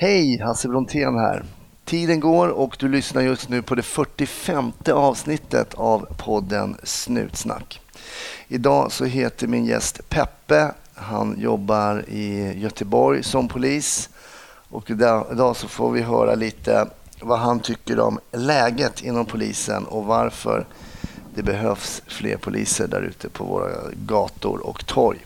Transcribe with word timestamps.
Hej, 0.00 0.40
Hasse 0.40 0.68
Brontén 0.68 1.18
här. 1.18 1.44
Tiden 1.84 2.20
går 2.20 2.48
och 2.48 2.76
du 2.78 2.88
lyssnar 2.88 3.22
just 3.22 3.48
nu 3.48 3.62
på 3.62 3.74
det 3.74 3.82
45 3.82 4.72
avsnittet 4.92 5.74
av 5.74 6.06
podden 6.16 6.76
Snutsnack. 6.82 7.80
Idag 8.48 8.92
så 8.92 9.04
heter 9.04 9.46
min 9.46 9.64
gäst 9.64 10.08
Peppe. 10.08 10.72
Han 10.94 11.40
jobbar 11.40 12.04
i 12.08 12.52
Göteborg 12.58 13.22
som 13.22 13.48
polis 13.48 14.10
och 14.68 14.90
idag 14.90 15.56
så 15.56 15.68
får 15.68 15.90
vi 15.90 16.02
höra 16.02 16.34
lite 16.34 16.86
vad 17.20 17.38
han 17.38 17.60
tycker 17.60 18.00
om 18.00 18.18
läget 18.32 19.02
inom 19.02 19.26
polisen 19.26 19.84
och 19.84 20.04
varför 20.04 20.66
det 21.34 21.42
behövs 21.42 22.02
fler 22.06 22.36
poliser 22.36 22.88
där 22.88 23.02
ute 23.02 23.28
på 23.28 23.44
våra 23.44 23.70
gator 24.06 24.66
och 24.66 24.86
torg. 24.86 25.18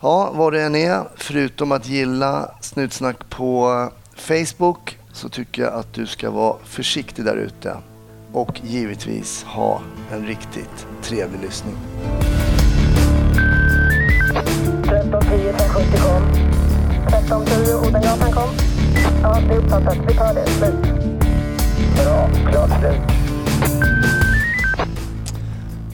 Ja, 0.00 0.32
vad 0.34 0.52
det 0.52 0.62
än 0.62 0.74
är, 0.74 1.04
förutom 1.16 1.72
att 1.72 1.88
gilla 1.88 2.50
Snutsnack 2.60 3.30
på 3.30 3.88
Facebook 4.16 4.98
så 5.12 5.28
tycker 5.28 5.62
jag 5.62 5.74
att 5.74 5.94
du 5.94 6.06
ska 6.06 6.30
vara 6.30 6.56
försiktig 6.64 7.24
där 7.24 7.36
ute 7.36 7.76
och 8.32 8.60
givetvis 8.64 9.44
ha 9.44 9.80
en 10.12 10.26
riktigt 10.26 10.86
trevlig 11.02 11.40
lyssning. 11.40 11.74
1310 14.84 15.52
570 15.58 16.00
kom. 16.00 16.22
1310 17.06 17.88
Odengatan 17.88 18.32
kom. 18.32 18.48
Ja, 19.22 19.40
det 19.48 19.54
är 19.54 19.58
uppfattat. 19.58 19.96
Vi 20.08 20.14
tar 20.14 20.34
det. 20.34 20.46
Slut. 20.46 20.74
Bra. 21.96 22.28
Klart 22.50 22.80
slut. 22.80 23.00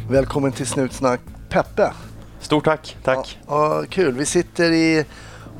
Välkommen 0.08 0.52
till 0.52 0.66
Snutsnack 0.66 1.20
Peppe. 1.48 1.92
Stort 2.44 2.64
tack. 2.64 2.96
Tack. 3.02 3.38
Ja, 3.46 3.80
ja, 3.80 3.86
kul. 3.88 4.14
Vi 4.14 4.26
sitter 4.26 4.72
i 4.72 5.04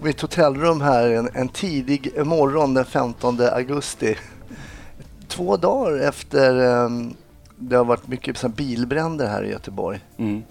mitt 0.03 0.21
hotellrum 0.21 0.81
här 0.81 1.11
en, 1.11 1.29
en 1.33 1.49
tidig 1.49 2.27
morgon 2.27 2.75
den 2.75 2.85
15 2.85 3.41
augusti. 3.41 4.17
Två 5.29 5.57
dagar 5.57 6.09
efter 6.09 6.65
um, 6.85 7.17
det 7.57 7.77
har 7.77 7.85
varit 7.85 8.09
mycket 8.09 8.39
så 8.39 8.47
här, 8.47 8.55
bilbränder 8.55 9.27
här 9.27 9.43
i 9.45 9.51
Göteborg. 9.51 10.01
Mm. 10.17 10.43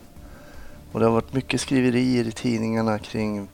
Och 0.92 1.00
det 1.00 1.06
har 1.06 1.14
varit 1.14 1.34
mycket 1.34 1.62
skriverier 1.62 2.28
i 2.28 2.32
tidningarna 2.32 3.00
kring 3.00 3.48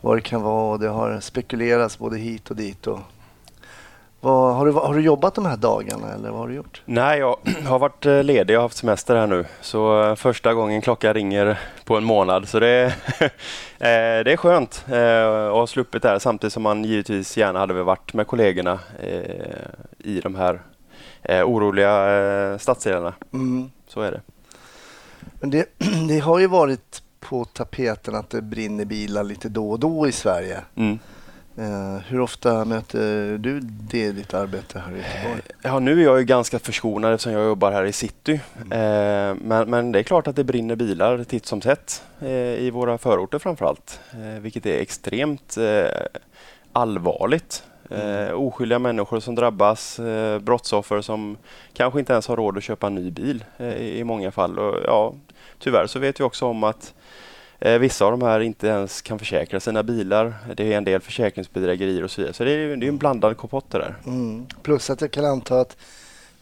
vad 0.00 0.16
det 0.16 0.20
kan 0.20 0.42
vara 0.42 0.72
och 0.72 0.80
det 0.80 0.88
har 0.88 1.20
spekulerats 1.20 1.98
både 1.98 2.18
hit 2.18 2.50
och 2.50 2.56
dit. 2.56 2.86
Och 2.86 3.00
vad, 4.20 4.54
har, 4.54 4.66
du, 4.66 4.72
har 4.72 4.94
du 4.94 5.00
jobbat 5.00 5.34
de 5.34 5.46
här 5.46 5.56
dagarna 5.56 6.12
eller 6.14 6.30
vad 6.30 6.40
har 6.40 6.48
du 6.48 6.54
gjort? 6.54 6.82
Nej, 6.84 7.18
jag 7.18 7.36
har 7.66 7.78
varit 7.78 8.06
eh, 8.06 8.22
ledig. 8.22 8.54
Jag 8.54 8.58
har 8.58 8.62
haft 8.62 8.76
semester 8.76 9.16
här 9.16 9.26
nu. 9.26 9.44
Så 9.60 10.02
eh, 10.02 10.14
första 10.14 10.54
gången 10.54 10.80
klockan 10.80 11.14
ringer 11.14 11.58
på 11.84 11.96
en 11.96 12.04
månad. 12.04 12.48
Så 12.48 12.60
det, 12.60 12.84
eh, 13.78 14.24
det 14.24 14.32
är 14.32 14.36
skönt 14.36 14.84
att 14.86 15.52
ha 15.52 15.66
sluppit 15.66 16.02
det 16.02 16.08
här 16.08 16.18
samtidigt 16.18 16.52
som 16.52 16.62
man 16.62 16.84
givetvis 16.84 17.36
gärna 17.36 17.58
hade 17.58 17.82
varit 17.82 18.14
med 18.14 18.26
kollegorna 18.26 18.78
i 19.98 20.20
de 20.20 20.34
här 20.34 20.60
oroliga 21.44 22.58
stadsdelarna. 22.58 23.14
Mm. 23.32 23.70
Så 23.86 24.00
är 24.00 24.12
det. 24.12 24.20
Men 25.40 25.50
det, 25.50 25.66
det 26.08 26.18
har 26.18 26.38
ju 26.38 26.46
varit 26.46 27.02
på 27.20 27.44
tapeten 27.44 28.14
att 28.14 28.30
det 28.30 28.42
brinner 28.42 28.84
bilar 28.84 29.24
lite 29.24 29.48
då 29.48 29.70
och 29.70 29.80
då 29.80 30.08
i 30.08 30.12
Sverige. 30.12 30.60
Mm. 30.74 30.98
Eh, 31.60 32.02
hur 32.08 32.20
ofta 32.20 32.64
möter 32.64 33.38
du 33.38 33.60
det 33.60 34.04
i 34.04 34.12
ditt 34.12 34.34
arbete 34.34 34.78
här 34.78 34.92
i 34.92 34.96
Göteborg? 34.96 35.42
Ja, 35.62 35.78
nu 35.78 36.00
är 36.00 36.04
jag 36.04 36.18
ju 36.18 36.24
ganska 36.24 36.58
förskonad 36.58 37.14
eftersom 37.14 37.32
jag 37.32 37.46
jobbar 37.46 37.72
här 37.72 37.84
i 37.84 37.92
city. 37.92 38.40
Mm. 38.56 38.72
Eh, 38.72 39.36
men, 39.44 39.70
men 39.70 39.92
det 39.92 39.98
är 39.98 40.02
klart 40.02 40.26
att 40.26 40.36
det 40.36 40.44
brinner 40.44 40.76
bilar 40.76 41.24
titt 41.24 41.46
som 41.46 41.60
tätt 41.60 42.02
eh, 42.20 42.28
i 42.30 42.70
våra 42.70 42.98
förorter 42.98 43.38
framför 43.38 43.64
allt. 43.64 44.00
Eh, 44.12 44.40
vilket 44.40 44.66
är 44.66 44.80
extremt 44.80 45.56
eh, 45.56 46.06
allvarligt. 46.72 47.64
Eh, 47.90 48.32
oskyldiga 48.32 48.78
människor 48.78 49.20
som 49.20 49.34
drabbas, 49.34 49.98
eh, 49.98 50.38
brottsoffer 50.38 51.00
som 51.00 51.36
kanske 51.72 51.98
inte 51.98 52.12
ens 52.12 52.28
har 52.28 52.36
råd 52.36 52.56
att 52.56 52.64
köpa 52.64 52.86
en 52.86 52.94
ny 52.94 53.10
bil 53.10 53.44
eh, 53.58 53.76
i 53.76 54.04
många 54.04 54.30
fall. 54.30 54.58
Och, 54.58 54.78
ja, 54.86 55.14
tyvärr 55.58 55.86
så 55.86 55.98
vet 55.98 56.20
vi 56.20 56.24
också 56.24 56.46
om 56.46 56.64
att 56.64 56.94
eh, 56.94 56.99
vissa 57.60 58.04
av 58.04 58.10
de 58.10 58.22
här 58.22 58.40
inte 58.40 58.66
ens 58.66 59.02
kan 59.02 59.18
försäkra 59.18 59.60
sina 59.60 59.82
bilar. 59.82 60.34
Det 60.56 60.72
är 60.72 60.76
en 60.76 60.84
del 60.84 61.00
försäkringsbedrägerier 61.00 62.04
och 62.04 62.10
så 62.10 62.20
vidare. 62.20 62.34
Så 62.34 62.44
det 62.44 62.50
är, 62.50 62.76
det 62.76 62.86
är 62.86 62.88
en 62.88 62.98
blandad 62.98 63.36
kompott 63.36 63.64
det 63.70 63.78
där. 63.78 63.94
Mm. 64.06 64.46
Plus 64.62 64.90
att 64.90 65.00
jag 65.00 65.10
kan 65.10 65.24
anta 65.24 65.60
att 65.60 65.76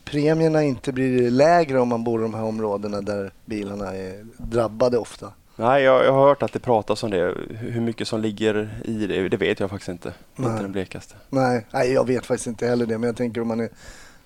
premierna 0.05 0.63
inte 0.63 0.93
blir 0.93 1.31
lägre 1.31 1.81
om 1.81 1.89
man 1.89 2.05
bor 2.05 2.21
i 2.21 2.23
de 2.23 2.35
här 2.35 2.45
områdena 2.45 3.01
där 3.01 3.33
bilarna 3.45 3.95
är 3.95 4.27
drabbade 4.37 4.99
ofta. 4.99 5.33
Nej, 5.57 5.83
jag, 5.83 6.05
jag 6.05 6.13
har 6.13 6.29
hört 6.29 6.43
att 6.43 6.53
det 6.53 6.59
pratas 6.59 7.03
om 7.03 7.11
det. 7.11 7.35
Hur 7.51 7.81
mycket 7.81 8.09
som 8.09 8.21
ligger 8.21 8.81
i 8.85 9.07
det, 9.07 9.29
det 9.29 9.37
vet 9.37 9.61
jag 9.61 9.71
faktiskt 9.71 9.89
inte. 9.89 10.13
Nej. 10.37 10.51
Inte 10.51 10.63
den 10.63 10.73
blekaste. 10.73 11.15
Nej, 11.31 11.67
nej, 11.71 11.93
jag 11.93 12.07
vet 12.07 12.27
faktiskt 12.27 12.47
inte 12.47 12.67
heller 12.67 12.87
det. 12.87 12.99
Men 12.99 13.07
jag 13.07 13.17
tänker 13.17 13.41
om 13.41 13.49
man 13.49 13.61
är 13.61 13.69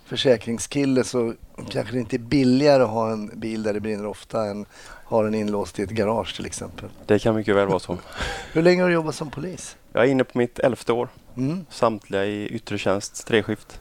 försäkringskille 0.04 1.04
så 1.04 1.34
kanske 1.70 1.94
det 1.94 2.00
inte 2.00 2.16
är 2.16 2.18
billigare 2.18 2.82
att 2.82 2.88
ha 2.88 3.12
en 3.12 3.40
bil 3.40 3.62
där 3.62 3.74
det 3.74 3.80
brinner 3.80 4.06
ofta 4.06 4.44
än 4.44 4.66
ha 5.12 5.22
den 5.22 5.34
inlåst 5.34 5.78
i 5.78 5.82
ett 5.82 5.90
garage 5.90 6.36
till 6.36 6.46
exempel. 6.46 6.88
Det 7.06 7.18
kan 7.18 7.34
mycket 7.34 7.56
väl 7.56 7.68
vara 7.68 7.78
så. 7.78 7.98
Hur 8.52 8.62
länge 8.62 8.82
har 8.82 8.88
du 8.88 8.94
jobbat 8.94 9.14
som 9.14 9.30
polis? 9.30 9.76
Jag 9.92 10.04
är 10.04 10.08
inne 10.08 10.24
på 10.24 10.38
mitt 10.38 10.58
elfte 10.58 10.92
år. 10.92 11.08
Mm. 11.36 11.66
Samtliga 11.70 12.24
i 12.24 12.46
yttre 12.46 12.78
tjänst, 12.78 13.26
treskift. 13.26 13.80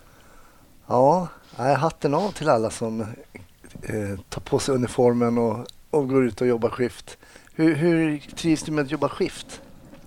Ja, 0.88 1.28
hatten 1.58 2.14
av 2.14 2.32
till 2.32 2.50
alla 2.50 2.70
som 2.70 3.02
eh, 3.02 4.20
tar 4.30 4.42
på 4.42 4.60
sig 4.60 4.76
uniformen 4.76 5.38
och, 5.38 5.66
och 5.90 6.10
går 6.10 6.26
ut 6.26 6.42
och 6.42 6.48
jobbar 6.48 6.70
skift. 6.70 7.18
Hur, 7.56 7.76
hur 7.76 8.20
trivs 8.36 8.64
du 8.64 8.72
med 8.72 8.86
att 8.86 8.92
jobba 8.92 9.10
skift? 9.10 9.62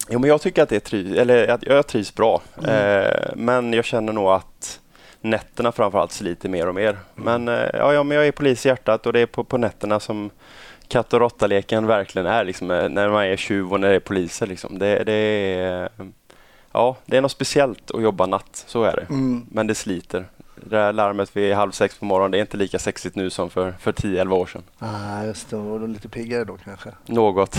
Jo, 0.09 0.19
men 0.19 0.29
jag 0.31 0.41
tycker 0.41 0.63
att 0.63 0.69
det 0.69 0.77
är 0.77 0.81
tri- 0.81 1.19
eller 1.21 1.49
att 1.49 1.63
jag 1.63 1.87
trivs 1.87 2.15
bra. 2.15 2.43
Mm. 2.59 2.71
Eh, 2.71 3.31
men 3.37 3.73
jag 3.73 3.85
känner 3.85 4.13
nog 4.13 4.29
att 4.29 4.81
nätterna 5.21 5.73
framförallt 5.73 6.13
sliter 6.13 6.49
mer 6.49 6.69
och 6.69 6.75
mer. 6.75 6.99
Men, 7.15 7.49
eh, 7.49 7.71
ja, 7.73 7.93
ja, 7.93 8.03
men 8.03 8.17
jag 8.17 8.27
är 8.27 8.33
polis 8.33 8.67
i 8.67 8.69
hjärtat 8.69 9.07
och 9.07 9.13
det 9.13 9.21
är 9.21 9.27
på, 9.27 9.45
på 9.45 9.59
nätterna 9.59 10.01
som 10.01 10.31
katt 10.89 11.13
och 11.13 11.21
råttaleken 11.21 11.87
verkligen 11.87 12.27
är. 12.27 12.45
Liksom, 12.45 12.71
eh, 12.71 12.89
när 12.89 13.09
man 13.09 13.25
är 13.25 13.37
tjuv 13.37 13.73
och 13.73 13.81
när 13.81 13.89
det 13.89 13.95
är 13.95 14.01
poliser. 14.01 14.47
Liksom. 14.47 14.79
Det, 14.79 15.05
det, 15.05 15.13
är, 15.13 15.91
eh, 15.99 16.07
ja, 16.73 16.97
det 17.07 17.17
är 17.17 17.21
något 17.21 17.33
speciellt 17.33 17.91
att 17.91 18.03
jobba 18.03 18.27
natt, 18.27 18.65
så 18.67 18.85
är 18.85 18.97
det. 18.97 19.07
Mm. 19.15 19.47
Men 19.51 19.67
det 19.67 19.75
sliter. 19.75 20.27
Det 20.57 20.77
där 20.77 20.93
larmet 20.93 21.37
vid 21.37 21.55
halv 21.55 21.71
sex 21.71 21.99
på 21.99 22.05
morgonen, 22.05 22.31
det 22.31 22.39
är 22.39 22.41
inte 22.41 22.57
lika 22.57 22.79
sexigt 22.79 23.17
nu 23.17 23.31
som 23.31 23.51
för, 23.51 23.73
för 23.81 23.93
10-11 23.93 24.33
år 24.33 24.47
sedan. 24.47 24.63
Ah, 24.79 25.25
just 25.25 25.51
det, 25.51 25.57
och 25.57 25.89
lite 25.89 26.09
piggare 26.09 26.45
då 26.45 26.57
kanske. 26.65 26.91
Något. 27.07 27.59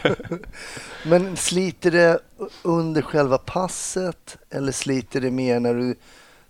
Men 1.04 1.36
sliter 1.36 1.90
det 1.90 2.18
under 2.62 3.02
själva 3.02 3.38
passet 3.38 4.36
eller 4.50 4.72
sliter 4.72 5.20
det 5.20 5.30
mer 5.30 5.60
när 5.60 5.74
du 5.74 5.94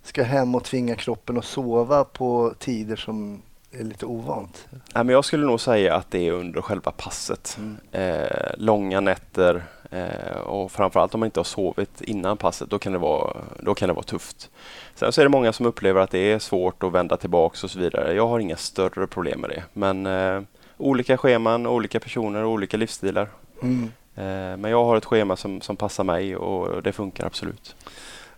ska 0.02 0.22
hem 0.22 0.54
och 0.54 0.64
tvinga 0.64 0.94
kroppen 0.94 1.38
att 1.38 1.44
sova 1.44 2.04
på 2.04 2.54
tider 2.58 2.96
som 2.96 3.42
är 3.72 3.84
lite 3.84 4.06
ovant? 4.06 4.68
Nej, 4.70 5.04
men 5.04 5.08
jag 5.08 5.24
skulle 5.24 5.46
nog 5.46 5.60
säga 5.60 5.94
att 5.94 6.10
det 6.10 6.28
är 6.28 6.32
under 6.32 6.60
själva 6.62 6.90
passet. 6.90 7.58
Eh, 7.92 8.26
långa 8.56 9.00
nätter 9.00 9.62
eh, 9.90 10.38
och 10.38 10.72
framförallt 10.72 11.14
om 11.14 11.20
man 11.20 11.26
inte 11.26 11.40
har 11.40 11.44
sovit 11.44 12.00
innan 12.00 12.36
passet, 12.36 12.70
då 12.70 12.78
kan, 12.78 12.92
det 12.92 12.98
vara, 12.98 13.36
då 13.60 13.74
kan 13.74 13.88
det 13.88 13.94
vara 13.94 14.02
tufft. 14.04 14.50
Sen 14.94 15.12
så 15.12 15.20
är 15.20 15.24
det 15.24 15.28
många 15.28 15.52
som 15.52 15.66
upplever 15.66 16.00
att 16.00 16.10
det 16.10 16.32
är 16.32 16.38
svårt 16.38 16.82
att 16.82 16.92
vända 16.92 17.16
tillbaks 17.16 17.64
och 17.64 17.70
så 17.70 17.78
vidare. 17.78 18.12
Jag 18.14 18.28
har 18.28 18.38
inga 18.38 18.56
större 18.56 19.06
problem 19.06 19.40
med 19.40 19.50
det. 19.50 19.62
Men 19.72 20.06
eh, 20.06 20.42
olika 20.76 21.16
scheman, 21.16 21.66
olika 21.66 22.00
personer 22.00 22.44
och 22.44 22.50
olika 22.50 22.76
livsstilar. 22.76 23.28
Mm. 23.62 23.82
Eh, 24.14 24.56
men 24.56 24.64
jag 24.70 24.84
har 24.84 24.96
ett 24.96 25.04
schema 25.04 25.36
som, 25.36 25.60
som 25.60 25.76
passar 25.76 26.04
mig 26.04 26.36
och 26.36 26.82
det 26.82 26.92
funkar 26.92 27.26
absolut. 27.26 27.76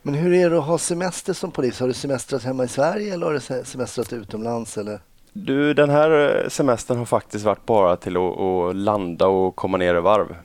Men 0.03 0.15
hur 0.15 0.33
är 0.33 0.51
det 0.51 0.59
att 0.59 0.65
ha 0.65 0.79
semester 0.79 1.33
som 1.33 1.51
polis? 1.51 1.81
Har 1.81 1.87
du 1.87 1.93
semestrat 1.95 2.45
hemma 2.45 2.65
i 2.65 2.69
Sverige 2.69 3.15
eller 3.15 3.27
har 3.27 3.33
du 3.33 3.41
se- 3.41 3.65
semestrat 3.65 4.13
utomlands? 4.13 4.79
Eller? 4.79 5.01
Du, 5.33 5.75
den 5.75 5.91
här 5.91 6.45
semestern 6.49 6.99
har 6.99 7.05
faktiskt 7.05 7.45
varit 7.45 7.67
bara 7.67 7.97
till 7.97 8.17
att, 8.17 8.39
att 8.41 8.77
landa 8.77 9.27
och 9.27 9.57
komma 9.57 9.77
ner 9.79 9.95
i 9.95 10.01
varv. 10.01 10.37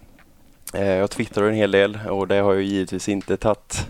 Eh, 0.73 0.87
Jag 0.87 1.09
twittrar 1.11 1.47
en 1.47 1.53
hel 1.55 1.71
del 1.71 1.99
och 2.09 2.27
det 2.27 2.35
har 2.35 2.53
jag 2.53 2.63
givetvis 2.63 3.09
inte 3.09 3.37
tagit 3.37 3.87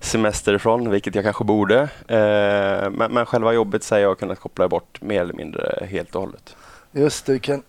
semester 0.00 0.54
ifrån, 0.54 0.90
vilket 0.90 1.14
jag 1.14 1.24
kanske 1.24 1.44
borde. 1.44 1.80
Eh, 2.08 2.90
Men, 2.90 3.12
men 3.12 3.26
själva 3.26 3.52
jobbet 3.52 3.82
säger 3.82 4.06
jag 4.06 4.18
kunnat 4.18 4.40
koppla 4.40 4.68
bort 4.68 5.02
mer 5.02 5.20
eller 5.20 5.34
mindre 5.34 5.86
helt 5.90 6.14
och 6.14 6.20
hållet. 6.22 6.56
Just 6.92 7.26
det, 7.26 7.32
du 7.32 7.38
kan, 7.38 7.62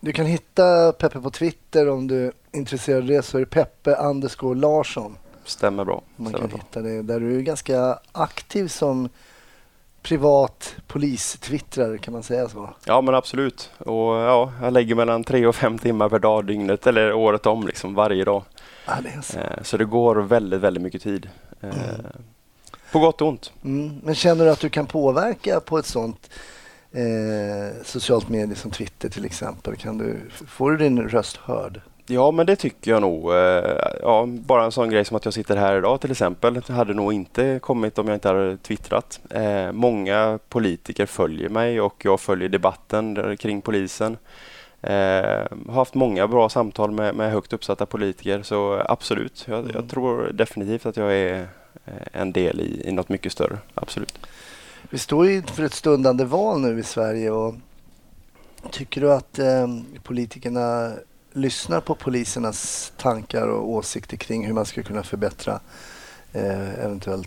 du 0.00 0.12
kan 0.12 0.26
hitta 0.26 0.92
Peppe 0.92 1.20
på 1.20 1.30
Twitter 1.30 1.88
om 1.88 2.06
du 2.06 2.26
är 2.26 2.32
intresserad 2.52 3.02
av 3.02 3.06
det 3.08 3.22
så 3.22 3.36
är 3.36 3.40
det 3.40 3.46
Peppe 3.46 3.94
underscore 3.94 4.58
Larsson. 4.58 5.16
Stämmer 5.44 5.84
bra. 5.84 6.02
Man 6.16 6.28
Stämmer 6.32 6.48
kan 6.48 6.58
bra. 6.58 6.58
hitta 6.66 6.80
det 6.80 7.02
där 7.02 7.20
du 7.20 7.36
är 7.36 7.40
ganska 7.40 7.98
aktiv 8.12 8.68
som 8.68 9.08
privat 10.06 10.76
polistwittrare 10.86 11.98
kan 11.98 12.12
man 12.12 12.22
säga 12.22 12.48
så. 12.48 12.70
Ja 12.84 13.00
men 13.00 13.14
absolut. 13.14 13.70
Och 13.78 14.14
ja, 14.14 14.52
jag 14.62 14.72
lägger 14.72 14.94
mellan 14.94 15.24
tre 15.24 15.46
och 15.46 15.54
fem 15.56 15.78
timmar 15.78 16.08
per 16.08 16.18
dag 16.18 16.44
dygnet 16.44 16.86
eller 16.86 17.12
året 17.12 17.46
om 17.46 17.66
liksom 17.66 17.94
varje 17.94 18.24
dag. 18.24 18.42
Ja, 18.86 18.92
det 19.02 19.22
så. 19.22 19.38
Så 19.62 19.76
det 19.76 19.84
går 19.84 20.16
väldigt, 20.16 20.60
väldigt 20.60 20.82
mycket 20.82 21.02
tid. 21.02 21.28
Eh, 21.60 21.70
På 22.92 22.98
gott 22.98 23.20
och 23.22 23.28
ont. 23.28 23.52
Mm. 23.64 24.00
Men 24.02 24.14
känner 24.14 24.44
du 24.44 24.50
att 24.50 24.60
du 24.60 24.68
kan 24.68 24.86
påverka 24.86 25.60
på 25.60 25.78
ett 25.78 25.86
sånt 25.86 26.30
eh, 26.92 27.82
socialt 27.84 28.28
medie 28.28 28.56
som 28.56 28.70
Twitter 28.70 29.08
till 29.08 29.24
exempel? 29.24 29.76
Kan 29.76 29.98
du, 29.98 30.20
får 30.48 30.70
du 30.70 30.76
din 30.76 31.08
röst 31.08 31.36
hörd? 31.36 31.80
Ja, 32.08 32.30
men 32.30 32.46
det 32.46 32.56
tycker 32.56 32.90
jag 32.90 33.00
nog. 33.02 33.32
Eh, 33.32 33.76
Ja, 34.02 34.26
bara 34.26 34.64
en 34.64 34.72
sån 34.72 34.90
grej 34.90 35.04
som 35.04 35.16
att 35.16 35.24
jag 35.24 35.34
sitter 35.34 35.56
här 35.56 35.78
idag 35.78 36.00
till 36.00 36.10
exempel. 36.10 36.62
Hade 36.68 36.94
nog 36.94 37.12
inte 37.12 37.58
kommit 37.62 37.98
om 37.98 38.08
jag 38.08 38.16
inte 38.16 38.28
hade 38.28 38.56
twittrat. 38.56 39.20
Eh, 39.30 39.72
många 39.72 40.38
politiker 40.48 41.06
följer 41.06 41.48
mig 41.48 41.80
och 41.80 41.94
jag 42.04 42.20
följer 42.20 42.48
debatten 42.48 43.36
kring 43.36 43.60
polisen. 43.62 44.16
Eh, 44.80 44.92
har 45.66 45.72
haft 45.72 45.94
många 45.94 46.28
bra 46.28 46.48
samtal 46.48 46.90
med, 46.90 47.14
med 47.14 47.30
högt 47.32 47.52
uppsatta 47.52 47.86
politiker 47.86 48.42
så 48.42 48.82
absolut. 48.88 49.44
Jag, 49.48 49.58
Mm. 49.58 49.70
jag 49.74 49.88
tror 49.88 50.30
definitivt 50.32 50.86
att 50.86 50.96
jag 50.96 51.14
är 51.14 51.48
eh, 51.84 51.92
en 52.20 52.32
del 52.32 52.60
i, 52.60 52.88
i 52.88 52.92
något 52.92 53.08
mycket 53.08 53.32
större. 53.32 53.58
Absolut. 53.74 54.18
Vi 54.90 54.98
står 54.98 55.26
ju 55.26 55.34
inför 55.34 55.62
ett 55.62 55.74
stundande 55.74 56.24
val 56.24 56.60
nu 56.60 56.78
i 56.78 56.82
Sverige 56.82 57.30
och 57.30 57.54
tycker 58.70 59.00
du 59.00 59.12
att 59.12 59.38
eh, 59.38 59.66
politikerna 60.02 60.92
lyssnar 61.36 61.80
på 61.80 61.94
polisernas 61.94 62.92
tankar 62.96 63.48
och 63.48 63.68
åsikter 63.70 64.16
kring 64.16 64.46
hur 64.46 64.54
man 64.54 64.66
ska 64.66 64.82
kunna 64.82 65.02
förbättra 65.02 65.60
eh, 66.32 66.84
eventuell 66.84 67.26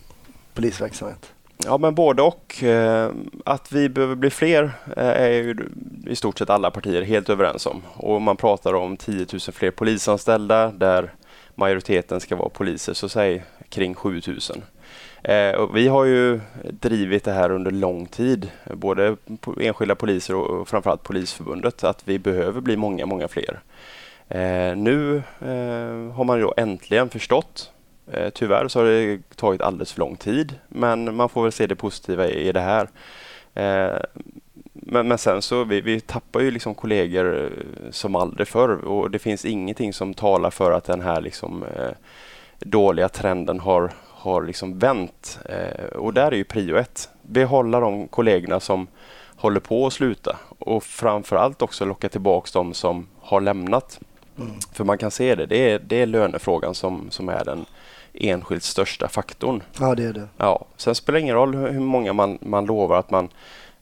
polisverksamhet? 0.54 1.34
Ja, 1.66 1.78
men 1.78 1.96
både 1.96 2.22
och. 2.22 2.64
Eh, 2.64 3.12
att 3.46 3.72
vi 3.72 3.90
behöver 3.90 4.16
bli 4.16 4.30
fler 4.30 4.64
eh, 4.98 5.08
är 5.08 5.30
ju 5.30 5.70
i 6.08 6.16
stort 6.16 6.38
sett 6.38 6.50
alla 6.50 6.72
partier 6.72 7.02
helt 7.02 7.30
överens 7.30 7.66
om. 7.66 7.82
Och 7.94 8.22
man 8.22 8.38
pratar 8.38 8.74
om 8.74 8.98
10 8.98 9.26
000 9.32 9.40
fler 9.40 9.72
polisanställda 9.72 10.72
där 10.72 11.14
majoriteten 11.56 12.20
ska 12.20 12.36
vara 12.36 12.50
poliser, 12.50 12.94
så 12.94 13.10
säg 13.10 13.44
kring 13.70 13.96
7 13.96 14.22
000. 14.28 14.40
Eh, 15.24 15.52
och 15.52 15.78
vi 15.78 15.88
har 15.88 16.06
ju 16.06 16.40
drivit 16.64 17.24
det 17.24 17.32
här 17.32 17.52
under 17.52 17.72
lång 17.72 18.06
tid, 18.06 18.52
både 18.74 19.16
enskilda 19.62 19.96
poliser 19.96 20.36
och 20.36 20.68
framförallt 20.68 21.04
Polisförbundet, 21.04 21.84
att 21.84 22.02
vi 22.06 22.20
behöver 22.20 22.62
bli 22.62 22.78
många, 22.78 23.06
många 23.06 23.28
fler. 23.28 23.60
Eh, 24.28 24.76
nu 24.78 25.16
eh, 25.42 26.14
har 26.16 26.24
man 26.24 26.40
ju 26.40 26.48
äntligen 26.58 27.10
förstått 27.10 27.72
Eh, 28.14 28.30
Tyvärr 28.30 28.68
så 28.68 28.80
har 28.80 28.86
det 28.86 29.20
tagit 29.36 29.62
alldeles 29.62 29.92
för 29.94 30.00
lång 30.00 30.16
tid, 30.16 30.56
men 30.68 31.16
man 31.16 31.30
får 31.30 31.44
väl 31.44 31.52
se 31.52 31.68
det 31.68 31.76
positiva 31.76 32.28
i 32.28 32.48
i 32.48 32.52
det 32.52 32.60
här. 32.60 32.88
Eh, 33.54 34.00
Men, 34.74 35.08
men 35.08 35.18
sen 35.18 35.42
så 35.42 35.64
vi, 35.64 35.82
vi 35.82 36.00
tappar 36.00 36.40
ju 36.40 36.52
liksom 36.52 36.76
kollegor 36.76 37.44
eh, 37.46 37.92
som 37.92 38.16
aldrig 38.16 38.48
förr 38.48 38.86
och 38.86 39.12
det 39.12 39.20
finns 39.20 39.46
ingenting 39.46 39.94
som 39.94 40.14
talar 40.14 40.50
för 40.52 40.72
att 40.72 40.84
den 40.84 41.02
här 41.02 41.22
liksom, 41.22 41.64
eh, 41.64 41.92
dåliga 42.60 43.10
trenden 43.10 43.60
har, 43.60 43.92
har 44.20 44.42
liksom 44.42 44.80
vänt. 44.80 45.40
Eh, 45.46 45.86
och 45.86 46.14
där 46.14 46.32
är 46.32 46.36
ju 46.36 46.44
prio 46.44 46.78
ett. 46.78 47.10
Behålla 47.22 47.80
de 47.80 48.08
kollegorna 48.08 48.60
som 48.60 48.88
håller 49.36 49.60
på 49.60 49.88
att 49.88 49.94
sluta 49.94 50.38
och 50.60 50.84
framförallt 50.84 51.62
också 51.62 51.86
locka 51.86 52.10
tillbaks 52.10 52.52
de 52.52 52.74
som 52.74 53.08
har 53.20 53.42
lämnat. 53.42 54.00
För 54.74 54.84
man 54.84 54.98
kan 54.98 55.12
se 55.12 55.36
det, 55.36 55.46
det 55.46 55.72
är, 55.72 55.80
det 55.80 56.02
är 56.02 56.06
lönefrågan 56.06 56.76
som, 56.76 57.08
som 57.12 57.30
är 57.30 57.46
den 57.46 57.66
enskilt 58.14 58.64
största 58.64 59.08
faktorn. 59.08 59.64
Ja, 59.80 59.96
det 59.96 60.04
är 60.04 60.14
det. 60.14 60.28
Ja, 60.38 60.66
sen 60.78 60.96
spelar 60.96 61.20
det 61.20 61.22
ingen 61.22 61.36
roll 61.36 61.56
hur 61.56 61.70
hur 61.70 61.80
många 61.80 62.14
man, 62.14 62.38
man 62.42 62.66
lovar 62.66 63.00
att 63.00 63.12
man 63.12 63.30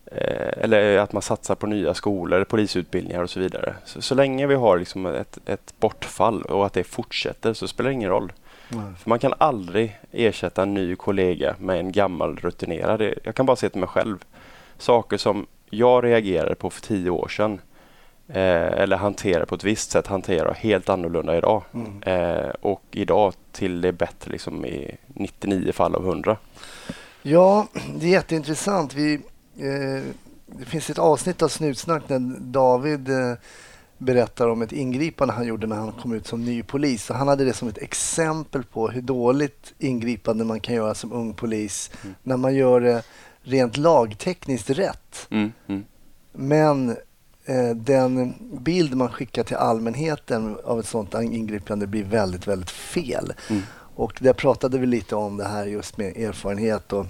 eh, 0.06 0.63
eller 0.63 0.98
att 0.98 1.13
man 1.13 1.22
satsar 1.22 1.56
på 1.56 1.68
nya 1.68 1.94
skolor, 1.94 2.44
polisutbildningar 2.44 3.24
och 3.24 3.30
så 3.30 3.39
vidare. 3.39 3.75
Så, 3.86 4.01
så 4.01 4.16
länge 4.16 4.48
vi 4.48 4.56
har 4.56 4.78
liksom 4.78 5.06
ett, 5.06 5.38
ett 5.45 5.74
bortfall 5.80 6.42
och 6.42 6.66
att 6.66 6.74
det 6.74 6.84
fortsätter 6.84 7.54
så 7.54 7.68
spelar 7.68 7.89
det 7.89 7.94
ingen 7.94 8.10
roll. 8.10 8.31
För 8.69 9.09
man 9.09 9.19
kan 9.19 9.33
aldrig 9.37 9.97
ersätta 10.11 10.63
en 10.63 10.73
ny 10.73 10.95
kollega 10.95 11.55
med 11.59 11.79
en 11.79 11.91
gammal 11.91 12.35
rutinerad. 12.35 13.13
Jag 13.23 13.35
kan 13.35 13.45
bara 13.45 13.55
se 13.55 13.69
till 13.69 13.79
mig 13.79 13.89
själv. 13.89 14.17
Saker 14.77 15.17
som 15.17 15.45
jag 15.69 16.03
reagerade 16.03 16.55
på 16.55 16.69
för 16.69 16.81
tio 16.81 17.09
år 17.09 17.27
sedan 17.27 17.61
eh, 18.27 18.81
eller 18.81 18.97
hanterar 18.97 19.45
på 19.45 19.55
ett 19.55 19.63
visst 19.63 19.91
sätt 19.91 20.07
hanterar 20.07 20.45
jag 20.45 20.53
helt 20.53 20.89
annorlunda 20.89 21.37
idag. 21.37 21.63
Mm. 21.73 22.03
Eh, 22.03 22.49
och 22.49 22.83
idag 22.91 23.33
till 23.51 23.81
det 23.81 23.91
bättre 23.91 24.31
liksom 24.31 24.65
i 24.65 24.97
99 25.07 25.71
fall 25.71 25.95
av 25.95 26.05
100. 26.05 26.37
Ja, 27.21 27.67
det 27.95 28.05
är 28.05 28.11
jätteintressant. 28.11 28.93
Vi, 28.93 29.13
eh, 29.57 30.03
det 30.45 30.65
finns 30.65 30.89
ett 30.89 30.99
avsnitt 30.99 31.41
av 31.41 31.47
Snutsnack 31.47 32.03
när 32.09 32.19
David 32.39 33.09
eh, 33.09 33.33
berättar 33.97 34.47
om 34.47 34.61
ett 34.61 34.71
ingripande 34.71 35.33
han 35.33 35.47
gjorde 35.47 35.67
när 35.67 35.75
han 35.75 35.91
kom 35.91 36.13
ut 36.13 36.27
som 36.27 36.45
ny 36.45 36.63
polis. 36.63 37.09
Och 37.09 37.15
han 37.15 37.27
hade 37.27 37.45
det 37.45 37.53
som 37.53 37.67
ett 37.67 37.77
exempel 37.77 38.63
på 38.63 38.88
hur 38.89 39.01
dåligt 39.01 39.73
ingripande 39.77 40.45
man 40.45 40.59
kan 40.59 40.75
göra 40.75 40.95
som 40.95 41.11
ung 41.11 41.33
polis 41.33 41.91
när 42.23 42.38
man 42.38 42.55
gör 42.55 42.81
det 42.81 43.03
rent 43.41 43.77
lagtekniskt 43.77 44.69
rätt. 44.69 45.27
Mm, 45.29 45.51
mm. 45.67 45.85
Men 46.31 46.89
eh, 47.45 47.75
den 47.75 48.33
bild 48.61 48.95
man 48.95 49.09
skickar 49.09 49.44
till 49.44 49.55
allmänheten 49.55 50.57
av 50.63 50.79
ett 50.79 50.88
sådant 50.88 51.13
ingripande 51.33 51.88
blir 51.88 52.03
väldigt, 52.03 52.47
väldigt 52.47 52.71
fel. 52.71 53.33
Mm. 53.50 53.61
Och 53.95 54.17
där 54.19 54.33
pratade 54.33 54.77
vi 54.77 54.85
lite 54.85 55.15
om 55.15 55.38
det 55.38 55.47
här 55.47 55.65
just 55.65 55.97
med 55.97 56.17
erfarenhet. 56.17 56.93
Och, 56.93 57.05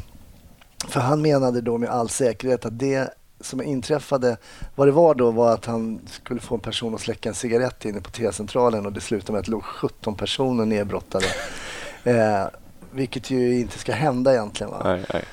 för 0.88 1.00
han 1.00 1.22
menade 1.22 1.62
då 1.62 1.78
med 1.78 1.90
all 1.90 2.10
säkerhet 2.10 2.66
att 2.66 2.80
det 2.80 3.14
som 3.42 3.62
inträffade, 3.62 4.38
vad 4.76 4.88
det 4.88 4.92
var 4.92 5.16
då 5.16 5.32
var 5.32 5.54
att 5.54 5.66
han 5.66 6.02
skulle 6.06 6.42
få 6.42 6.56
en 6.56 6.62
person 6.62 6.96
att 6.96 7.02
släcka 7.02 7.30
en 7.30 7.36
cigarett 7.36 7.86
inne 7.86 8.02
på 8.02 8.12
T-centralen 8.12 8.86
och 8.86 8.94
det 8.94 9.02
slutade 9.02 9.32
med 9.32 9.40
att 9.40 9.46
det 9.46 9.52
låg 9.52 9.64
17 9.64 10.16
personer 10.16 10.66
nedbrottade. 10.66 11.26
Eh, 12.04 12.48
vilket 12.92 13.30
ju 13.30 13.60
inte 13.60 13.80
ska 13.80 13.94
hända 13.94 14.34
egentligen. 14.34 14.72
Va? 14.72 14.82
Nej, 14.84 15.06
nej. 15.14 15.24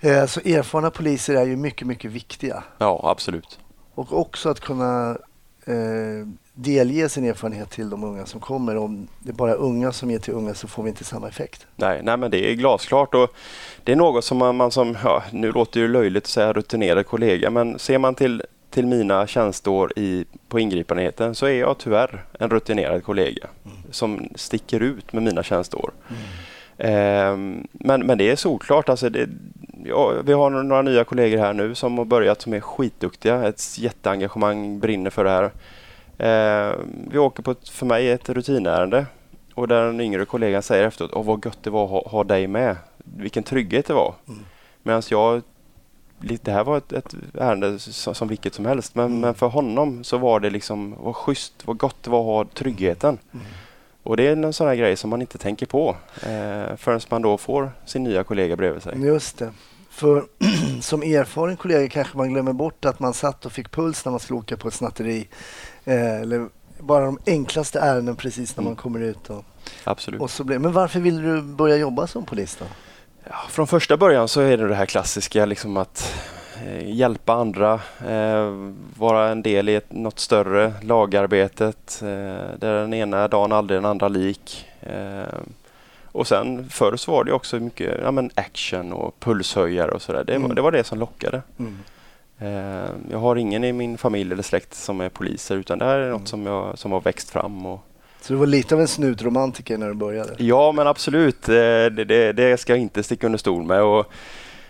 Eh, 0.00 0.26
så 0.26 0.40
erfarna 0.40 0.90
poliser 0.90 1.34
är 1.34 1.44
ju 1.44 1.56
mycket, 1.56 1.86
mycket 1.86 2.10
viktiga. 2.10 2.64
Ja, 2.78 3.00
absolut. 3.04 3.58
Och 3.94 4.20
också 4.20 4.48
att 4.48 4.60
kunna 4.60 5.18
eh, 5.68 6.26
delge 6.54 7.08
sin 7.08 7.24
erfarenhet 7.24 7.70
till 7.70 7.90
de 7.90 8.04
unga 8.04 8.26
som 8.26 8.40
kommer. 8.40 8.76
Om 8.76 9.08
det 9.18 9.30
är 9.30 9.34
bara 9.34 9.54
unga 9.54 9.92
som 9.92 10.10
ger 10.10 10.18
till 10.18 10.34
unga 10.34 10.54
så 10.54 10.68
får 10.68 10.82
vi 10.82 10.88
inte 10.88 11.04
samma 11.04 11.28
effekt. 11.28 11.66
Nej, 11.76 12.00
nej, 12.02 12.16
men 12.16 12.30
det 12.30 12.50
är 12.50 12.54
glasklart 12.54 13.14
och 13.14 13.30
det 13.84 13.92
är 13.92 13.96
något 13.96 14.24
som 14.24 14.38
man, 14.38 14.56
man 14.56 14.70
som, 14.70 14.96
ja, 15.04 15.22
nu 15.32 15.52
låter 15.52 15.80
det 15.80 15.88
löjligt 15.88 16.24
att 16.24 16.30
säga 16.30 16.52
rutinerad 16.52 17.06
kollega, 17.06 17.50
men 17.50 17.78
ser 17.78 17.98
man 17.98 18.14
till, 18.14 18.42
till 18.70 18.86
mina 18.86 19.26
tjänsteår 19.26 19.92
i, 19.96 20.24
på 20.48 20.60
ingripandenheten 20.60 21.34
så 21.34 21.46
är 21.46 21.60
jag 21.60 21.78
tyvärr 21.78 22.24
en 22.38 22.50
rutinerad 22.50 23.04
kollega 23.04 23.46
som 23.90 24.28
sticker 24.34 24.80
ut 24.80 25.12
med 25.12 25.22
mina 25.22 25.42
tjänsteår. 25.42 25.92
Ehm, 26.78 27.66
men, 27.72 28.06
men 28.06 28.18
det 28.18 28.30
är 28.30 28.36
solklart, 28.36 28.88
alltså 28.88 29.10
det, 29.10 29.28
ja, 29.84 30.12
vi 30.24 30.32
har 30.32 30.50
några 30.50 30.82
nya 30.82 31.04
kollegor 31.04 31.38
här 31.38 31.52
nu 31.52 31.74
som 31.74 31.98
har 31.98 32.04
börjat 32.04 32.42
som 32.42 32.52
är 32.54 32.60
skitduktiga, 32.60 33.48
ett 33.48 33.78
jätteengagemang, 33.78 34.78
brinner 34.78 35.10
för 35.10 35.24
det 35.24 35.30
här. 35.30 35.50
Ehm, 36.18 37.08
vi 37.10 37.18
åker 37.18 37.42
på 37.42 37.50
ett, 37.50 37.68
för 37.68 37.86
mig 37.86 38.10
ett 38.10 38.28
rutinärende 38.28 39.06
och 39.54 39.68
där 39.68 39.84
den 39.84 40.00
yngre 40.00 40.24
kollegan 40.24 40.62
säger 40.62 40.84
efteråt, 40.84 41.10
Åh, 41.14 41.24
vad 41.24 41.44
gött 41.44 41.58
det 41.62 41.70
var 41.70 41.84
att 41.84 41.90
ha, 41.90 42.08
ha 42.08 42.24
dig 42.24 42.46
med. 42.46 42.76
Vilken 43.16 43.42
trygghet 43.42 43.86
det 43.86 43.94
var. 43.94 44.14
Mm. 44.28 44.40
Medan 44.82 45.02
jag, 45.10 45.42
det 46.18 46.52
här 46.52 46.64
var 46.64 46.78
ett, 46.78 46.92
ett 46.92 47.14
ärende 47.34 47.78
som, 47.78 48.14
som 48.14 48.28
vilket 48.28 48.54
som 48.54 48.66
helst, 48.66 48.94
men, 48.94 49.06
Mm. 49.06 49.20
men 49.20 49.34
för 49.34 49.46
honom 49.46 50.04
så 50.04 50.18
var 50.18 50.40
det 50.40 50.50
liksom, 50.50 50.94
vad 50.98 51.16
schysst, 51.16 51.66
vad 51.66 51.76
gott 51.76 52.02
det 52.02 52.10
var 52.10 52.20
att 52.20 52.26
ha 52.48 52.54
tryggheten. 52.54 53.18
Mm. 53.32 53.46
Och 54.02 54.16
det 54.16 54.26
är 54.26 54.32
en 54.32 54.52
sån 54.52 54.68
här 54.68 54.74
grej 54.74 54.96
som 54.96 55.10
man 55.10 55.20
inte 55.20 55.38
tänker 55.38 55.66
på 55.66 55.96
eh, 56.22 56.76
förrän 56.76 57.00
man 57.10 57.22
då 57.22 57.38
får 57.38 57.70
sin 57.84 58.04
nya 58.04 58.24
kollega 58.24 58.56
bredvid 58.56 58.82
sig. 58.82 59.00
Just 59.06 59.38
det. 59.38 59.52
För 59.98 60.24
som 60.80 61.02
erfaren 61.02 61.56
kollega 61.56 61.88
kanske 61.88 62.16
man 62.16 62.28
glömmer 62.32 62.52
bort 62.52 62.84
att 62.84 63.00
man 63.00 63.14
satt 63.14 63.46
och 63.46 63.52
fick 63.52 63.70
puls 63.70 64.04
när 64.04 64.10
man 64.10 64.20
skulle 64.20 64.38
åka 64.38 64.56
på 64.56 64.68
ett 64.68 64.74
snatteri. 64.74 65.28
Eh, 65.84 66.20
eller 66.20 66.48
bara 66.78 67.04
de 67.04 67.18
enklaste 67.26 67.80
ärenden 67.80 68.16
precis 68.16 68.56
när 68.56 68.62
man 68.64 68.72
Mm. 68.72 68.82
kommer 68.82 69.00
ut. 69.00 69.30
Och, 69.30 69.44
Absolut. 69.84 70.20
och 70.20 70.30
så 70.30 70.44
blev, 70.44 70.60
men 70.60 70.72
varför 70.72 71.00
ville 71.00 71.22
du 71.22 71.42
börja 71.42 71.76
jobba 71.76 72.06
som 72.06 72.24
polis 72.24 72.56
då? 72.60 72.64
Ja, 73.24 73.34
från 73.48 73.66
första 73.66 73.96
början 73.96 74.28
så 74.28 74.40
är 74.40 74.56
det 74.56 74.68
det 74.68 74.74
här 74.74 74.86
klassiska 74.86 75.46
liksom 75.46 75.76
att 75.76 76.14
eh, 76.66 76.90
hjälpa 76.94 77.32
andra, 77.32 77.80
eh, 78.08 78.52
vara 78.98 79.28
en 79.28 79.42
del 79.42 79.68
i 79.68 79.74
ett, 79.74 79.92
något 79.92 80.18
större, 80.18 80.72
lagarbetet, 80.82 81.98
eh, 82.02 82.08
där 82.58 82.80
den 82.80 82.94
ena 82.94 83.28
dagen 83.28 83.52
aldrig 83.52 83.76
den 83.76 83.84
andra 83.84 84.08
lik. 84.08 84.64
Och 86.18 86.26
sen 86.26 86.68
förr 86.68 86.96
så 86.96 87.12
var 87.12 87.24
det 87.24 87.32
också 87.32 87.56
mycket 87.60 88.00
ja, 88.02 88.10
men 88.10 88.30
action 88.34 88.92
och 88.92 89.20
pulshöjare 89.20 89.90
och 89.90 90.02
sådär. 90.02 90.24
Det, 90.24 90.32
var- 90.32 90.44
Mm. 90.44 90.54
det 90.54 90.62
var 90.62 90.72
det 90.72 90.84
som 90.84 90.98
lockade. 90.98 91.42
Mm. 91.58 91.76
Eh, 92.38 92.90
jag 93.10 93.18
har 93.18 93.36
ingen 93.36 93.64
i 93.64 93.72
min 93.72 93.98
familj 93.98 94.32
eller 94.32 94.42
släkt 94.42 94.74
som 94.74 95.00
är 95.00 95.08
poliser 95.08 95.56
utan 95.56 95.78
det 95.78 95.84
här 95.84 95.98
är 95.98 96.08
något 96.10 96.16
Mm. 96.16 96.26
som, 96.26 96.46
jag, 96.46 96.78
som 96.78 96.92
har 96.92 97.00
växt 97.00 97.30
fram. 97.30 97.66
Och, 97.66 97.80
Så 98.20 98.32
du 98.32 98.38
var 98.38 98.46
lite 98.46 98.74
av 98.74 98.80
en 98.80 98.88
snutromantiker 98.88 99.78
när 99.78 99.88
du 99.88 99.94
började? 99.94 100.34
Ja, 100.38 100.72
men 100.72 100.86
absolut. 100.86 101.48
Eh, 101.48 101.54
Det, 101.54 102.04
det, 102.04 102.32
det 102.32 102.60
ska 102.60 102.72
jag 102.72 102.80
inte 102.80 103.02
sticka 103.02 103.26
under 103.26 103.38
stol 103.38 103.62
med. 103.64 103.82
Och, 103.82 104.06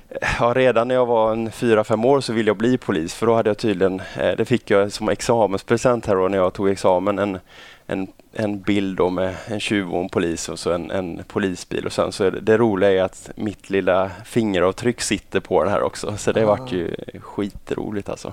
eh, 0.08 0.28
ja, 0.40 0.52
redan 0.56 0.88
när 0.88 0.94
jag 0.94 1.06
var 1.06 1.32
en 1.32 1.50
fyra 1.52 1.84
fem 1.84 2.04
år 2.04 2.20
så 2.20 2.32
ville 2.32 2.48
jag 2.50 2.56
bli 2.56 2.78
polis 2.78 3.14
för 3.14 3.26
då 3.26 3.34
hade 3.34 3.50
jag 3.50 3.58
tydligen, 3.58 4.00
eh, 4.20 4.30
det 4.36 4.44
fick 4.44 4.70
jag 4.70 4.92
som 4.92 5.08
examenspresent 5.08 6.06
här 6.06 6.14
då 6.16 6.28
när 6.28 6.38
jag 6.38 6.52
tog 6.54 6.68
examen, 6.68 7.18
en, 7.18 7.38
en, 7.86 8.06
en 8.38 8.60
bild 8.60 8.96
då 8.96 9.10
med 9.10 9.34
en 9.46 9.60
tjuv 9.60 9.90
och 9.94 10.00
en 10.00 10.08
polis 10.08 10.48
och 10.48 10.58
så 10.58 10.72
en, 10.72 10.90
en 10.90 11.22
polisbil 11.28 11.86
och 11.86 11.92
sen 11.92 12.12
så 12.12 12.30
det, 12.30 12.40
det 12.40 12.56
roliga 12.58 12.90
är 12.92 13.02
att 13.02 13.30
mitt 13.36 13.70
lilla 13.70 14.10
fingeravtryck 14.24 15.00
sitter 15.00 15.40
på 15.40 15.64
den 15.64 15.72
här 15.72 15.82
också 15.82 16.16
så 16.16 16.32
det 16.32 16.42
Ah. 16.42 16.46
vart 16.46 16.72
ju 16.72 16.94
skitroligt 17.20 18.08
alltså. 18.08 18.32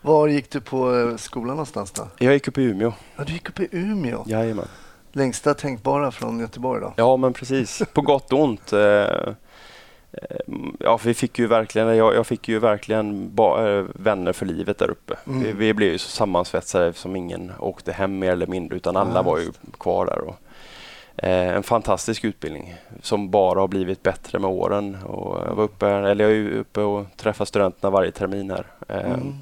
Var 0.00 0.28
gick 0.28 0.50
du 0.50 0.60
på 0.60 0.96
eh, 0.96 1.16
skolan 1.16 1.48
någonstans 1.56 1.90
då? 1.92 2.08
Jag 2.18 2.32
gick 2.34 2.48
upp 2.48 2.58
i 2.58 2.62
Umeå. 2.62 2.92
Ja, 3.16 3.24
du 3.24 3.32
gick 3.32 3.48
upp 3.48 3.60
i 3.60 3.68
Umeå. 3.72 4.24
Jajamän. 4.26 4.68
Längsta 5.12 5.54
tänkbara 5.54 6.10
från 6.10 6.40
Göteborg 6.40 6.80
då? 6.80 6.92
Ja, 6.96 7.16
men 7.16 7.32
precis. 7.32 7.82
På 7.92 8.00
gott 8.00 8.32
och 8.32 8.40
ont. 8.42 8.72
Eh, 10.22 10.36
Ja, 10.80 11.00
vi 11.04 11.14
fick 11.14 11.38
ju 11.38 11.46
verkligen, 11.46 11.96
jag, 11.96 12.14
jag 12.14 12.26
fick 12.26 12.48
ju 12.48 12.58
verkligen 12.58 13.34
ba, 13.34 13.66
eh, 13.68 13.84
vänner 13.94 14.32
för 14.32 14.46
livet 14.46 14.78
där 14.78 14.90
uppe. 14.90 15.14
Mm. 15.26 15.42
Vi, 15.42 15.52
vi 15.52 15.74
blev 15.74 15.92
ju 15.92 15.98
så 15.98 16.08
sammansvetsade 16.10 16.92
som 16.92 17.16
ingen 17.16 17.52
åkte 17.58 17.92
hem 17.92 18.18
mer 18.18 18.32
eller 18.32 18.46
mindre 18.46 18.76
utan 18.76 18.96
alla 18.96 19.14
Ja, 19.14 19.22
var 19.22 19.38
ju 19.38 19.52
kvar 19.78 20.06
där. 20.06 20.18
Och, 20.20 20.36
eh, 21.24 21.56
en 21.56 21.62
fantastisk 21.62 22.24
utbildning 22.24 22.74
som 23.02 23.30
bara 23.30 23.60
har 23.60 23.68
blivit 23.68 24.02
bättre 24.02 24.38
med 24.38 24.50
åren. 24.50 24.96
Och 25.04 25.46
jag 25.46 25.54
var 25.54 25.64
uppe, 25.64 25.88
eller 25.88 26.24
jag 26.24 26.32
är 26.32 26.36
ju 26.36 26.58
uppe 26.60 26.80
och 26.80 27.06
träffar 27.16 27.44
studenterna 27.44 27.90
varje 27.90 28.10
termin 28.10 28.50
här. 28.50 28.66
Eh, 28.88 29.12
Mm. 29.12 29.34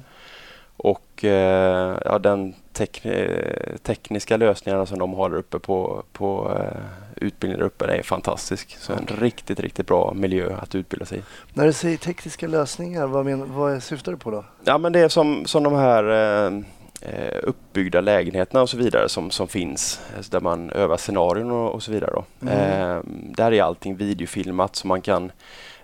Och 0.79 1.23
eh, 1.25 1.97
ja, 2.05 2.19
den 2.19 2.53
tek 2.77 3.05
eh, 3.05 3.77
tekniska 3.83 4.37
lösningarna 4.37 4.85
som 4.85 4.99
de 4.99 5.13
har 5.13 5.29
där 5.29 5.37
uppe 5.37 5.59
på, 5.59 6.03
på 6.13 6.57
eh, 6.59 6.81
utbildningen 7.15 7.59
där 7.59 7.65
uppe 7.65 7.85
är 7.85 8.03
fantastisk. 8.03 8.77
Så 8.79 8.93
en 8.93 9.07
riktigt, 9.19 9.59
riktigt 9.59 9.87
bra 9.87 10.13
miljö 10.15 10.55
att 10.61 10.75
utbilda 10.75 11.05
sig 11.05 11.17
i. 11.17 11.21
När 11.53 11.65
du 11.65 11.73
säger 11.73 11.97
tekniska 11.97 12.47
lösningar, 12.47 13.07
vad, 13.07 13.25
men, 13.25 13.53
vad 13.53 13.83
syftar 13.83 14.11
du 14.11 14.17
på 14.17 14.31
då? 14.31 14.45
Ja, 14.63 14.77
men 14.77 14.93
det 14.93 14.99
är 14.99 15.09
som, 15.09 15.45
som 15.45 15.63
de 15.63 15.73
här 15.73 16.03
eh, 17.01 17.39
uppbyggda 17.43 18.01
lägenheterna 18.01 18.61
och 18.61 18.69
så 18.69 18.77
vidare 18.77 19.09
som, 19.09 19.31
som 19.31 19.47
finns 19.47 20.01
alltså 20.17 20.31
där 20.31 20.39
man 20.39 20.69
övar 20.69 20.97
scenarion 20.97 21.51
och, 21.51 21.71
och 21.71 21.83
så 21.83 21.91
vidare. 21.91 22.11
Då. 22.13 22.25
Mm. 22.41 22.57
Eh, 22.57 23.01
där 23.35 23.51
är 23.51 23.63
allting 23.63 23.95
videofilmat 23.95 24.75
så 24.75 24.87
man 24.87 25.01
kan 25.01 25.31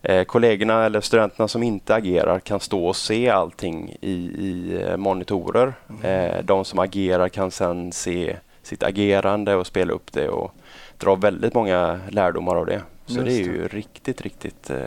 eh, 0.04 0.24
kollegorna 0.24 0.86
eller 0.86 1.02
studenterna 1.02 1.48
som 1.48 1.64
inte 1.64 1.96
agerar 1.96 2.40
kan 2.40 2.60
stå 2.60 2.86
och 2.86 2.96
se 2.96 3.30
allting 3.30 3.96
i, 4.02 4.14
i 4.14 4.82
eh, 4.82 4.98
monitorer. 4.98 5.74
Eh, 6.04 6.44
de 6.44 6.66
som 6.66 6.80
agerar 6.80 7.30
kan 7.30 7.52
sedan 7.52 7.92
se 7.92 8.38
sitt 8.64 8.84
agerande 8.84 9.56
och 9.56 9.68
spela 9.68 9.94
upp 9.94 10.12
det 10.12 10.30
och 10.30 10.52
dra 10.98 11.16
väldigt 11.16 11.54
många 11.54 12.00
lärdomar 12.10 12.56
av 12.56 12.66
det. 12.66 12.82
Så 13.06 13.14
Just 13.14 13.26
det 13.26 13.34
är 13.34 13.38
det. 13.38 13.56
ju 13.56 13.68
riktigt, 13.68 14.22
riktigt 14.22 14.70
eh, 14.70 14.78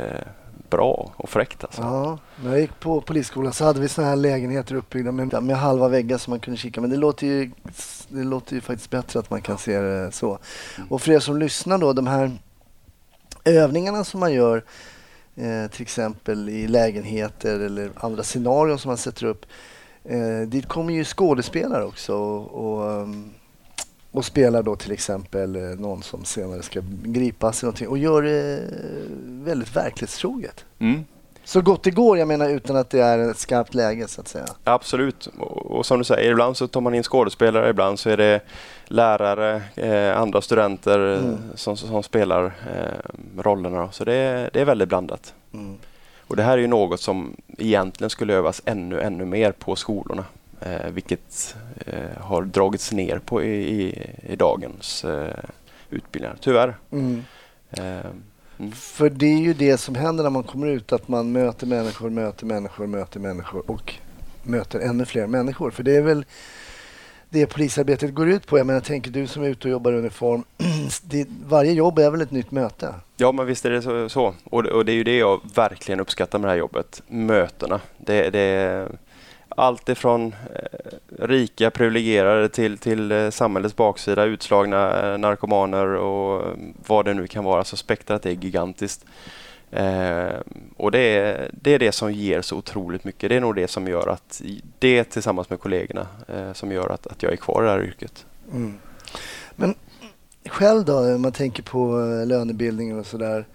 bra 0.71 1.13
och 1.17 1.31
fräckt 1.31 1.65
alltså. 1.65 1.83
Ja, 1.83 2.19
när 2.43 2.51
jag 2.51 2.61
gick 2.61 2.81
på 2.81 3.01
polisskolan 3.01 3.53
så 3.53 3.65
hade 3.65 3.81
vi 3.81 3.89
såna 3.89 4.09
här 4.09 4.17
lägenheter 4.17 4.75
uppbyggda 4.75 5.13
med, 5.13 5.43
med 5.43 5.57
halva 5.57 5.89
väggar 5.89 6.19
som 6.19 6.31
man 6.31 6.41
kunde 6.41 6.59
kika. 6.59 6.81
Men 6.81 6.91
det 6.91 6.97
låter, 6.97 7.27
ju, 7.27 7.51
det 8.09 8.25
låter 8.25 8.55
ju 8.55 8.61
faktiskt 8.61 8.91
bättre 8.91 9.21
att 9.21 9.31
man 9.31 9.43
kan 9.43 9.59
se 9.59 9.79
det 9.79 10.13
så. 10.13 10.39
Och 10.89 11.03
för 11.03 11.13
er 11.13 11.19
som 11.19 11.39
lyssnar 11.39 11.79
då, 11.79 11.93
de 11.93 12.07
här 12.07 12.33
övningarna 13.45 14.05
som 14.05 14.21
man 14.21 14.33
gör 14.33 14.65
eh, 15.37 15.71
till 15.71 15.83
exempel 15.83 16.49
i 16.49 16.69
lägenheter 16.69 17.61
eller 17.61 17.91
andra 17.95 18.23
scenarion 18.23 18.79
som 18.79 18.89
man 18.89 18.99
sätter 18.99 19.27
upp. 19.27 19.47
Eh, 20.05 20.41
dit 20.49 20.67
kommer 20.67 20.95
ju 20.95 21.05
skådespelare 21.05 21.85
också 21.85 22.15
och, 22.15 22.77
och, 22.77 22.93
ehm, 22.93 23.31
och 24.11 24.25
spelar 24.25 24.63
då 24.63 24.77
till 24.77 24.93
exempel 24.93 25.57
eh, 25.57 25.63
någon 25.63 26.03
som 26.03 26.25
senare 26.25 26.63
ska 26.63 26.83
gripas 27.05 27.63
eller 27.63 27.67
någonting 27.67 27.89
och 27.89 27.99
gör 27.99 28.23
det 28.23 28.63
väldigt 29.25 29.77
verklighetstroget. 29.77 30.65
Mm. 30.79 31.05
Så 31.47 31.61
gott 31.61 31.83
det 31.83 31.91
går, 31.91 32.19
jag 32.19 32.29
menar 32.29 32.49
utan 32.49 32.77
att 32.77 32.91
det 32.91 33.01
är 33.01 33.31
ett 33.31 33.39
skarpt 33.39 33.75
läge 33.75 34.09
så 34.09 34.21
att 34.21 34.29
säga. 34.29 34.45
Absolut. 34.65 35.27
Och, 35.39 35.67
och 35.67 35.87
som 35.87 35.99
du 35.99 36.05
säger, 36.05 36.31
ibland 36.31 36.57
så 36.57 36.67
tar 36.69 36.81
man 36.81 36.95
in 36.95 37.03
skådespelare, 37.03 37.71
ibland 37.71 37.99
så 37.99 38.11
är 38.11 38.17
det 38.17 38.41
lärare, 38.87 39.63
eh, 39.75 40.19
andra 40.21 40.41
studenter 40.41 41.13
eh, 41.15 41.19
Mm. 41.19 41.37
som, 41.55 41.77
som 41.77 42.03
spelar 42.03 42.45
eh, 42.45 43.41
rollerna. 43.43 43.93
Så 43.93 44.05
det, 44.05 44.15
är- 44.15 44.51
det 44.53 44.61
är 44.61 44.65
väldigt 44.65 44.89
blandat. 44.89 45.35
Mm. 45.55 45.77
Och 46.27 46.37
det 46.37 46.43
här 46.43 46.53
är 46.53 46.59
ju 46.63 46.67
något 46.67 47.01
som 47.01 47.37
egentligen 47.59 48.11
skulle 48.11 48.35
övas 48.35 48.63
ännu, 48.65 49.01
ännu 49.01 49.25
mer 49.25 49.53
på 49.53 49.77
skolorna. 49.77 50.25
Eh, 50.61 50.91
vilket 50.91 51.57
eh, 51.87 52.23
har 52.23 52.43
dragits 52.43 52.93
ner 52.93 53.19
på 53.19 53.43
i, 53.43 53.83
i, 53.83 54.07
i 54.33 54.37
dagens 54.37 55.05
eh, 55.05 55.27
utbildningar, 55.91 56.37
tyvärr. 56.41 56.77
Mm. 56.93 57.25
Mm. 58.59 58.73
För 58.73 59.11
det 59.11 59.27
är 59.27 59.39
ju 59.39 59.55
det 59.55 59.79
som 59.79 59.95
händer 59.95 60.25
när 60.25 60.31
man 60.31 60.43
kommer 60.43 60.67
ut, 60.67 60.93
att 60.93 61.09
man 61.09 61.33
möter 61.33 61.67
människor, 61.67 62.11
möter 62.11 62.47
människor, 62.47 62.87
möter 62.87 63.21
människor 63.21 63.71
och 63.71 63.95
möter 64.43 64.81
ännu 64.81 65.05
fler 65.05 65.27
människor. 65.27 65.71
För 65.71 65.83
det 65.83 65.97
är 65.97 66.03
väl 66.03 66.25
det 67.31 67.47
polisarbetet 67.47 68.15
går 68.15 68.29
ut 68.29 68.47
på. 68.47 68.59
Jag 68.59 68.67
menar, 68.67 68.81
tänker 68.81 69.11
du 69.11 69.27
som 69.27 69.43
är 69.43 69.49
ute 69.49 69.69
och 69.69 69.73
jobbar 69.73 69.93
i 69.93 69.97
uniform, 69.97 70.45
det, 71.03 71.29
varje 71.47 71.73
jobb 71.73 71.99
är 71.99 72.11
väl 72.11 72.21
ett 72.21 72.31
nytt 72.31 72.51
möte? 72.51 72.95
Ja, 73.17 73.33
men 73.33 73.47
visst 73.47 73.65
är 73.65 73.71
det 73.71 73.83
så. 73.83 74.09
så. 74.09 74.35
Och, 74.45 74.63
det, 74.63 74.71
och 74.71 74.85
det 74.85 74.93
är 74.93 74.97
ju 74.97 75.05
det 75.05 75.17
jag 75.17 75.41
verkligen 75.55 76.01
uppskattar 76.01 76.39
med 76.39 76.49
det 76.49 76.53
här 76.53 76.59
jobbet. 76.59 77.03
Mötena. 77.07 77.81
Det, 77.99 78.31
det 78.31 78.39
är 78.39 78.89
allt 79.57 79.89
ifrån 79.89 80.35
eh, 80.55 81.25
rika 81.27 81.71
privilegierade 81.71 82.49
till, 82.49 82.79
till 82.79 83.13
eh, 83.13 83.31
samhällets 83.31 83.77
baksida, 83.77 84.25
utslagna 84.25 85.13
eh, 85.13 85.19
narkomaner 85.19 85.87
och 85.87 86.47
eh, 86.47 86.57
vad 86.87 87.05
det 87.05 87.15
nu 87.15 87.27
kan 87.27 87.45
vara. 87.45 87.65
Så 87.65 87.77
spektrat 87.77 88.27
är 88.27 88.31
gigantiskt. 88.31 89.05
Eh, 89.71 90.37
och 90.77 90.91
det 90.91 90.99
är, 90.99 91.51
det 91.53 91.75
är 91.75 91.79
det 91.79 91.93
som 91.93 92.13
ger 92.13 92.43
så 92.43 92.57
otroligt 92.57 93.05
mycket. 93.05 93.29
Det 93.29 93.37
är 93.37 93.41
nog 93.41 93.55
det 93.55 93.69
som 93.69 93.89
gör 93.89 94.09
att 94.09 94.43
det 94.79 95.05
tillsammans 95.05 95.51
med 95.51 95.61
kollegorna 95.61 96.07
eh, 96.29 96.53
som 96.53 96.73
gör 96.73 96.89
att, 96.89 97.07
att 97.07 97.23
jag 97.23 97.33
är 97.33 97.37
kvar 97.37 97.63
i 97.63 97.67
det 97.67 97.73
här 97.73 97.85
yrket. 97.85 98.27
Mm. 98.53 98.79
Men 99.57 99.75
själv 100.49 100.85
då, 100.85 101.15
om 101.15 101.23
man 101.23 101.33
tänker 101.33 101.63
på 101.63 101.99
lönebildningen 102.27 102.99
och 102.99 103.07
sådär. 103.07 103.47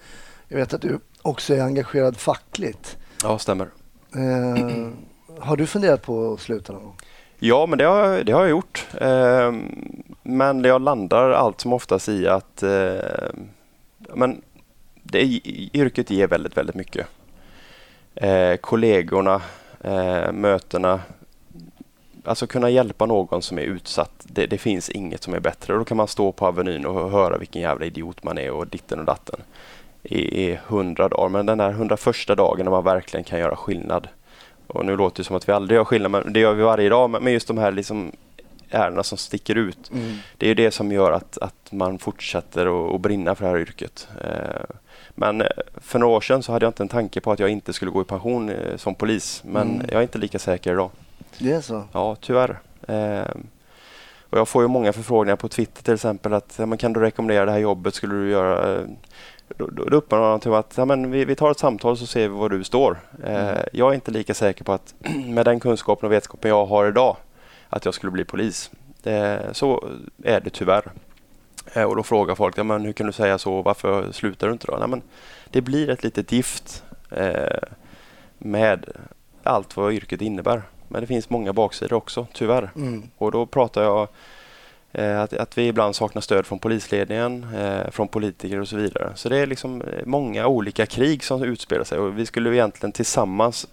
Jag 0.47 0.57
vet 0.57 0.73
att 0.73 0.81
du 0.81 0.99
också 1.21 1.53
är 1.53 1.61
engagerad 1.61 2.17
fackligt. 2.17 2.97
Ja, 3.23 3.39
stämmer. 3.39 3.67
Har 5.39 5.55
du 5.57 5.67
funderat 5.67 6.01
på 6.01 6.33
att 6.33 6.39
sluta 6.39 6.73
någon 6.73 6.83
gång? 6.83 6.95
Ja, 7.39 7.65
men 7.65 7.77
det 7.77 7.83
har, 7.85 7.99
jag- 8.09 8.25
det 8.25 8.31
har 8.31 8.41
jag 8.41 8.49
gjort. 8.49 8.87
Eh, 9.01 9.53
men 10.23 10.63
jag 10.63 10.81
landar 10.81 11.29
allt 11.31 11.61
som 11.61 11.73
oftast 11.73 12.09
i 12.09 12.27
att 12.27 12.63
eh, 12.63 13.29
men 13.97 14.41
det, 15.03 15.21
yrket 15.73 16.09
ger 16.09 16.27
väldigt, 16.27 16.57
väldigt 16.57 16.75
mycket. 16.75 17.07
Eh, 18.15 18.55
kollegorna, 18.55 19.41
eh, 19.81 20.31
mötena, 20.31 20.99
alltså 22.25 22.47
kunna 22.47 22.69
hjälpa 22.69 23.05
någon 23.05 23.41
som 23.41 23.57
är 23.57 23.61
utsatt. 23.61 24.11
Det, 24.23 24.45
det 24.45 24.57
finns 24.57 24.89
inget 24.89 25.23
som 25.23 25.33
är 25.33 25.39
bättre. 25.39 25.73
Då 25.73 25.83
kan 25.85 25.97
man 25.97 26.07
stå 26.07 26.31
på 26.31 26.45
Avenyn 26.47 26.85
och 26.85 27.11
höra 27.11 27.37
vilken 27.37 27.61
jävla 27.61 27.85
idiot 27.85 28.23
man 28.23 28.37
är 28.37 28.51
och 28.51 28.67
ditten 28.67 28.99
och 28.99 29.05
datten 29.05 29.39
i, 30.03 30.43
i 30.43 30.59
hundra 30.67 31.09
dagar. 31.09 31.29
Men 31.29 31.45
den 31.45 31.57
där 31.57 31.71
hundraförsta 31.71 32.35
dagen 32.35 32.65
när 32.65 32.71
man 32.71 32.83
verkligen 32.83 33.23
kan 33.23 33.39
göra 33.39 33.55
skillnad. 33.55 34.07
Och 34.73 34.85
nu 34.85 34.97
låter 34.97 35.17
det 35.17 35.23
som 35.27 35.35
att 35.35 35.49
vi 35.49 35.53
aldrig 35.53 35.77
gör 35.77 35.83
skillnad, 35.85 36.11
men 36.11 36.33
det 36.33 36.39
gör 36.39 36.53
vi 36.53 36.63
varje 36.63 36.89
dag. 36.89 37.09
Men 37.21 37.33
just 37.33 37.47
de 37.47 37.57
här 37.57 37.71
liksom 37.71 38.11
ärendena 38.69 39.03
som 39.03 39.17
sticker 39.17 39.55
ut. 39.55 39.91
Det 40.37 40.45
är 40.45 40.47
ju 40.47 40.53
det 40.55 40.71
som 40.71 40.91
gör 40.91 41.11
att, 41.11 41.37
att 41.37 41.71
man 41.71 41.99
fortsätter 41.99 42.95
att 42.95 43.01
brinna 43.01 43.35
för 43.35 43.45
det 43.45 43.51
här 43.51 43.57
yrket. 43.59 44.07
Eh, 44.23 44.75
Men 45.15 45.41
eh, 45.41 45.47
för 45.77 45.99
några 45.99 46.13
år 46.17 46.21
sedan 46.21 46.43
så 46.43 46.51
hade 46.51 46.65
jag 46.65 46.69
inte 46.69 46.83
en 46.83 46.87
tanke 46.89 47.21
på 47.21 47.31
att 47.31 47.39
jag 47.39 47.49
inte 47.49 47.73
skulle 47.73 47.91
gå 47.91 48.01
i 48.01 48.05
pension 48.05 48.49
eh, 48.49 48.77
som 48.77 48.95
polis. 48.95 49.41
Men 49.45 49.69
Mm. 49.75 49.85
jag 49.91 49.97
är 49.97 50.01
inte 50.01 50.17
lika 50.17 50.39
säker 50.39 50.71
idag. 50.73 50.89
Det 51.37 51.51
är 51.51 51.61
så? 51.61 51.83
Ja, 51.93 52.15
tyvärr. 52.21 52.59
Och 54.29 54.37
jag 54.37 54.47
får 54.47 54.61
ju 54.63 54.67
många 54.67 54.93
förfrågningar 54.93 55.35
på 55.35 55.47
Twitter 55.47 55.83
till 55.83 55.93
exempel 55.93 56.33
att 56.33 56.59
kan 56.79 56.93
du 56.93 56.99
rekommendera 56.99 57.45
det 57.45 57.51
här 57.51 57.59
jobbet? 57.59 57.95
Skulle 57.95 58.13
du 58.15 58.29
göra? 58.29 58.79
Då, 59.57 59.67
då, 59.67 59.83
då 59.83 59.97
uppmanar 59.97 60.29
man 60.29 60.39
till 60.39 60.53
att 60.53 60.73
ja, 60.77 60.85
men 60.85 61.11
vi, 61.11 61.25
vi 61.25 61.35
tar 61.35 61.51
ett 61.51 61.59
samtal 61.59 61.97
så 61.97 62.05
ser 62.05 62.21
vi 62.21 62.27
var 62.27 62.49
du 62.49 62.63
står. 62.63 62.99
Eh, 63.23 63.41
Mm. 63.41 63.63
Jag 63.73 63.89
är 63.89 63.95
inte 63.95 64.11
lika 64.11 64.33
säker 64.33 64.63
på 64.63 64.73
att 64.73 64.93
med 65.25 65.45
den 65.45 65.59
kunskapen 65.59 66.05
och 66.05 66.11
vetskapen 66.11 66.49
jag 66.49 66.65
har 66.65 66.87
idag 66.87 67.17
att 67.69 67.85
jag 67.85 67.93
skulle 67.93 68.11
bli 68.11 68.25
polis. 68.25 68.71
Det, 69.03 69.49
så 69.51 69.89
är 70.23 70.39
det 70.39 70.49
tyvärr. 70.49 70.91
Eh, 71.73 71.83
och 71.83 71.95
då 71.95 72.03
frågar 72.03 72.35
folk, 72.35 72.57
ja, 72.57 72.63
men 72.63 72.85
hur 72.85 72.93
kan 72.93 73.07
du 73.07 73.13
säga 73.13 73.37
så? 73.37 73.61
Varför 73.61 74.11
slutar 74.11 74.47
du 74.47 74.53
inte 74.53 74.67
då? 74.67 74.77
Nej, 74.77 74.87
men 74.87 75.01
det 75.49 75.61
blir 75.61 75.89
ett 75.89 76.03
litet 76.03 76.31
gift 76.31 76.83
eh, 77.09 77.67
med 78.37 78.85
allt 79.43 79.77
vad 79.77 79.93
yrket 79.93 80.21
innebär. 80.21 80.61
Men 80.87 81.01
det 81.01 81.07
finns 81.07 81.29
många 81.29 81.53
baksidor 81.53 81.97
också, 81.97 82.27
tyvärr. 82.33 82.71
Mm. 82.75 83.03
Och 83.17 83.31
då 83.31 83.45
pratar 83.45 83.83
jag 83.83 84.07
Eh, 84.93 85.21
att, 85.21 85.33
att 85.33 85.57
vi 85.57 85.67
ibland 85.67 85.95
saknar 85.95 86.21
stöd 86.21 86.45
från 86.45 86.59
polisledningen, 86.59 87.47
eh, 87.55 87.91
från 87.91 88.07
politiker 88.07 88.59
och 88.59 88.67
så 88.67 88.75
vidare. 88.75 89.11
Så 89.15 89.29
det 89.29 89.37
är 89.37 89.47
liksom 89.47 89.81
eh, 89.81 90.05
många 90.05 90.47
olika 90.47 90.85
krig 90.85 91.23
som 91.23 91.43
utspelar 91.43 91.83
sig 91.83 91.99
och 91.99 92.19
vi 92.19 92.25
skulle 92.25 92.55
egentligen 92.55 92.91
tillsammans 92.91 93.67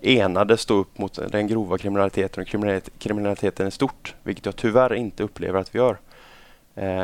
enade 0.00 0.56
stå 0.56 0.74
upp 0.74 0.98
mot 0.98 1.18
den 1.32 1.46
grova 1.46 1.78
kriminaliteten 1.78 2.42
och 2.42 2.48
kriminaliteten 2.98 3.66
i 3.66 3.70
stort, 3.70 4.14
vilket 4.22 4.46
jag 4.46 4.56
tyvärr 4.56 4.94
inte 4.94 5.22
upplever 5.22 5.60
att 5.60 5.74
vi 5.74 5.78
gör. 5.78 5.98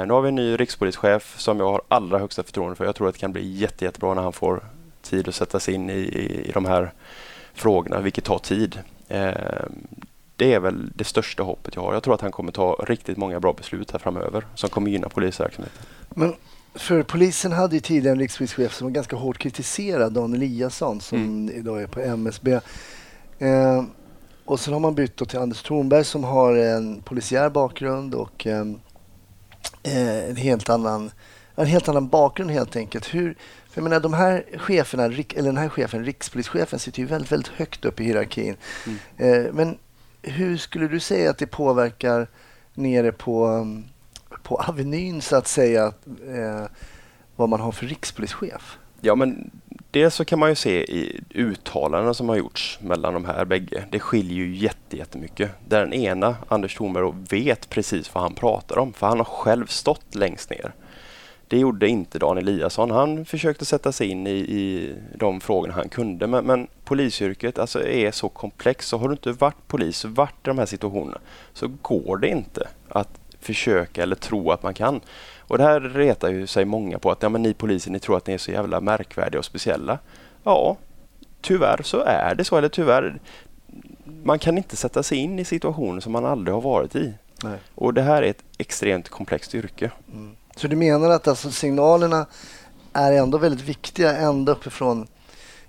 Nu 0.06 0.12
har 0.12 0.21
vi 0.21 0.28
en 0.28 0.35
ny 0.35 0.56
rikspolischef 0.56 1.35
som 1.38 1.61
jag 1.61 1.66
har 1.66 1.83
allra 1.88 2.18
högsta 2.18 2.42
förtroende 2.42 2.76
för. 2.76 2.85
Jag 2.85 2.94
tror 2.94 3.09
att 3.09 3.14
det 3.14 3.21
kan 3.21 3.33
bli 3.33 3.56
jätte, 3.56 3.85
jättebra 3.85 4.14
när 4.14 4.23
han 4.23 4.33
får 4.33 4.61
tid 5.02 5.28
att 5.28 5.35
sätta 5.35 5.61
sig 5.61 5.75
in 5.75 5.90
i, 5.90 5.92
i, 5.92 6.49
i 6.49 6.52
de 6.52 6.64
här 6.64 6.92
frågorna, 7.54 8.00
vilket 8.00 8.25
tar 8.25 8.38
tid. 8.38 8.78
Det 10.36 10.52
är 10.54 10.60
väl 10.60 10.90
det 10.94 11.04
största 11.04 11.42
hoppet 11.42 11.74
jag 11.74 11.82
har. 11.82 11.94
Jag 11.94 12.02
tror 12.02 12.14
att 12.14 12.20
han 12.20 12.32
kommer 12.32 12.52
ta 12.52 12.72
riktigt 12.88 13.16
många 13.16 13.40
bra 13.40 13.52
beslut 13.52 13.90
här 13.90 13.98
framöver 13.98 14.46
som 14.54 14.70
kommer 14.70 14.90
gynna 14.90 15.08
polisverksamheten. 15.08 15.82
Men 16.10 16.34
för 16.74 17.02
polisen 17.02 17.52
hade 17.52 17.74
ju 17.76 17.80
tidigare 17.80 18.12
en 18.12 18.18
rikspolischef 18.18 18.74
som 18.74 18.86
var 18.86 18.92
ganska 18.92 19.16
hårt 19.16 19.38
kritiserad, 19.38 20.12
Dan 20.12 20.34
Eliasson, 20.34 21.00
som 21.00 21.18
Mm. 21.18 21.56
idag 21.56 21.82
är 21.82 21.86
på 21.86 22.00
MSB. 22.00 22.52
Eh, 23.38 23.84
och 24.44 24.60
sen 24.60 24.72
har 24.72 24.80
man 24.80 24.94
bytt 24.94 25.28
till 25.28 25.38
Anders 25.38 25.62
Thornberg 25.62 26.04
som 26.04 26.24
har 26.24 26.54
en 26.54 27.02
polisiär 27.02 27.50
bakgrund 27.50 28.14
och 28.14 28.46
ehm, 28.46 28.80
eh, 29.82 30.28
en, 30.30 30.36
helt 30.36 30.68
annan, 30.70 31.10
en 31.56 31.66
helt 31.66 31.88
annan 31.88 32.08
bakgrund 32.08 32.50
helt 32.50 32.76
enkelt. 32.76 33.14
Hur, 33.14 33.34
för 33.70 33.80
jag 33.80 33.82
menar, 33.82 34.00
de 34.00 34.12
här 34.14 34.44
cheferna, 34.58 35.04
eller 35.04 35.42
den 35.42 35.56
här 35.56 35.68
chefen, 35.68 36.04
rikspolischefen, 36.04 36.78
sitter 36.78 37.00
ju 37.00 37.06
väldigt, 37.06 37.32
väldigt 37.32 37.52
högt 37.52 37.84
upp 37.84 38.00
i 38.00 38.04
hierarkin. 38.04 38.56
Eh, 39.16 39.42
men 39.52 39.78
hur 40.24 40.56
skulle 40.56 40.88
du 40.88 41.00
säga 41.00 41.30
att 41.30 41.38
det 41.38 41.46
påverkar 41.46 42.26
nere 42.74 43.12
på, 43.12 43.44
mm, 43.46 43.84
på 44.42 44.56
Avenyn 44.56 45.20
så 45.22 45.36
att 45.36 45.48
säga, 45.48 45.86
eh, 46.28 46.64
vad 47.36 47.48
man 47.48 47.60
har 47.60 47.72
för 47.72 47.86
rikspolischef? 47.86 48.78
Ja, 49.00 49.14
men 49.14 49.50
dels 49.90 50.14
så 50.14 50.24
kan 50.24 50.38
man 50.38 50.48
ju 50.48 50.54
se 50.54 50.82
i 50.84 51.20
uttalanden 51.34 52.14
som 52.14 52.28
har 52.28 52.36
gjorts 52.36 52.78
mellan 52.82 53.14
de 53.14 53.24
här 53.24 53.44
bägge. 53.44 53.84
Det 53.90 54.00
skiljer 54.00 54.36
ju 54.36 54.56
jätte- 54.56 54.96
jättemycket. 54.96 55.50
Där 55.68 55.80
den 55.80 55.92
ena, 55.92 56.36
Anders 56.48 56.76
Thornberg, 56.76 57.12
vet 57.30 57.68
precis 57.70 58.14
vad 58.14 58.22
han 58.22 58.34
pratar 58.34 58.78
om, 58.78 58.92
för 58.92 59.06
han 59.06 59.18
har 59.18 59.24
själv 59.24 59.66
stått 59.66 60.14
längst 60.14 60.50
ner. 60.50 60.72
Det 61.54 61.58
gjorde 61.58 61.88
inte 61.88 62.18
Dan 62.18 62.38
Eliasson. 62.38 62.90
Han 62.90 63.25
försökte 63.25 63.64
sätta 63.64 63.92
sig 63.92 64.08
in 64.08 64.26
i, 64.26 64.30
i 64.30 64.94
de 65.14 65.40
frågorna 65.40 65.75
han 65.75 65.88
kunde. 65.88 66.26
Men, 66.26 66.44
men 66.44 66.66
polisyrket 66.84 67.58
alltså, 67.58 67.87
är 67.87 68.11
så 68.11 68.28
komplext. 68.28 68.88
Så 68.88 68.99
har 68.99 69.08
du 69.08 69.12
inte 69.12 69.32
varit 69.32 69.68
polis, 69.68 70.04
varit 70.04 70.30
i 70.30 70.42
de 70.42 70.58
här 70.58 70.66
situationerna, 70.66 71.18
så 71.52 71.68
går 71.82 72.16
det 72.16 72.28
inte 72.28 72.68
att 72.88 73.08
försöka 73.40 74.02
eller 74.02 74.16
tro 74.16 74.50
att 74.50 74.62
man 74.62 74.75
kan. 74.75 75.00
Och 75.38 75.58
det 75.58 75.64
här 75.64 75.80
retar 75.80 76.30
ju 76.30 76.46
sig 76.46 76.64
många 76.64 76.99
på 76.99 77.11
att 77.11 77.23
ja, 77.23 77.28
men 77.28 77.42
ni 77.42 77.54
poliser 77.54 77.90
ni 77.90 77.99
tror 77.99 78.16
att 78.16 78.26
ni 78.26 78.34
är 78.34 78.38
så 78.38 78.50
jävla 78.50 78.80
märkvärdiga 78.80 79.38
och 79.38 79.44
speciella. 79.44 79.99
Ja, 80.44 80.76
tyvärr 81.40 81.82
så 81.82 82.00
är 82.00 82.34
det 82.34 82.44
så. 82.44 82.56
Eller 82.56 82.68
tyvärr, 82.68 83.20
man 84.23 84.38
kan 84.38 84.58
inte 84.58 84.76
sätta 84.76 85.02
sig 85.02 85.18
in 85.18 85.38
i 85.38 85.44
situationer 85.44 86.00
som 86.00 86.12
man 86.12 86.25
aldrig 86.25 86.54
har 86.54 86.62
varit 86.62 86.96
i. 86.96 87.14
Nej. 87.44 87.58
Och 87.75 87.94
det 87.94 88.02
här 88.02 88.23
är 88.23 88.30
ett 88.30 88.44
extremt 88.58 89.08
komplext 89.08 89.54
yrke. 89.54 89.90
Så 90.56 90.68
du 90.68 90.76
menar 90.76 91.11
att 91.11 91.28
alltså 91.28 91.50
signalerna 91.50 92.26
är 92.92 93.12
ändå 93.12 93.38
väldigt 93.38 93.68
viktiga 93.68 94.16
ända 94.16 94.52
uppifrån 94.52 95.06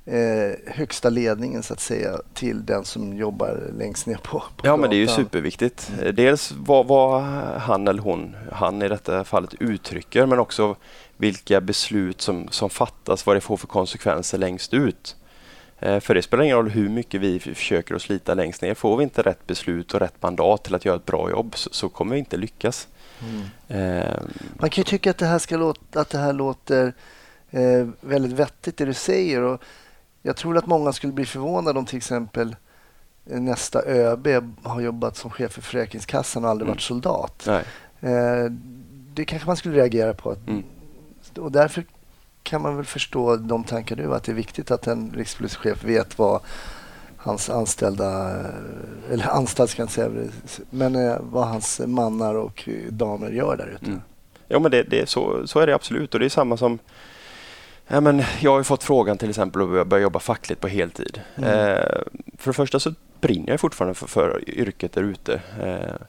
eh, 0.06 0.74
högsta 0.74 1.10
ledningen 1.10 1.63
så 1.63 1.74
att 1.74 1.80
säga 1.80 2.18
till 2.34 2.65
den 2.65 2.86
som 2.86 3.18
jobbar 3.18 3.72
längst 3.77 4.08
ner 4.08 4.15
på, 4.15 4.39
på 4.39 4.68
Ja, 4.68 4.77
men 4.77 4.89
det 4.89 4.96
är 4.96 4.98
ju 4.98 5.08
superviktigt. 5.08 5.92
Dels 6.13 6.51
vad, 6.58 6.88
vad 6.88 7.24
han 7.62 7.88
eller 7.88 8.01
hon, 8.01 8.36
han 8.51 8.82
i 8.82 8.88
detta 8.88 9.24
fallet, 9.24 9.54
uttrycker 9.60 10.25
men 10.25 10.39
också 10.39 10.75
vilka 11.18 11.62
beslut 11.62 12.22
som, 12.22 12.48
som 12.51 12.70
fattas, 12.70 13.25
vad 13.25 13.36
det 13.36 13.42
får 13.42 13.58
för 13.58 13.68
konsekvenser 13.68 14.38
längst 14.38 14.74
ut. 14.74 15.15
Eh, 15.80 16.00
För 16.00 16.15
det 16.15 16.22
spelar 16.22 16.44
ingen 16.44 16.58
roll 16.58 16.70
hur 16.70 16.89
mycket 16.89 17.22
vi 17.22 17.39
försöker 17.39 17.96
att 17.96 18.01
slita 18.01 18.34
längst 18.34 18.62
ner. 18.62 18.74
Får 18.74 18.98
vi 18.98 19.04
inte 19.04 19.22
rätt 19.22 19.48
beslut 19.48 19.94
och 19.94 20.00
rätt 20.00 20.22
mandat 20.22 20.63
till 20.63 20.75
att 20.75 20.86
göra 20.86 20.96
ett 20.96 21.06
bra 21.06 21.30
jobb 21.30 21.58
så, 21.58 21.70
så 21.74 21.89
kommer 21.89 22.13
vi 22.13 22.20
inte 22.20 22.38
lyckas. 22.38 22.88
Eh, 23.67 24.19
Man 24.60 24.69
kan 24.69 24.81
ju 24.81 24.84
tycka 24.84 25.10
att 25.10 25.17
det 25.17 25.25
här, 25.25 25.39
ska 25.39 25.57
låta, 25.57 26.01
att 26.01 26.10
det 26.10 26.17
här 26.17 26.34
låter 26.34 26.93
eh, 27.51 27.88
väldigt 28.01 28.31
vettigt 28.31 28.77
det 28.77 28.86
du 28.86 28.93
säger. 28.93 29.41
Och 29.41 29.62
jag 30.22 30.36
tror 30.38 30.57
att 30.57 30.65
många 30.67 30.93
skulle 30.93 31.13
bli 31.13 31.25
förvånade 31.25 31.79
om 31.79 31.86
till 31.86 31.98
exempel 31.98 32.55
eh, 33.25 33.39
nästa 33.39 33.81
ÖB 33.86 34.27
har 34.63 34.81
jobbat 34.81 35.17
som 35.17 35.31
chef 35.31 35.51
för 35.51 35.62
Försäkringskassan 35.62 36.43
och 36.45 36.50
aldrig 36.50 36.65
Mm. 36.67 36.74
varit 36.74 36.81
soldat. 36.81 37.48
Eh, 38.01 38.51
det 39.13 39.25
kanske 39.25 39.48
man 39.48 39.57
skulle 39.57 39.75
reagera 39.75 40.13
på. 40.13 40.36
Mm. 40.48 40.63
Och 41.38 41.51
därför 41.51 41.86
kan 42.43 42.62
man 42.62 42.75
väl 42.75 42.86
förstå 42.86 43.36
de 43.36 43.63
tankar 43.63 43.95
du 43.95 44.07
har, 44.07 44.15
att 44.15 44.24
det 44.24 44.31
är 44.31 44.36
viktigt 44.36 44.72
att 44.72 44.88
en 44.88 45.12
rikspolischef 45.15 45.84
vet 45.84 46.17
vad 46.19 46.41
hans 47.25 47.50
anställda, 47.50 48.39
eh, 48.39 49.13
eller 49.13 49.27
anställd 49.27 49.70
ska 49.70 49.82
jag 49.82 49.86
inte 49.86 49.94
säga, 49.94 50.63
men 50.70 50.96
eh, 50.96 51.17
vad 51.22 51.48
hans 51.48 51.82
mannar 51.86 52.36
och 52.36 52.70
damer 52.89 53.29
gör 53.29 53.58
där 53.58 53.67
ute. 53.75 53.86
Mm. 53.86 54.01
Ja, 54.48 54.60
men 54.60 54.72
det, 54.72 54.84
det, 54.84 55.10
så, 55.10 55.48
så 55.48 55.60
är 55.60 55.67
det 55.67 55.75
absolut. 55.75 56.13
Och 56.13 56.20
det 56.20 56.25
är 56.25 56.29
samma 56.29 56.58
som 56.58 56.79
Ja, 57.88 58.01
men 58.01 58.24
jag 58.39 58.51
har 58.51 58.58
ju 58.58 58.63
fått 58.63 58.84
frågan 58.84 59.17
till 59.17 59.29
exempel 59.29 59.79
att 59.79 59.88
börja 59.88 60.03
jobba 60.03 60.20
fackligt 60.20 60.62
på 60.62 60.67
heltid. 60.67 61.22
Mm. 61.35 61.50
Eh, 61.50 62.01
för 62.38 62.50
det 62.50 62.53
första 62.53 62.79
så 62.79 62.94
brinner 63.22 63.50
jag 63.50 63.59
fortfarande 63.59 63.94
för, 63.96 64.07
för 64.07 64.50
yrket 64.50 64.94
där 64.94 65.03
ute. 65.03 65.42
Eh, 65.61 66.07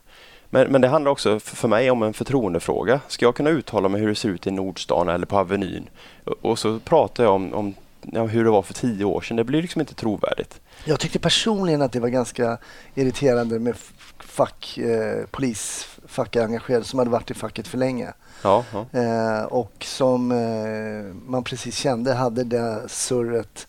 men, 0.49 0.71
men 0.71 0.81
det 0.81 0.87
handlar 0.87 1.11
också 1.11 1.39
för, 1.39 1.55
för 1.55 1.67
mig 1.67 1.91
om 1.91 2.03
en 2.03 2.13
förtroendefråga. 2.13 3.01
Ska 3.07 3.25
jag 3.25 3.35
kunna 3.35 3.49
uttala 3.49 3.89
mig 3.89 4.01
hur 4.01 4.07
det 4.07 4.15
ser 4.15 4.29
ut 4.29 4.47
i 4.47 4.51
Nordstan 4.51 5.09
eller 5.09 5.25
på 5.25 5.37
Avenyn 5.37 5.89
och, 6.23 6.35
och 6.41 6.59
så 6.59 6.79
pratar 6.79 7.23
jag 7.23 7.33
om, 7.33 7.53
om 7.53 7.73
ja, 8.11 8.25
hur 8.25 8.43
det 8.43 8.49
var 8.49 8.61
för 8.61 8.73
tio 8.73 9.05
år 9.05 9.21
sedan. 9.21 9.37
Det 9.37 9.43
blir 9.43 9.61
liksom 9.61 9.81
inte 9.81 9.93
trovärdigt. 9.93 10.61
Jag 10.85 10.99
tyckte 10.99 11.19
personligen 11.19 11.81
att 11.81 11.91
det 11.91 11.99
var 11.99 12.09
ganska 12.09 12.57
irriterande 12.95 13.59
med 13.59 13.75
fack, 14.19 14.77
eh, 14.77 15.25
polisfackengagerade 15.31 16.85
som 16.85 16.99
hade 16.99 17.11
varit 17.11 17.31
i 17.31 17.33
facket 17.33 17.67
för 17.67 17.77
länge. 17.77 18.13
Ja, 18.43 18.65
ja. 18.73 18.99
Eh, 18.99 19.43
och 19.43 19.73
som 19.79 20.31
eh, 20.31 21.15
man 21.31 21.43
precis 21.43 21.75
kände 21.75 22.13
hade 22.13 22.43
det 22.43 22.81
surret. 22.87 23.67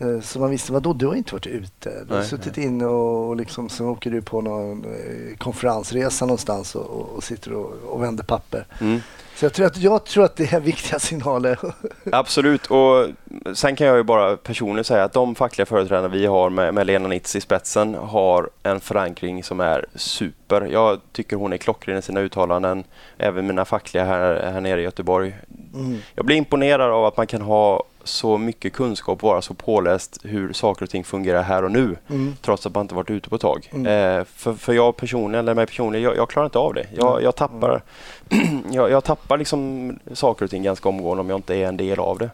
Eh, 0.00 0.20
så 0.20 0.38
man 0.38 0.50
visste, 0.50 0.72
vadå 0.72 0.92
du 0.92 1.06
har 1.06 1.14
inte 1.14 1.34
varit 1.34 1.46
ute? 1.46 2.04
Du 2.04 2.12
har 2.12 2.20
Nej, 2.20 2.28
suttit 2.28 2.58
inne 2.58 2.86
och, 2.86 3.28
och 3.28 3.36
liksom, 3.36 3.68
så 3.68 3.86
åker 3.86 4.10
du 4.10 4.22
på 4.22 4.40
någon 4.40 4.84
eh, 4.84 5.36
konferensresa 5.36 6.26
någonstans 6.26 6.74
och, 6.74 6.86
och, 6.86 7.08
och 7.16 7.24
sitter 7.24 7.52
och, 7.52 7.72
och 7.88 8.02
vänder 8.02 8.24
papper. 8.24 8.66
Mm. 8.80 9.00
Så 9.40 9.44
jag 9.44 9.52
tror, 9.52 9.66
att, 9.66 9.76
jag 9.76 10.04
tror 10.04 10.24
att 10.24 10.36
det 10.36 10.52
är 10.52 10.60
viktiga 10.70 10.98
signaler. 10.98 11.58
Absolut. 12.12 12.66
Och 12.66 13.06
sen 13.54 13.76
kan 13.76 13.86
jag 13.86 13.96
ju 13.96 14.02
bara 14.02 14.36
personligen 14.36 14.84
säga 14.84 15.04
att 15.04 15.12
de 15.12 15.34
fackliga 15.34 15.66
företrädarna 15.66 16.08
vi 16.08 16.26
har 16.26 16.50
med, 16.50 16.74
med 16.74 16.86
Lena 16.86 17.08
Nitz 17.08 17.36
i 17.36 17.40
spetsen 17.40 17.94
har 17.94 18.50
en 18.62 18.80
förankring 18.80 19.44
som 19.44 19.60
är 19.60 19.86
super. 19.94 20.66
Jag 20.66 21.00
tycker 21.12 21.36
hon 21.36 21.52
är 21.52 21.56
klockren 21.56 21.98
i 21.98 22.02
sina 22.02 22.20
uttalanden. 22.20 22.84
Även 23.18 23.46
mina 23.46 23.64
fackliga 23.64 24.04
här, 24.04 24.50
här 24.52 24.60
nere 24.60 24.80
i 24.80 24.84
Göteborg. 24.84 25.34
Mm. 25.74 25.98
Jag 26.14 26.26
blir 26.26 26.36
imponerad 26.36 26.90
av 26.90 27.04
att 27.04 27.16
man 27.16 27.26
kan 27.26 27.42
ha 27.42 27.84
så 28.04 28.38
mycket 28.38 28.72
kunskap 28.72 29.24
och 29.24 29.28
vara 29.30 29.42
så 29.42 29.54
påläst 29.54 30.18
hur 30.22 30.52
saker 30.52 30.84
och 30.84 30.90
ting 30.90 31.04
fungerar 31.04 31.42
här 31.42 31.64
och 31.64 31.72
nu. 31.72 31.96
Mm. 32.08 32.36
Trots 32.42 32.66
att 32.66 32.74
man 32.74 32.82
inte 32.82 32.94
varit 32.94 33.10
ute 33.10 33.28
på 33.28 33.36
ett 33.36 33.42
tag. 33.42 33.70
Mm. 33.72 34.18
Eh, 34.18 34.24
för, 34.24 34.54
för 34.54 34.72
jag 34.72 34.96
personligen, 34.96 35.44
eller 35.44 35.54
mig 35.54 35.66
personligen, 35.66 36.04
jag, 36.04 36.16
jag 36.16 36.30
klarar 36.30 36.46
inte 36.46 36.58
av 36.58 36.74
det. 36.74 36.86
Jag, 36.96 37.22
jag 37.22 37.36
tappar, 37.36 37.82
jag, 38.70 38.90
jag 38.90 39.04
tappar 39.04 39.38
liksom 39.38 39.98
saker 40.12 40.44
och 40.44 40.50
ting 40.50 40.62
ganska 40.62 40.88
omgående 40.88 41.20
om 41.20 41.30
jag 41.30 41.38
inte 41.38 41.54
är 41.54 41.68
en 41.68 41.76
del 41.76 41.98
av 41.98 42.18
det. 42.18 42.30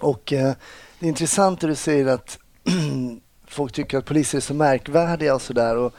Och 0.00 0.32
eh, 0.32 0.52
det 0.98 1.06
är 1.06 1.08
intressant 1.08 1.64
att 1.64 1.70
du 1.70 1.74
säger 1.74 2.06
att 2.06 2.38
folk 3.46 3.72
tycker 3.72 3.98
att 3.98 4.04
poliser 4.04 4.38
är 4.38 4.42
så 4.42 4.54
märkvärdiga 4.54 5.34
och 5.34 5.42
sådär. 5.42 5.90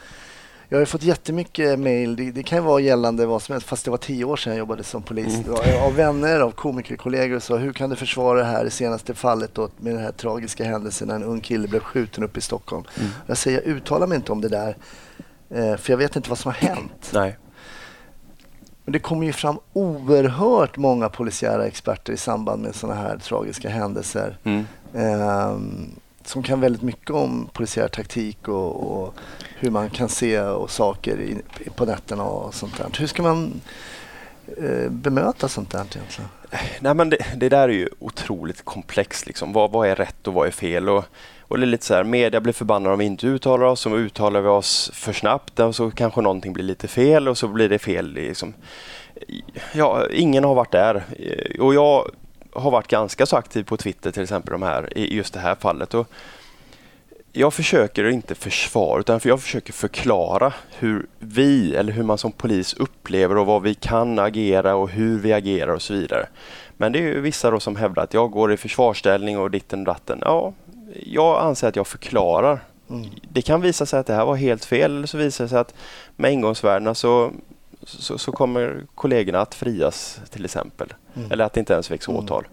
Jag 0.72 0.80
har 0.80 0.86
fått 0.86 1.04
jättemycket 1.04 1.80
mejl, 1.80 2.16
det, 2.16 2.32
det 2.32 2.44
kan 2.44 2.64
vara 2.64 2.80
gällande 2.80 3.26
vad 3.26 3.42
som 3.42 3.54
helst, 3.54 3.68
fast 3.68 3.86
det 3.86 3.92
var 3.92 3.98
tio 3.98 4.26
år 4.26 4.36
sedan 4.36 4.54
jag 4.54 4.60
jobbade 4.60 4.84
som 4.84 5.02
polis. 5.04 5.36
Mm. 5.36 5.54
Av- 5.84 5.96
vänner, 5.96 6.40
av 6.40 6.52
komikerkollegor 6.52 7.36
och 7.36 7.44
så. 7.44 7.58
Hur 7.58 7.74
kan 7.74 7.90
du 7.90 7.96
försvara 7.96 8.40
det 8.40 8.46
här, 8.46 8.64
det 8.64 8.70
senaste 8.72 9.14
fallet 9.14 9.56
då, 9.56 9.70
med 9.78 9.94
den 9.94 10.04
här 10.04 10.12
tragiska 10.12 10.64
händelsen 10.64 11.08
när 11.08 11.16
en 11.16 11.24
ung 11.24 11.42
kille 11.42 11.68
blev 11.68 11.80
skjuten 11.80 12.24
uppe 12.24 12.40
i 12.40 12.42
Stockholm? 12.42 12.84
Mm. 13.00 13.10
Jag 13.28 13.38
säger, 13.38 13.62
jag 13.66 13.68
uttalar 13.68 14.08
mig 14.08 14.16
inte 14.16 14.32
om 14.32 14.42
det 14.42 14.50
där, 14.50 14.78
eh, 15.50 15.76
för 15.78 15.94
jag 15.94 15.98
vet 15.98 16.16
inte 16.16 16.30
vad 16.30 16.40
som 16.40 16.52
har 16.52 16.68
hänt. 16.68 17.12
Nej. 17.14 17.38
Men 18.86 18.94
det 18.94 19.00
kommer 19.00 19.26
ju 19.26 19.34
fram 19.34 19.60
oerhört 19.74 20.78
många 20.78 21.10
polisiära 21.10 21.66
experter 21.66 22.14
i 22.14 22.18
samband 22.18 22.62
med 22.62 22.76
sådana 22.76 23.02
här 23.02 23.18
tragiska 23.18 23.70
händelser. 23.70 24.38
Mm. 24.44 24.66
Ehm, 24.96 25.90
som 26.24 26.44
kan 26.44 26.62
väldigt 26.62 26.82
mycket 26.82 27.10
om 27.10 27.50
polisiär 27.54 27.88
taktik 27.88 28.48
och, 28.48 29.02
och 29.02 29.14
hur 29.56 29.72
man 29.72 29.90
kan 29.90 30.10
se 30.10 30.40
och 30.42 30.72
saker 30.72 31.20
i, 31.20 31.38
på 31.76 31.86
nätterna 31.86 32.24
och 32.24 32.54
sånt 32.54 32.78
där. 32.78 33.00
Hur 33.00 33.08
ska 33.08 33.24
man 33.24 33.62
eh, 34.58 34.90
bemöta 34.90 35.48
sånt 35.48 35.72
där 35.72 35.80
egentligen? 35.80 36.30
Nej, 36.80 36.94
men 36.94 37.10
det, 37.10 37.18
det 37.36 37.50
där 37.50 37.70
är 37.70 37.74
ju 37.74 37.90
otroligt 38.00 38.66
komplext. 38.66 39.28
Liksom. 39.28 39.54
Vad, 39.54 39.72
vad 39.72 39.88
är 39.88 39.96
rätt 39.96 40.28
och 40.28 40.34
vad 40.34 40.48
är 40.48 40.52
fel? 40.52 40.90
Och, 40.90 41.06
och 41.42 41.58
det 41.58 41.64
är 41.64 41.68
lite 41.68 41.86
så 41.86 41.94
här, 41.94 42.04
media 42.04 42.42
blir 42.42 42.54
förbannade 42.54 42.94
om 42.94 43.00
vi 43.00 43.06
inte 43.06 43.28
uttalar 43.28 43.66
oss. 43.66 43.86
Och 43.86 43.94
uttalar 43.94 44.42
vi 44.42 44.48
oss 44.48 44.92
för 44.94 45.14
snabbt 45.14 45.60
och 45.60 45.76
så 45.76 45.92
kanske 45.92 46.22
någonting 46.22 46.54
blir 46.54 46.64
lite 46.64 46.88
fel 46.88 47.28
och 47.28 47.38
så 47.38 47.48
blir 47.48 47.70
det 47.70 47.80
fel. 47.80 48.14
Liksom. 48.14 48.54
Ja, 49.74 50.08
ingen 50.12 50.44
har 50.44 50.56
varit 50.56 50.72
där. 50.72 51.04
Eh, 51.20 51.62
och 51.62 51.74
jag 51.74 52.12
har 52.60 52.72
varit 52.72 52.88
ganska 52.88 53.26
så 53.26 53.38
aktiv 53.38 53.64
på 53.64 53.78
Twitter 53.78 54.12
till 54.12 54.24
exempel 54.24 54.52
de 54.52 54.62
här, 54.62 54.98
i 54.98 55.16
just 55.16 55.34
det 55.34 55.40
här 55.40 55.56
fallet. 55.56 55.94
Och 55.94 56.08
jag 57.34 57.54
försöker 57.54 58.10
inte 58.10 58.36
försvara 58.36 59.00
utan 59.00 59.20
jag 59.24 59.42
försöker 59.42 59.74
förklara 59.74 60.54
hur 60.78 61.08
vi 61.20 61.76
eller 61.76 61.94
hur 61.94 62.04
man 62.04 62.18
som 62.18 62.32
polis 62.32 62.74
upplever 62.74 63.38
och 63.38 63.46
vad 63.46 63.62
vi 63.62 63.74
kan 63.74 64.20
agera 64.20 64.76
och 64.76 64.90
hur 64.90 65.20
vi 65.20 65.34
agerar 65.34 65.74
och 65.74 65.82
så 65.82 65.94
vidare. 65.94 66.28
Men 66.78 66.92
det 66.92 67.00
är 67.00 67.04
ju 67.04 67.22
vissa 67.22 67.52
då 67.52 67.60
som 67.60 67.76
hävdar 67.76 68.04
att 68.04 68.14
jag 68.14 68.32
går 68.32 68.54
i 68.54 68.58
försvarsställning 68.58 69.38
och 69.38 69.52
ditten 69.52 69.80
och 69.80 69.86
datten. 69.86 70.20
Ja, 70.22 70.54
jag 71.06 71.42
anser 71.42 71.68
att 71.68 71.76
jag 71.76 71.88
förklarar. 71.88 72.60
Mm. 72.90 73.10
Det 73.32 73.42
kan 73.42 73.62
visa 73.62 73.86
sig 73.86 74.00
att 74.00 74.08
det 74.08 74.14
här 74.14 74.26
var 74.26 74.36
helt 74.36 74.66
fel 74.66 74.96
eller 74.96 75.08
så 75.08 75.18
visar 75.18 75.44
det 75.44 75.50
sig 75.50 75.60
att 75.60 75.74
med 76.16 76.34
ingångsvärdena 76.34 76.96
så, 76.96 77.32
så, 77.84 78.18
så 78.18 78.32
kommer 78.32 78.86
kollegorna 78.96 79.42
att 79.42 79.56
frias 79.56 80.22
till 80.30 80.46
exempel. 80.46 80.94
Mm. 81.16 81.32
Eller 81.32 81.46
att 81.46 81.54
det 81.54 81.60
inte 81.60 81.74
ens 81.74 81.92
väcks 81.92 82.08
Mm. 82.08 82.24
åtal. 82.24 82.48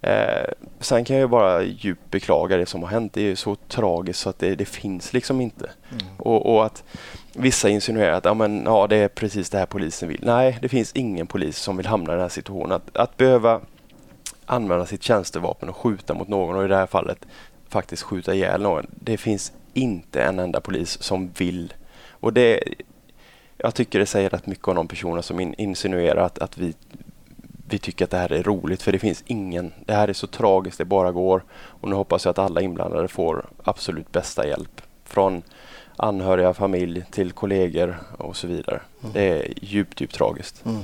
Eh, 0.00 0.44
sen 0.80 1.04
kan 1.04 1.16
jag 1.16 1.30
bara 1.30 1.62
djupt 1.62 2.10
beklaga 2.10 2.56
det 2.56 2.66
som 2.66 2.82
har 2.82 2.90
hänt. 2.90 3.12
Det 3.12 3.22
är 3.22 3.34
så 3.34 3.54
tragiskt 3.54 4.20
så 4.20 4.28
att 4.30 4.38
det, 4.38 4.54
det 4.54 4.64
finns 4.64 5.12
liksom 5.12 5.40
inte. 5.40 5.70
Mm. 5.90 6.04
Och, 6.18 6.54
och, 6.54 6.66
att 6.66 6.84
vissa 7.32 7.68
insinuerar 7.68 8.12
att 8.12 8.24
ja, 8.24 8.34
men, 8.34 8.62
ja, 8.64 8.86
det 8.86 8.96
är 8.96 9.08
precis 9.08 9.50
det 9.50 9.58
här 9.58 9.66
polisen 9.66 10.08
vill. 10.08 10.20
Nej, 10.22 10.58
det 10.62 10.68
finns 10.68 10.92
ingen 10.92 11.26
polis 11.26 11.58
som 11.58 11.76
vill 11.76 11.86
hamna 11.86 12.12
i 12.12 12.14
den 12.14 12.22
här 12.22 12.28
situationen. 12.28 12.72
Att, 12.72 12.96
att 12.96 13.16
behöva 13.16 13.60
använda 14.46 14.86
sitt 14.86 15.02
tjänstevapen 15.02 15.68
och 15.68 15.76
skjuta 15.76 16.14
mot 16.14 16.28
någon 16.28 16.56
och 16.56 16.64
i 16.64 16.68
det 16.68 16.76
här 16.76 16.86
fallet 16.86 17.18
faktiskt 17.68 18.02
skjuta 18.02 18.34
ihjäl 18.34 18.62
någon. 18.62 18.86
Det 18.90 19.16
finns 19.16 19.52
inte 19.74 20.22
en 20.22 20.38
enda 20.38 20.60
polis 20.60 21.02
som 21.02 21.30
vill. 21.38 21.74
Och 22.10 22.32
det, 22.32 22.60
jag 23.58 23.74
tycker 23.74 23.98
det 23.98 24.06
säger 24.06 24.30
rätt 24.30 24.46
mycket 24.46 24.68
om 24.68 24.76
de 24.76 24.88
personer 24.88 25.22
som 25.22 25.40
in, 25.40 25.54
insinuerar 25.54 26.24
att, 26.24 26.38
att 26.38 26.58
vi, 26.58 26.74
vi 27.68 27.78
tycker 27.78 28.04
att 28.04 28.10
det 28.10 28.18
här 28.18 28.32
är 28.32 28.42
roligt 28.42 28.82
för 28.82 28.92
det 28.92 28.98
finns 28.98 29.24
ingen. 29.26 29.72
Det 29.84 29.92
här 29.92 30.08
är 30.08 30.12
så 30.12 30.26
tragiskt 30.26 30.78
det 30.78 30.84
bara 30.84 31.12
går. 31.12 31.44
Och 31.52 31.88
nu 31.88 31.94
hoppas 31.94 32.24
jag 32.24 32.30
att 32.30 32.38
alla 32.38 32.60
inblandade 32.60 33.08
får 33.08 33.46
absolut 33.64 34.12
bästa 34.12 34.46
hjälp. 34.46 34.82
Från 35.04 35.42
anhöriga, 35.96 36.54
familj 36.54 37.04
till 37.10 37.32
kollegor 37.32 37.96
och 38.18 38.36
så 38.36 38.46
vidare. 38.46 38.80
Mm. 39.00 39.12
Det 39.12 39.22
är 39.22 39.64
djupt, 39.64 40.00
djupt 40.00 40.14
tragiskt. 40.14 40.64
Mm. 40.64 40.82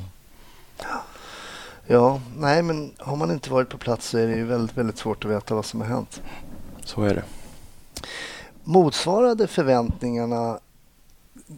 Ja, 1.86 2.20
nej 2.36 2.62
men 2.62 2.92
har 2.98 3.16
man 3.16 3.30
inte 3.30 3.50
varit 3.50 3.68
på 3.68 3.78
plats 3.78 4.08
så 4.08 4.18
är 4.18 4.26
det 4.26 4.34
ju 4.34 4.44
väldigt, 4.44 4.76
väldigt 4.76 4.98
svårt 4.98 5.24
att 5.24 5.30
veta 5.30 5.54
vad 5.54 5.64
som 5.64 5.80
har 5.80 5.88
hänt. 5.88 6.22
Så 6.84 7.02
är 7.02 7.14
det. 7.14 7.24
Motsvarade 8.64 9.46
förväntningarna 9.46 10.58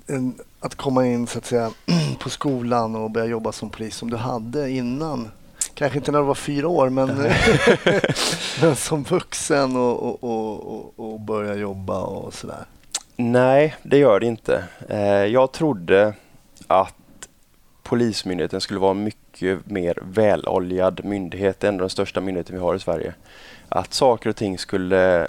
en, 0.07 0.38
att 0.64 0.74
komma 0.74 1.07
in 1.07 1.27
så 1.27 1.38
att 1.38 1.46
säga 1.46 1.70
på 2.18 2.31
skolan 2.31 2.96
och 2.96 3.11
börja 3.11 3.27
jobba 3.27 3.53
som 3.53 3.70
polis 3.70 3.96
som 3.96 4.11
du 4.11 4.16
hade 4.16 4.70
innan? 4.70 5.31
Kanske 5.74 5.98
inte 5.98 6.12
när 6.12 6.18
du 6.18 6.24
var 6.24 6.35
fyra 6.35 6.68
år, 6.68 6.90
men, 6.90 7.09
men 8.61 8.77
som 8.77 9.03
vuxen 9.03 9.77
och, 9.77 10.24
och, 10.24 10.74
och, 10.74 11.12
och 11.12 11.20
börja 11.20 11.55
jobba 11.55 12.00
och 12.00 12.35
sådär. 12.35 12.64
Nej, 13.16 13.74
det 13.83 13.98
gör 13.98 14.20
det 14.20 14.27
inte. 14.27 14.64
Eh, 14.88 14.98
jag 15.09 15.53
trodde 15.53 16.14
att 16.66 16.94
Polismyndigheten 17.83 18.61
skulle 18.61 18.81
vara 18.81 18.90
en 18.90 19.05
mycket 19.05 19.70
mer 19.70 19.98
väloljad 20.03 21.05
myndighet. 21.05 21.61
Det 21.61 21.66
är 21.66 21.68
ändå 21.68 21.83
den 21.83 21.90
största 21.90 22.20
myndigheten 22.20 22.57
vi 22.57 22.62
har 22.62 22.74
i 22.74 22.79
Sverige. 22.81 23.14
Att 23.68 23.94
saker 23.94 24.31
och 24.31 24.37
ting 24.37 24.59
skulle... 24.59 25.29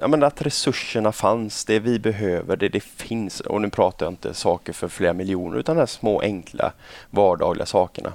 Ja, 0.00 0.08
men 0.08 0.22
att 0.22 0.42
resurserna 0.42 1.12
fanns, 1.12 1.64
det 1.64 1.78
vi 1.78 1.98
behöver, 1.98 2.56
det, 2.56 2.68
det 2.68 2.82
finns. 2.82 3.40
Och 3.40 3.60
nu 3.60 3.70
pratar 3.70 4.06
jag 4.06 4.12
inte 4.12 4.34
saker 4.34 4.72
för 4.72 4.88
flera 4.88 5.12
miljoner 5.12 5.58
utan 5.58 5.76
de 5.76 5.80
här 5.80 5.86
små 5.86 6.20
enkla 6.20 6.72
vardagliga 7.10 7.66
sakerna. 7.66 8.12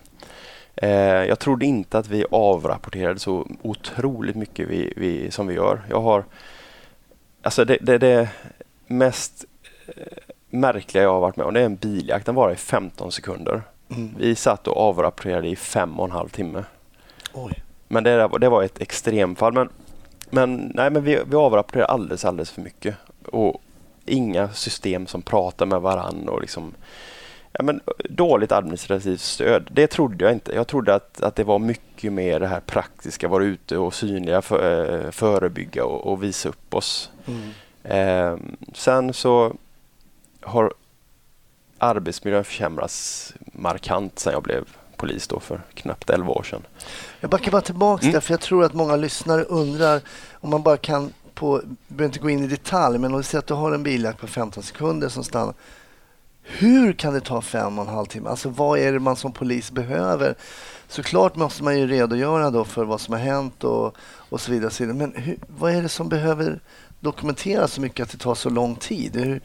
Eh, 0.75 0.89
jag 1.25 1.39
trodde 1.39 1.65
inte 1.65 1.97
att 1.97 2.07
vi 2.07 2.25
avrapporterade 2.31 3.19
så 3.19 3.47
otroligt 3.61 4.35
mycket 4.35 4.67
vi, 4.67 4.93
vi, 4.97 5.31
som 5.31 5.47
vi 5.47 5.53
gör. 5.53 5.81
Jag 5.89 6.01
har... 6.01 6.25
Alltså 7.41 7.65
det, 7.65 7.77
det, 7.81 7.97
det 7.97 8.29
mest 8.87 9.45
eh, 9.87 9.93
märkliga 10.49 11.03
jag 11.03 11.13
har 11.13 11.19
varit 11.19 11.35
med 11.35 11.45
om 11.45 11.53
det 11.53 11.61
är 11.61 11.65
en 11.65 11.75
biljakt. 11.75 12.25
Den 12.25 12.35
var 12.35 12.51
i 12.51 12.55
15 12.55 13.11
sekunder. 13.11 13.61
Mm. 13.89 14.15
Vi 14.17 14.35
satt 14.35 14.67
och 14.67 14.77
avrapporterade 14.77 15.47
i 15.47 15.55
fem 15.55 15.99
och 15.99 16.05
en 16.05 16.11
halv 16.11 16.29
timme. 16.29 16.63
Oj. 17.33 17.63
Men 17.87 18.03
det, 18.03 18.29
det 18.39 18.49
var 18.49 18.63
ett 18.63 18.81
extremfall. 18.81 19.53
Men, 19.53 19.69
men, 20.33 20.71
nej, 20.75 20.89
men 20.89 21.03
vi, 21.03 21.19
vi 21.25 21.35
avrapporterar 21.35 21.85
alldeles, 21.85 22.25
alldeles 22.25 22.51
för 22.51 22.61
mycket. 22.61 22.95
Och 23.25 23.61
inga 24.05 24.49
system 24.49 25.07
som 25.07 25.21
pratar 25.21 25.65
med 25.65 25.81
varann 25.81 26.29
och 26.29 26.41
liksom 26.41 26.73
ja, 27.51 27.63
men, 27.63 27.81
dåligt 28.09 28.51
administrativt 28.51 29.21
stöd. 29.21 29.69
Det 29.71 29.87
trodde 29.87 30.25
jag 30.25 30.33
inte. 30.33 30.55
Jag 30.55 30.67
trodde 30.67 30.95
att, 30.95 31.21
att 31.23 31.35
det 31.35 31.43
var 31.43 31.59
mycket 31.59 32.13
mer 32.13 32.39
det 32.39 32.47
här 32.47 32.59
praktiska, 32.59 33.27
vara 33.27 33.43
ute 33.43 33.77
och 33.77 33.93
synliga, 33.93 34.41
för, 34.41 34.93
eh, 35.05 35.11
förebygga 35.11 35.85
och, 35.85 36.11
och 36.11 36.23
visa 36.23 36.49
upp 36.49 36.73
oss. 36.75 37.11
Mm. 37.25 37.49
Eh, 37.83 38.37
sen 38.73 39.13
så 39.13 39.55
har 40.41 40.73
arbetsmiljön 41.77 42.43
försämrats 42.43 43.33
markant 43.39 44.19
sedan 44.19 44.33
jag 44.33 44.43
blev 44.43 44.65
polis 45.03 45.27
då 45.27 45.39
för 45.39 45.61
knappt 45.73 46.09
11 46.09 46.31
år 46.31 46.43
sedan. 46.43 46.61
Jag 47.19 47.29
backar 47.29 47.51
bara 47.51 47.61
tillbaka 47.61 48.01
Mm. 48.03 48.13
där, 48.13 48.19
för 48.19 48.33
jag 48.33 48.41
tror 48.41 48.63
att 48.63 48.73
många 48.73 48.95
lyssnare 48.95 49.43
undrar 49.43 50.01
om 50.33 50.49
man 50.49 50.63
bara 50.63 50.77
kan 50.77 51.13
på, 51.33 51.61
behöver 51.87 52.05
inte 52.05 52.19
gå 52.19 52.29
in 52.29 52.43
i 52.43 52.47
detalj, 52.47 52.97
men 52.99 53.11
om 53.11 53.17
vi 53.17 53.23
säger 53.23 53.39
att 53.39 53.47
du 53.47 53.53
har 53.53 53.71
en 53.71 53.83
biljakt 53.83 54.19
på 54.19 54.27
15 54.27 54.63
sekunder 54.63 55.09
som 55.09 55.23
stannar. 55.23 55.53
Hur 56.43 56.93
kan 56.93 57.13
det 57.13 57.19
ta 57.21 57.41
fem 57.41 57.79
och 57.79 57.85
en 57.87 57.93
halv 57.93 58.05
timme? 58.05 58.29
Alltså 58.29 58.49
vad 58.49 58.79
är 58.79 58.91
det 58.93 58.99
man 58.99 59.15
som 59.15 59.31
polis 59.31 59.71
behöver? 59.71 60.35
Såklart 60.87 61.35
måste 61.35 61.63
man 61.63 61.79
ju 61.79 61.87
redogöra 61.87 62.49
då 62.51 62.63
för 62.65 62.85
vad 62.85 63.01
som 63.01 63.13
har 63.13 63.21
hänt 63.21 63.63
och, 63.63 63.95
och 64.29 64.41
så 64.41 64.51
vidare. 64.51 64.67
och 64.67 64.73
så 64.73 64.83
vidare. 64.83 64.97
Men 64.97 65.13
hur, 65.23 65.37
vad 65.47 65.71
är 65.75 65.81
det 65.81 65.89
som 65.89 66.09
behöver 66.09 66.59
dokumenteras 66.99 67.73
så 67.73 67.81
mycket 67.81 68.03
att 68.03 68.11
det 68.11 68.17
tar 68.17 68.35
så 68.35 68.49
lång 68.49 68.75
tid? 68.75 69.15
Hur, 69.15 69.41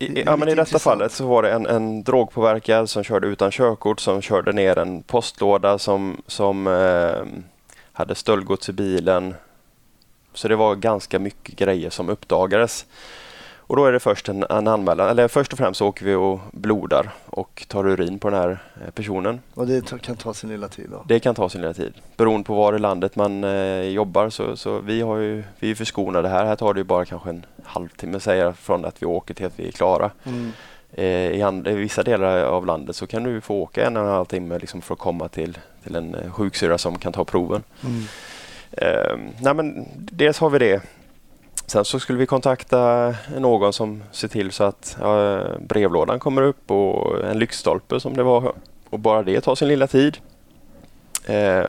I, 0.00 0.22
ja, 0.22 0.36
men 0.36 0.48
I 0.48 0.50
detta 0.50 0.60
intressant. 0.60 0.82
fallet 0.82 1.12
så 1.12 1.26
var 1.26 1.42
det 1.42 1.52
en, 1.52 1.66
en 1.66 2.02
drogpåverkad 2.02 2.90
som 2.90 3.04
körde 3.04 3.26
utan 3.26 3.50
körkort 3.50 4.00
som 4.00 4.22
körde 4.22 4.52
ner 4.52 4.78
en 4.78 5.02
postlåda 5.02 5.78
som, 5.78 6.22
som 6.26 6.66
eh, 6.66 7.42
hade 7.92 8.14
stöldgods 8.14 8.68
i 8.68 8.72
bilen. 8.72 9.34
Så 10.34 10.48
det 10.48 10.56
var 10.56 10.74
ganska 10.74 11.18
mycket 11.18 11.56
grejer 11.56 11.90
som 11.90 12.08
uppdagades. 12.08 12.86
Och 13.70 13.76
då 13.76 13.84
är 13.84 13.92
det 13.92 14.00
först 14.00 14.28
en, 14.28 14.44
en 14.50 14.68
anmälan, 14.68 15.08
eller 15.08 15.28
först 15.28 15.52
och 15.52 15.58
främst 15.58 15.78
så 15.78 15.86
åker 15.86 16.04
vi 16.04 16.14
och 16.14 16.40
blodar 16.52 17.10
och 17.26 17.66
tar 17.68 17.88
urin 17.88 18.18
på 18.18 18.30
den 18.30 18.38
här 18.38 18.58
eh, 18.84 18.90
personen. 18.90 19.40
och 19.54 19.66
det 19.66 20.02
kan 20.02 20.16
ta 20.16 20.34
sin 20.34 20.50
lilla 20.50 20.68
tid 20.68 20.86
då? 20.90 21.04
Det 21.08 21.20
kan 21.20 21.34
ta 21.34 21.48
sin 21.48 21.60
lilla 21.60 21.74
tid. 21.74 21.92
Beroende 22.16 22.46
på 22.46 22.54
var 22.54 22.74
i 22.74 22.78
landet 22.78 23.16
man 23.16 23.44
eh, 23.44 23.82
jobbar 23.82 24.30
så, 24.30 24.56
så 24.56 24.78
vi, 24.78 25.00
har 25.00 25.16
ju, 25.16 25.44
vi 25.58 25.70
är 25.70 25.74
förskonade 25.74 26.28
här. 26.28 26.44
Här 26.44 26.56
tar 26.56 26.74
det 26.74 26.80
ju 26.80 26.84
bara 26.84 27.04
kanske 27.04 27.30
en 27.30 27.46
halvtimme 27.62 28.20
säger 28.20 28.52
från 28.52 28.84
att 28.84 29.02
vi 29.02 29.06
åker 29.06 29.34
till 29.34 29.46
att 29.46 29.58
vi 29.58 29.68
är 29.68 29.72
klara. 29.72 30.10
Mm. 30.24 30.52
Eh, 30.92 31.30
i, 31.38 31.42
andra, 31.42 31.70
I 31.70 31.74
vissa 31.74 32.02
delar 32.02 32.42
av 32.42 32.66
landet 32.66 32.96
så 32.96 33.06
kan 33.06 33.22
du 33.22 33.40
få 33.40 33.54
åka 33.54 33.86
en 33.86 33.96
och 33.96 34.02
en 34.02 34.08
halv 34.08 34.24
timme 34.24 34.58
liksom 34.58 34.80
för 34.80 34.94
att 34.94 35.00
komma 35.00 35.28
till, 35.28 35.58
till 35.84 35.96
en 35.96 36.14
eh, 36.14 36.32
sjuksyra 36.32 36.78
som 36.78 36.98
kan 36.98 37.12
ta 37.12 37.24
proven. 37.24 37.62
Mm. 37.84 38.02
Eh, 38.72 39.16
nej 39.40 39.54
men, 39.54 39.86
dels 39.96 40.38
har 40.38 40.50
vi 40.50 40.58
det. 40.58 40.82
Sen 41.70 41.84
så 41.84 42.00
skulle 42.00 42.18
vi 42.18 42.26
kontakta 42.26 43.14
någon 43.38 43.72
som 43.72 44.02
ser 44.12 44.28
till 44.28 44.52
så 44.52 44.64
att 44.64 44.96
ja, 45.00 45.42
brevlådan 45.60 46.18
kommer 46.18 46.42
upp 46.42 46.70
och 46.70 47.24
en 47.24 47.38
lyktstolpe 47.38 48.00
som 48.00 48.16
det 48.16 48.22
var. 48.22 48.52
Och 48.90 48.98
bara 48.98 49.22
det 49.22 49.40
tar 49.40 49.54
sin 49.54 49.68
lilla 49.68 49.86
tid. 49.86 50.18
Eh, 51.26 51.64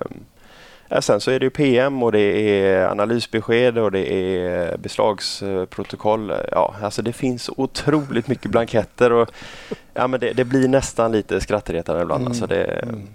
ja, 0.88 1.02
sen 1.02 1.22
så 1.22 1.32
är 1.32 1.40
det 1.40 1.50
PM 1.50 2.04
och 2.04 2.12
det 2.12 2.20
är 2.20 2.88
analysbesked 2.88 3.78
och 3.78 3.92
det 3.92 4.14
är 4.14 4.78
beslagsprotokoll. 4.78 6.34
Ja, 6.52 6.76
alltså 6.82 7.02
det 7.02 7.14
finns 7.14 7.50
otroligt 7.58 8.28
mycket 8.28 8.52
blanketter 8.52 9.12
och 9.12 9.30
ja, 9.94 10.08
men 10.08 10.20
det, 10.20 10.34
det 10.34 10.46
blir 10.46 10.68
nästan 10.68 11.12
lite 11.12 11.42
skrattretande 11.42 12.02
ibland. 12.02 12.22
Mm. 12.22 12.32
Alltså 12.32 12.48
det, 12.48 12.64
Mm. 12.84 13.08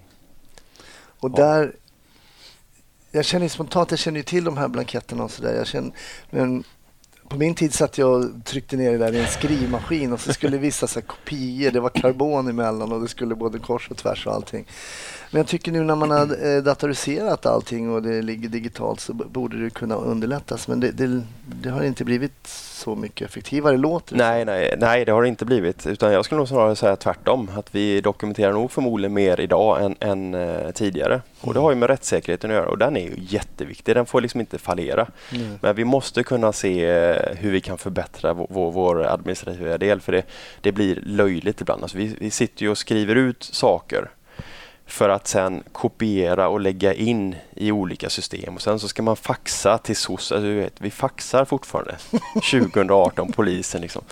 Och 1.20 1.30
där... 1.30 1.72
Jag 3.10 3.24
känner 3.24 3.48
spontant, 3.48 3.90
jag 3.90 3.98
känner 3.98 4.18
ju 4.18 4.24
till 4.24 4.44
de 4.44 4.56
här 4.56 4.68
blanketterna 4.68 5.24
och 5.24 5.30
sådär. 5.30 5.92
Men 6.30 6.64
på 7.28 7.36
min 7.36 7.54
tid 7.54 7.74
satt 7.74 7.98
jag 7.98 8.10
och 8.10 8.44
tryckte 8.44 8.76
ner 8.76 8.92
det 8.92 8.98
där 8.98 9.12
i 9.12 9.20
en 9.20 9.26
skrivmaskin 9.26 10.12
och 10.12 10.20
så 10.20 10.32
skulle 10.32 10.58
vissa 10.58 10.86
så 10.86 11.02
kopior, 11.02 11.70
det 11.70 11.80
var 11.80 11.90
karbon 11.90 12.48
emellan 12.48 12.92
och 12.92 13.00
det 13.00 13.08
skulle 13.08 13.34
både 13.34 13.58
kors 13.58 13.90
och 13.90 13.96
tvärs 13.96 14.26
och 14.26 14.34
allting. 14.34 14.66
Men 15.30 15.40
jag 15.40 15.46
tycker 15.46 15.72
nu 15.72 15.84
när 15.84 15.94
man 15.94 16.10
har 16.10 16.56
eh, 16.56 16.62
datoriserat 16.62 17.46
allting 17.46 17.90
och 17.90 18.02
det 18.02 18.22
ligger 18.22 18.48
digitalt 18.48 19.00
så 19.00 19.12
borde 19.12 19.64
det 19.64 19.70
kunna 19.70 19.94
underlättas. 19.94 20.68
Men 20.68 20.80
det, 20.80 20.90
det, 20.90 21.22
det 21.46 21.68
har 21.68 21.82
inte 21.82 22.04
blivit 22.04 22.46
så 22.46 22.94
mycket 22.94 23.28
effektivare, 23.28 23.76
låter 23.76 24.16
det 24.16 24.24
Nej, 24.24 24.44
nej, 24.44 24.74
nej, 24.78 25.04
det 25.04 25.12
har 25.12 25.22
det 25.22 25.28
inte 25.28 25.44
blivit. 25.44 25.86
Utan 25.86 26.12
jag 26.12 26.24
skulle 26.24 26.38
nog 26.38 26.48
snarare 26.48 26.76
säga 26.76 26.96
tvärtom. 26.96 27.50
Att 27.56 27.74
vi 27.74 28.00
dokumenterar 28.00 28.52
nog 28.52 28.70
förmodligen 28.70 29.12
mer 29.12 29.40
idag 29.40 29.84
än, 29.84 29.96
än 30.00 30.34
eh, 30.34 30.70
tidigare. 30.70 31.20
Och 31.40 31.54
det 31.54 31.60
har 31.60 31.70
ju 31.70 31.76
med 31.76 31.90
rättssäkerheten 31.90 32.50
att 32.50 32.56
göra 32.56 32.68
och 32.68 32.78
den 32.78 32.96
är 32.96 33.00
ju 33.00 33.14
jätteviktig. 33.18 33.94
Den 33.94 34.06
får 34.06 34.20
liksom 34.20 34.40
inte 34.40 34.58
fallera. 34.58 35.06
Mm. 35.34 35.58
Men 35.60 35.76
vi 35.76 35.84
måste 35.84 36.22
kunna 36.22 36.52
se 36.52 36.86
eh, 36.86 37.36
hur 37.36 37.50
vi 37.50 37.60
kan 37.60 37.78
förbättra 37.78 38.32
vår, 38.32 38.46
vår, 38.50 38.72
vår 38.72 39.06
administrativa 39.06 39.78
del. 39.78 40.00
För 40.00 40.12
det, 40.12 40.22
det 40.60 40.72
blir 40.72 41.02
löjligt 41.06 41.60
ibland. 41.60 41.82
Alltså 41.82 41.98
vi, 41.98 42.16
vi 42.20 42.30
sitter 42.30 42.62
ju 42.62 42.68
och 42.68 42.78
skriver 42.78 43.14
ut 43.14 43.42
saker 43.42 44.10
för 44.86 45.08
att 45.08 45.26
sen 45.26 45.62
kopiera 45.72 46.48
och 46.48 46.60
lägga 46.60 46.94
in 46.94 47.36
i 47.54 47.72
olika 47.72 48.10
system. 48.10 48.54
Och 48.54 48.62
Sen 48.62 48.78
så 48.78 48.88
ska 48.88 49.02
man 49.02 49.16
faxa 49.16 49.78
till 49.78 49.96
SOS. 49.96 50.32
Alltså, 50.32 50.48
vet, 50.48 50.80
vi 50.80 50.90
faxar 50.90 51.44
fortfarande 51.44 51.96
2018, 52.34 53.32
polisen. 53.32 53.80
Liksom. 53.80 54.02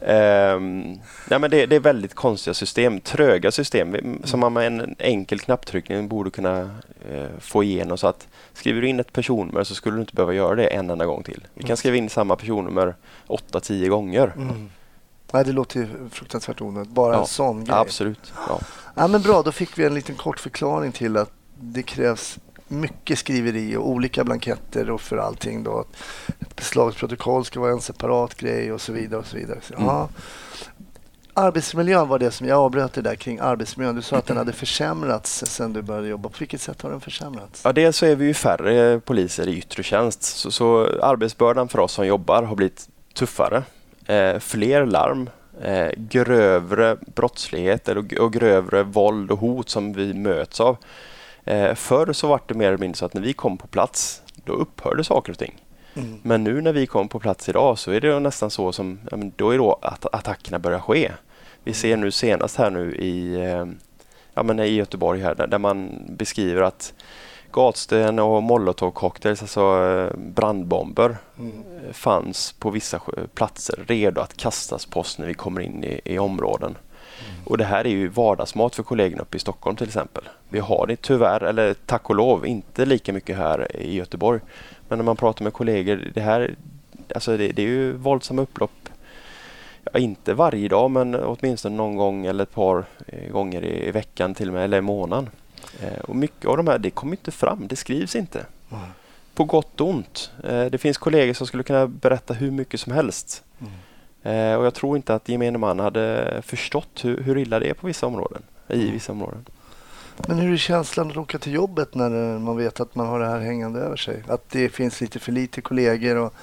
Ehm, 0.00 0.98
nej, 1.28 1.38
men 1.38 1.50
det, 1.50 1.66
det 1.66 1.76
är 1.76 1.80
väldigt 1.80 2.14
konstiga 2.14 2.54
system, 2.54 3.00
tröga 3.00 3.50
system 3.50 4.20
som 4.24 4.40
man 4.40 4.52
med 4.52 4.66
en 4.66 4.96
enkel 4.98 5.40
knapptryckning 5.40 6.08
borde 6.08 6.30
kunna 6.30 6.60
eh, 7.10 7.26
få 7.40 7.64
igenom. 7.64 7.98
Så 7.98 8.06
att 8.06 8.28
skriver 8.52 8.80
du 8.80 8.88
in 8.88 9.00
ett 9.00 9.12
personnummer 9.12 9.64
så 9.64 9.74
skulle 9.74 9.96
du 9.96 10.00
inte 10.00 10.14
behöva 10.14 10.34
göra 10.34 10.54
det 10.54 10.66
en 10.66 10.90
enda 10.90 11.06
gång 11.06 11.22
till. 11.22 11.46
Vi 11.54 11.62
kan 11.64 11.76
skriva 11.76 11.96
in 11.96 12.08
samma 12.08 12.36
personnummer 12.36 12.94
8-10 13.26 13.88
gånger. 13.88 14.32
Mm. 14.36 14.70
Nej, 15.32 15.44
det 15.44 15.52
låter 15.52 15.80
ju 15.80 15.88
fruktansvärt 16.12 16.60
onödigt. 16.60 16.90
Bara 16.92 17.14
Ja, 17.14 17.20
en 17.20 17.26
sån 17.26 17.64
grej. 17.64 17.76
Absolut. 17.76 18.32
Ja. 18.48 18.60
Ja, 18.94 19.06
men 19.08 19.22
bra, 19.22 19.42
då 19.42 19.52
fick 19.52 19.78
vi 19.78 19.84
en 19.84 19.94
liten 19.94 20.14
kort 20.16 20.40
förklaring 20.40 20.92
till 20.92 21.16
att 21.16 21.30
det 21.60 21.82
krävs 21.82 22.38
mycket 22.68 23.18
skriveri 23.18 23.76
och 23.76 23.88
olika 23.88 24.24
blanketter 24.24 24.90
och 24.90 25.00
för 25.00 25.16
allting. 25.16 25.62
Då. 25.64 25.84
Ett 26.40 26.56
beslagsprotokoll 26.56 27.44
ska 27.44 27.60
vara 27.60 27.72
en 27.72 27.80
separat 27.80 28.34
grej 28.34 28.72
och 28.72 28.80
så 28.80 28.92
vidare. 28.92 29.20
och 29.20 29.26
så 29.26 29.36
vidare. 29.36 29.58
Så, 29.62 29.74
Mm. 29.74 29.86
ja. 29.86 30.08
Arbetsmiljön 31.34 32.08
var 32.08 32.18
det 32.18 32.30
som 32.30 32.46
jag 32.48 32.58
avbröt 32.58 32.92
det 32.92 33.02
där 33.02 33.14
kring 33.14 33.38
arbetsmiljön. 33.38 33.94
Du 33.96 34.02
sa 34.02 34.16
att 34.16 34.26
den 34.26 34.36
hade 34.36 34.52
försämrats 34.52 35.44
sen 35.46 35.72
du 35.72 35.82
började 35.82 36.08
jobba. 36.08 36.28
På 36.28 36.34
vilket 36.38 36.60
sätt 36.60 36.82
har 36.82 36.90
den 36.90 37.00
försämrats? 37.00 37.60
Ja, 37.64 37.72
dels 37.72 37.96
så 37.96 38.06
är 38.06 38.16
vi 38.16 38.24
ju 38.24 38.34
färre 38.34 39.00
poliser 39.00 39.48
i 39.48 39.58
yttre 39.58 39.82
tjänst 39.82 40.22
så, 40.22 40.50
så 40.50 40.86
arbetsbördan 41.02 41.68
för 41.68 41.78
oss 41.78 41.92
som 41.92 42.06
jobbar 42.06 42.42
har 42.42 42.56
blivit 42.56 42.88
tuffare. 43.14 43.62
Eh, 44.10 44.38
fler 44.38 44.86
larm, 44.86 45.30
eh, 45.62 45.88
grövre 45.96 46.96
brottslighet 47.14 47.88
eller, 47.88 48.20
och 48.20 48.32
grövre 48.32 48.82
våld 48.82 49.30
och 49.30 49.38
hot 49.38 49.68
som 49.68 49.92
vi 49.92 50.14
möts 50.14 50.60
av. 50.60 50.76
Eh, 51.44 51.74
förr 51.74 52.12
så 52.12 52.28
var 52.28 52.40
det 52.46 52.54
mer 52.54 52.68
eller 52.68 52.78
mindre 52.78 52.96
så 52.96 53.06
att 53.06 53.14
när 53.14 53.22
vi 53.22 53.32
kom 53.32 53.58
på 53.58 53.66
plats 53.66 54.22
då 54.44 54.52
upphörde 54.52 55.04
saker 55.04 55.32
och 55.32 55.38
ting. 55.38 55.54
Mm. 55.94 56.20
Men 56.22 56.44
nu 56.44 56.60
när 56.60 56.72
vi 56.72 56.86
kom 56.86 57.08
på 57.08 57.20
plats 57.20 57.48
idag 57.48 57.78
så 57.78 57.90
är 57.90 58.00
det 58.00 58.20
nästan 58.20 58.50
så 58.50 58.72
som, 58.72 59.00
ja, 59.10 59.18
då 59.36 59.50
är 59.50 59.58
då 59.58 59.78
att 59.82 60.14
attackerna 60.14 60.58
börjar 60.58 60.80
ske. 60.80 61.12
Vi 61.64 61.72
ser 61.72 61.96
nu 61.96 62.10
senast 62.10 62.56
här 62.56 62.70
nu 62.70 62.94
i, 62.96 63.34
eh, 63.34 63.66
ja, 64.34 64.42
men 64.42 64.60
i 64.60 64.68
Göteborg 64.68 65.20
här 65.20 65.34
där, 65.34 65.46
där 65.46 65.58
man 65.58 66.02
beskriver 66.08 66.62
att 66.62 66.94
gatsten 67.52 68.18
och 68.18 68.42
molotovcocktails, 68.42 69.42
alltså 69.42 69.60
eh, 69.60 70.16
brandbomber, 70.18 71.16
Mm. 71.38 71.52
eh, 71.86 71.92
fanns 71.92 72.52
på 72.52 72.70
vissa 72.70 73.00
platser 73.34 73.84
redo 73.86 74.20
att 74.20 74.36
kastas 74.36 74.86
på 74.86 75.00
oss 75.00 75.18
när 75.18 75.26
vi 75.26 75.34
kommer 75.34 75.60
in 75.60 75.84
i, 75.84 76.00
i 76.04 76.18
områden. 76.18 76.76
Och 77.44 77.58
det 77.58 77.64
här 77.64 77.84
är 77.86 77.90
ju 77.90 78.08
vardagsmat 78.08 78.74
för 78.74 78.82
kollegorna 78.82 79.22
uppe 79.22 79.36
i 79.36 79.40
Stockholm 79.40 79.76
till 79.76 79.86
exempel. 79.86 80.22
Vi 80.48 80.58
har 80.58 80.86
det 80.86 81.02
tyvärr, 81.02 81.42
eller 81.42 81.74
tack 81.74 82.10
och 82.10 82.16
lov, 82.16 82.46
inte 82.46 82.84
lika 82.86 83.12
mycket 83.12 83.36
här 83.36 83.76
i 83.76 83.96
Göteborg. 83.96 84.40
Men 84.88 84.98
när 84.98 85.04
man 85.04 85.16
pratar 85.16 85.44
med 85.44 85.52
kollegor, 85.52 86.10
det 86.14 86.20
här 86.20 86.54
alltså 87.14 87.36
det, 87.36 87.48
det 87.48 87.62
är 87.62 87.66
ju 87.66 87.92
våldsamma 87.92 88.42
upplopp. 88.42 88.88
Ja, 89.92 89.98
inte 89.98 90.34
varje 90.34 90.68
dag 90.68 90.90
men 90.90 91.14
åtminstone 91.14 91.76
någon 91.76 91.96
gång 91.96 92.26
eller 92.26 92.42
ett 92.42 92.54
par 92.54 92.84
eh, 93.06 93.32
gånger 93.32 93.64
i, 93.64 93.88
i 93.88 93.90
veckan 93.90 94.34
till 94.34 94.48
och 94.48 94.54
med, 94.54 94.64
eller 94.64 94.78
i 94.78 94.80
månaden. 94.80 95.30
Eh, 95.82 96.00
och 96.00 96.16
mycket 96.16 96.46
av 96.46 96.56
de 96.56 96.66
här, 96.66 96.78
det 96.78 96.90
kommer 96.90 97.12
inte 97.12 97.30
fram, 97.30 97.66
det 97.68 97.76
skrivs 97.76 98.16
inte. 98.16 98.46
Mm. 98.70 98.84
På 99.34 99.44
gott 99.44 99.80
och 99.80 99.88
ont. 99.88 100.30
Eh, 100.44 100.64
det 100.64 100.78
finns 100.78 100.98
kollegor 100.98 101.34
som 101.34 101.46
skulle 101.46 101.62
kunna 101.62 101.86
berätta 101.86 102.34
hur 102.34 102.50
mycket 102.50 102.80
som 102.80 102.92
helst. 102.92 103.42
Mm. 103.58 103.72
Eh, 104.22 104.58
och 104.58 104.66
jag 104.66 104.74
tror 104.74 104.96
inte 104.96 105.14
att 105.14 105.28
gemene 105.28 105.58
man 105.58 105.80
hade 105.80 106.42
förstått 106.46 107.04
hur, 107.04 107.22
hur 107.22 107.38
illa 107.38 107.58
det 107.58 107.70
är 107.70 107.74
på 107.74 107.86
vissa 107.86 108.06
områden. 108.06 108.42
I 108.68 108.90
vissa 108.90 109.12
områden. 109.12 109.44
Men 110.28 110.38
hur 110.38 110.52
är 110.52 110.56
känslan 110.56 111.10
att 111.10 111.16
åka 111.16 111.38
till 111.38 111.52
jobbet 111.52 111.94
när 111.94 112.38
man 112.38 112.56
vet 112.56 112.80
att 112.80 112.94
man 112.94 113.06
har 113.06 113.20
det 113.20 113.26
här 113.26 113.40
hängande 113.40 113.80
över 113.80 113.96
sig? 113.96 114.22
Att 114.28 114.50
det 114.50 114.68
finns 114.68 115.00
lite 115.00 115.18
för 115.18 115.32
lite 115.32 115.60
kollegor 115.60 116.16
och 116.16 116.34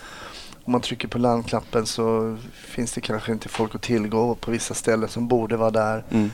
om 0.63 0.71
man 0.71 0.81
trycker 0.81 1.07
på 1.07 1.17
larmknappen 1.17 1.85
så 1.85 2.37
finns 2.53 2.93
det 2.93 3.01
kanske 3.01 3.31
inte 3.31 3.49
folk 3.49 3.75
att 3.75 3.81
tillgå 3.81 4.35
på 4.35 4.51
vissa 4.51 4.73
ställen 4.73 5.09
som 5.09 5.27
borde 5.27 5.57
vara 5.57 5.71
där. 5.71 6.03
Mm. 6.09 6.31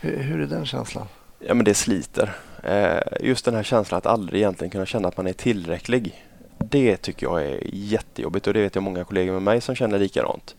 Hur, 0.00 0.22
hur 0.22 0.40
är 0.40 0.46
den 0.46 0.66
känslan? 0.66 1.06
Ja 1.38 1.54
men 1.54 1.64
det 1.64 1.74
sliter. 1.74 2.36
Eh, 2.62 2.98
just 3.20 3.44
den 3.44 3.54
här 3.54 3.62
känslan 3.62 3.98
att 3.98 4.06
aldrig 4.06 4.40
egentligen 4.40 4.70
kunna 4.70 4.86
känna 4.86 5.08
att 5.08 5.16
man 5.16 5.26
är 5.26 5.32
tillräcklig. 5.32 6.24
Det 6.58 6.96
tycker 6.96 7.26
jag 7.26 7.42
är 7.42 7.60
jättejobbigt 7.72 8.46
och 8.46 8.54
det 8.54 8.62
vet 8.62 8.74
jag 8.74 8.84
många 8.84 9.04
kollegor 9.04 9.32
med 9.32 9.42
mig 9.42 9.60
som 9.60 9.74
känner 9.74 9.98
likadant. 9.98 10.54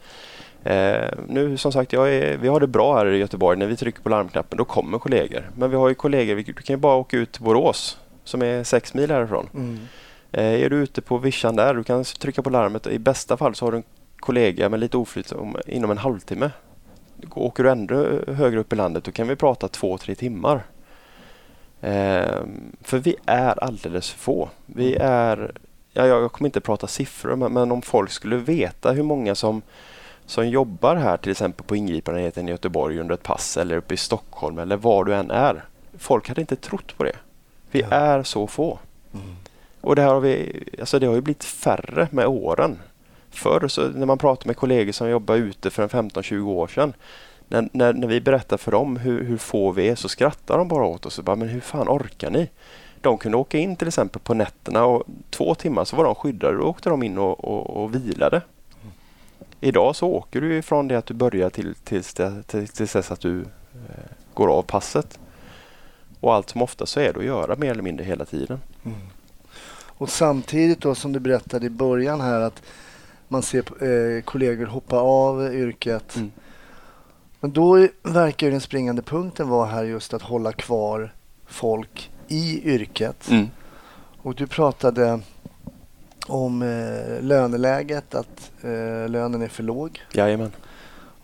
Eh, 0.64 1.10
nu 1.28 1.58
som 1.58 1.72
sagt, 1.72 1.94
jag 1.94 2.14
är, 2.14 2.38
vi 2.38 2.48
har 2.48 2.60
det 2.60 2.68
bra 2.68 2.98
här 2.98 3.06
i 3.06 3.18
Göteborg. 3.18 3.60
När 3.60 3.66
vi 3.66 3.76
trycker 3.76 4.02
på 4.02 4.10
larmknappen 4.10 4.58
då 4.58 4.66
kommer 4.66 5.00
kollegor. 5.00 5.50
Men 5.58 5.70
vi 5.70 5.76
har 5.76 5.90
ju 5.90 5.96
kollegor, 5.96 6.36
vi, 6.36 6.44
du 6.44 6.54
kan 6.54 6.74
ju 6.74 6.78
bara 6.78 6.96
åka 6.96 7.18
ut 7.18 7.32
till 7.32 7.44
Borås 7.44 7.98
som 8.24 8.42
är 8.42 8.64
sex 8.64 8.94
mil 8.94 9.12
härifrån. 9.12 9.50
Mm. 9.54 9.80
Eh, 10.32 10.64
är 10.64 10.70
du 10.70 10.76
ute 10.76 11.02
på 11.02 11.18
vischan 11.18 11.56
där, 11.56 11.74
du 11.74 11.84
kan 11.84 12.04
trycka 12.04 12.42
på 12.42 12.50
larmet 12.50 12.86
och 12.86 12.92
i 12.92 13.00
bästa 13.00 13.38
fall 13.38 13.56
så 13.56 13.66
har 13.66 13.72
du 13.72 13.78
en 13.78 13.84
kollega 14.20 14.70
med 14.70 14.80
lite 14.80 14.98
oflyt 14.98 15.32
om, 15.32 15.58
inom 15.66 15.92
en 15.92 15.98
halvtimme. 15.98 16.52
Åker 17.34 17.64
du 17.64 17.70
ännu 17.72 18.24
högre 18.28 18.60
upp 18.60 18.74
i 18.74 18.76
landet 18.76 19.04
då 19.04 19.12
kan 19.12 19.28
vi 19.28 19.36
prata 19.36 19.68
två, 19.68 19.98
tre 19.98 20.16
timmar. 20.16 20.64
Eh, 21.82 22.42
för 22.82 22.98
vi 22.98 23.16
är 23.26 23.64
alldeles 23.64 24.10
för 24.10 24.20
få. 24.20 24.50
Vi 24.66 24.96
är, 25.02 25.52
ja, 25.94 26.06
jag 26.06 26.32
kommer 26.32 26.48
inte 26.48 26.62
prata 26.62 26.88
siffror 26.88 27.36
men, 27.36 27.54
men 27.54 27.72
om 27.72 27.82
folk 27.82 28.12
skulle 28.12 28.36
veta 28.36 28.92
hur 28.92 29.04
många 29.04 29.36
som, 29.36 29.62
som 30.26 30.50
jobbar 30.50 30.96
här 30.96 31.18
till 31.18 31.32
exempel 31.32 31.66
på 31.66 31.76
ingripandenheten 31.76 32.48
i 32.48 32.52
Göteborg 32.52 33.00
under 33.00 33.14
ett 33.14 33.24
pass 33.24 33.58
eller 33.58 33.78
uppe 33.78 33.94
i 33.94 33.98
Stockholm 33.98 34.60
eller 34.60 34.78
var 34.78 35.04
du 35.04 35.16
än 35.16 35.32
är. 35.32 35.66
Folk 35.98 36.28
hade 36.28 36.42
inte 36.42 36.56
trott 36.56 36.98
på 36.98 37.04
det. 37.04 37.16
Vi 37.72 37.82
Ja. 37.82 37.88
är 37.90 38.24
så 38.24 38.48
få. 38.48 38.80
Mm. 39.14 39.36
Och 39.82 39.96
det, 39.96 40.02
här 40.02 40.10
har 40.14 40.20
vi, 40.20 40.64
alltså 40.80 41.00
det 41.00 41.08
har 41.08 41.16
ju 41.16 41.22
blivit 41.22 41.44
färre 41.44 42.08
med 42.12 42.28
åren. 42.28 42.80
Förr 43.38 43.68
så 43.68 43.88
när 43.88 44.06
man 44.06 44.18
pratar 44.18 44.48
med 44.48 44.58
kollegor 44.58 44.92
som 44.92 45.10
jobbar 45.10 45.36
ute 45.36 45.70
för 45.70 45.88
15-20 45.88 46.46
år 46.46 46.68
sedan. 46.68 46.94
När, 47.48 47.70
när, 47.72 47.94
när 47.94 48.08
vi 48.08 48.22
berättar 48.22 48.58
för 48.58 48.72
dem 48.72 48.98
hur, 48.98 49.24
hur 49.24 49.38
få 49.38 49.72
vi 49.72 49.88
är 49.88 49.96
så 49.96 50.10
skrattar 50.10 50.58
de 50.58 50.68
bara 50.68 50.86
åt 50.86 51.06
oss. 51.06 51.20
Och 51.20 51.24
bara, 51.24 51.36
men 51.36 51.48
hur 51.48 51.62
fan 51.62 51.90
orkar 51.90 52.30
ni? 52.30 52.50
De 53.02 53.18
kunde 53.18 53.38
åka 53.38 53.58
in 53.58 53.76
till 53.76 53.88
exempel 53.88 54.22
på 54.22 54.34
nätterna 54.34 54.86
och 54.86 55.04
två 55.30 55.56
timmar 55.56 55.86
så 55.86 55.96
var 55.96 56.04
de 56.04 56.16
skyddade 56.16 56.58
Då 56.58 56.64
åkte 56.64 56.90
de 56.90 57.04
in 57.04 57.18
och, 57.18 57.46
och, 57.46 57.84
och 57.84 57.96
vilade. 57.96 58.42
Idag 59.62 59.96
så 59.96 60.08
åker 60.08 60.42
du 60.42 60.58
ifrån 60.58 60.88
det 60.88 60.98
att 60.98 61.06
du 61.06 61.14
börjar 61.14 61.50
till, 61.50 61.76
tills, 61.76 62.14
det, 62.14 62.44
till, 62.44 62.68
tills 62.68 62.94
dess 62.94 63.12
att 63.12 63.20
du 63.20 63.42
eh, 63.42 64.12
går 64.34 64.48
av 64.48 64.62
passet. 64.62 65.20
Och 66.20 66.34
allt 66.34 66.50
som 66.50 66.62
ofta 66.62 66.86
så 66.86 67.00
är 67.00 67.14
det 67.14 67.20
att 67.20 67.26
göra 67.26 67.56
mer 67.56 67.72
eller 67.72 67.84
mindre 67.84 68.06
hela 68.06 68.26
tiden. 68.26 68.62
Mm. 68.86 68.98
Och 69.98 70.10
samtidigt 70.10 70.82
då 70.82 70.96
som 70.96 71.14
du 71.14 71.20
berättade 71.20 71.66
i 71.66 71.70
början 71.70 72.22
här 72.22 72.40
att 72.40 72.62
man 73.28 73.42
ser 73.42 73.84
eh, 73.84 74.22
kollegor 74.22 74.66
hoppa 74.66 75.00
av 75.00 75.54
yrket. 75.54 76.16
Mm. 76.16 76.32
Men 77.40 77.52
då 77.52 77.88
verkar 78.04 78.52
den 78.52 78.62
springande 78.62 79.02
punkten 79.02 79.50
vara 79.50 79.66
här 79.66 79.84
just 79.84 80.14
att 80.14 80.22
hålla 80.22 80.52
kvar 80.52 81.14
folk 81.46 82.12
i 82.28 82.74
yrket. 82.74 83.30
Mm. 83.30 83.48
Och 84.22 84.36
du 84.36 84.48
pratade 84.48 85.20
om 86.28 86.62
eh, 86.62 87.22
löneläget, 87.22 88.16
att 88.16 88.52
eh, 88.62 89.10
lönen 89.10 89.42
är 89.42 89.48
för 89.48 89.64
låg. 89.64 90.02
Jajamän. 90.14 90.52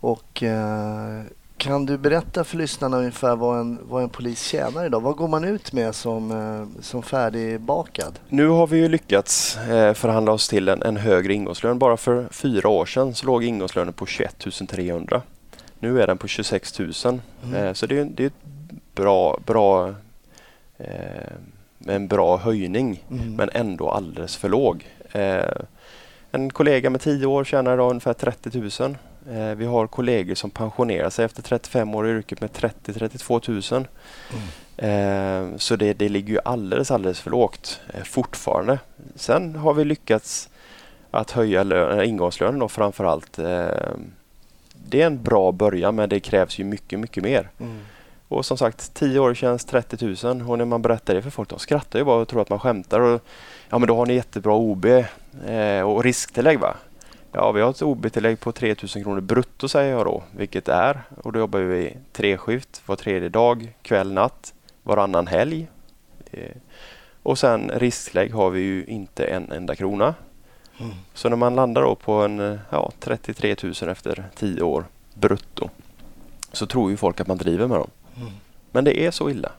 Och 0.00 0.42
eh, 0.42 1.22
kan 1.56 1.86
du 1.86 1.98
berätta 1.98 2.44
för 2.44 2.56
lyssnarna 2.56 2.96
ungefär 2.96 3.36
vad 3.36 3.60
en, 3.60 3.78
vad 3.82 4.02
en 4.02 4.08
polis 4.08 4.42
tjänar 4.42 4.86
idag? 4.86 5.00
Vad 5.00 5.16
går 5.16 5.28
man 5.28 5.44
ut 5.44 5.72
med 5.72 5.94
som, 5.94 6.30
eh, 6.30 6.82
som 6.82 7.02
färdigbakad? 7.02 8.18
Nu 8.28 8.48
har 8.48 8.66
vi 8.66 8.76
ju 8.76 8.88
lyckats 8.88 9.56
eh, 9.56 9.94
förhandla 9.94 10.32
oss 10.32 10.48
till 10.48 10.68
en, 10.68 10.82
en 10.82 10.96
högre 10.96 11.34
ingångslön. 11.34 11.78
Bara 11.78 11.96
för 11.96 12.28
fyra 12.30 12.68
år 12.68 12.86
sedan 12.86 13.14
så 13.14 13.26
låg 13.26 13.44
ingångslönen 13.44 13.92
på 13.92 14.06
21 14.06 14.46
300. 14.68 15.22
Nu 15.78 16.02
är 16.02 16.06
den 16.06 16.18
på 16.18 16.28
26 16.28 16.78
000. 16.78 16.92
Mm. 17.44 17.54
Eh, 17.54 17.72
så 17.72 17.86
det 17.86 17.98
är, 17.98 18.04
det 18.04 18.22
är 18.22 18.26
ett 18.26 18.44
bra, 18.94 19.38
bra, 19.46 19.94
en 21.86 22.08
bra 22.08 22.36
höjning 22.36 23.04
Mm. 23.10 23.36
men 23.36 23.50
ändå 23.52 23.90
alldeles 23.90 24.36
för 24.36 24.48
låg. 24.48 24.86
En 26.30 26.50
kollega 26.50 26.90
med 26.90 27.00
10 27.00 27.26
år 27.26 27.44
tjänar 27.44 27.74
idag 27.74 27.90
ungefär 27.90 28.12
30 28.12 28.82
000. 28.82 28.96
Eh, 29.30 29.54
vi 29.54 29.66
har 29.66 29.86
kollegor 29.86 30.34
som 30.34 30.50
pensionerar 30.50 31.10
sig 31.10 31.24
efter 31.24 31.42
35 31.42 31.94
år 31.94 32.08
i 32.08 32.10
yrket 32.10 32.40
med 32.40 32.50
30-32 32.50 33.74
000. 33.74 33.86
Eh, 34.76 35.56
så 35.56 35.76
det, 35.76 35.92
det 35.92 36.08
ligger 36.08 36.34
ju 36.34 36.40
alldeles, 36.44 36.90
alldeles 36.90 37.20
för 37.20 37.30
lågt 37.30 37.80
eh, 37.94 38.02
fortfarande. 38.02 38.78
Sen 39.14 39.56
har 39.56 39.74
vi 39.74 39.84
lyckats 39.84 40.48
att 41.10 41.30
höja 41.30 41.62
lön, 41.62 42.04
ingångslönen 42.04 42.58
då 42.58 42.68
framförallt. 42.68 43.38
Eh, 43.38 43.68
det 44.88 45.02
är 45.02 45.06
en 45.06 45.22
bra 45.22 45.52
början 45.52 45.94
men 45.94 46.08
det 46.08 46.20
krävs 46.20 46.58
ju 46.58 46.64
mycket, 46.64 47.00
mycket 47.00 47.22
mer. 47.22 47.50
Mm. 47.60 47.78
Och 48.28 48.46
som 48.46 48.56
sagt, 48.56 48.94
10 48.94 49.18
år 49.18 49.34
tjänst 49.34 49.68
30 49.68 50.26
000 50.26 50.50
och 50.50 50.58
när 50.58 50.64
man 50.64 50.82
berättar 50.82 51.14
det 51.14 51.22
för 51.22 51.30
folk, 51.30 51.48
de 51.48 51.58
skrattar 51.58 51.98
ju 51.98 52.04
bara 52.04 52.20
och 52.20 52.28
tror 52.28 52.42
att 52.42 52.50
man 52.50 52.58
skämtar. 52.58 53.00
Och, 53.00 53.20
ja 53.68 53.78
men 53.78 53.88
då 53.88 53.96
har 53.96 54.06
ni 54.06 54.14
jättebra 54.14 54.54
OB 54.54 54.86
och 55.84 56.04
risktillägg 56.04 56.60
va? 56.60 56.76
Ja, 57.36 57.52
vi 57.52 57.60
har 57.60 57.70
ett 57.70 57.82
OB-tillägg 57.82 58.40
på 58.40 58.52
3 58.52 58.74
000 58.94 59.04
kronor 59.04 59.20
brutto 59.20 59.68
säger 59.68 59.92
jag 59.92 60.06
då, 60.06 60.22
vilket 60.30 60.68
är. 60.68 61.02
Och 61.22 61.32
då 61.32 61.38
jobbar 61.38 61.60
vi 61.60 61.96
treskift 62.12 62.82
var 62.86 62.96
tredje 62.96 63.28
dag, 63.28 63.74
kväll, 63.82 64.12
natt, 64.12 64.54
varannan 64.82 65.26
helg. 65.26 65.66
Eh, 66.30 66.56
och 67.22 67.38
sen 67.38 67.70
risktillägg 67.74 68.32
har 68.32 68.50
vi 68.50 68.60
ju 68.60 68.84
inte 68.84 69.24
en 69.24 69.52
enda 69.52 69.74
krona. 69.74 70.14
Mm. 70.80 70.92
Så 71.14 71.28
när 71.28 71.36
man 71.36 71.54
landar 71.54 71.82
då 71.82 71.94
på 71.94 72.12
en 72.12 72.40
eh, 72.40 72.58
ja, 72.70 72.92
33 73.00 73.56
000 73.62 73.72
efter 73.88 74.24
10 74.34 74.62
år 74.62 74.84
brutto 75.14 75.70
så 76.52 76.66
tror 76.66 76.90
ju 76.90 76.96
folk 76.96 77.20
att 77.20 77.26
man 77.26 77.38
driver 77.38 77.66
med 77.66 77.78
dem. 77.78 77.90
Mm. 78.16 78.32
Men 78.72 78.84
det 78.84 79.00
är 79.00 79.10
så 79.10 79.30
illa. 79.30 79.52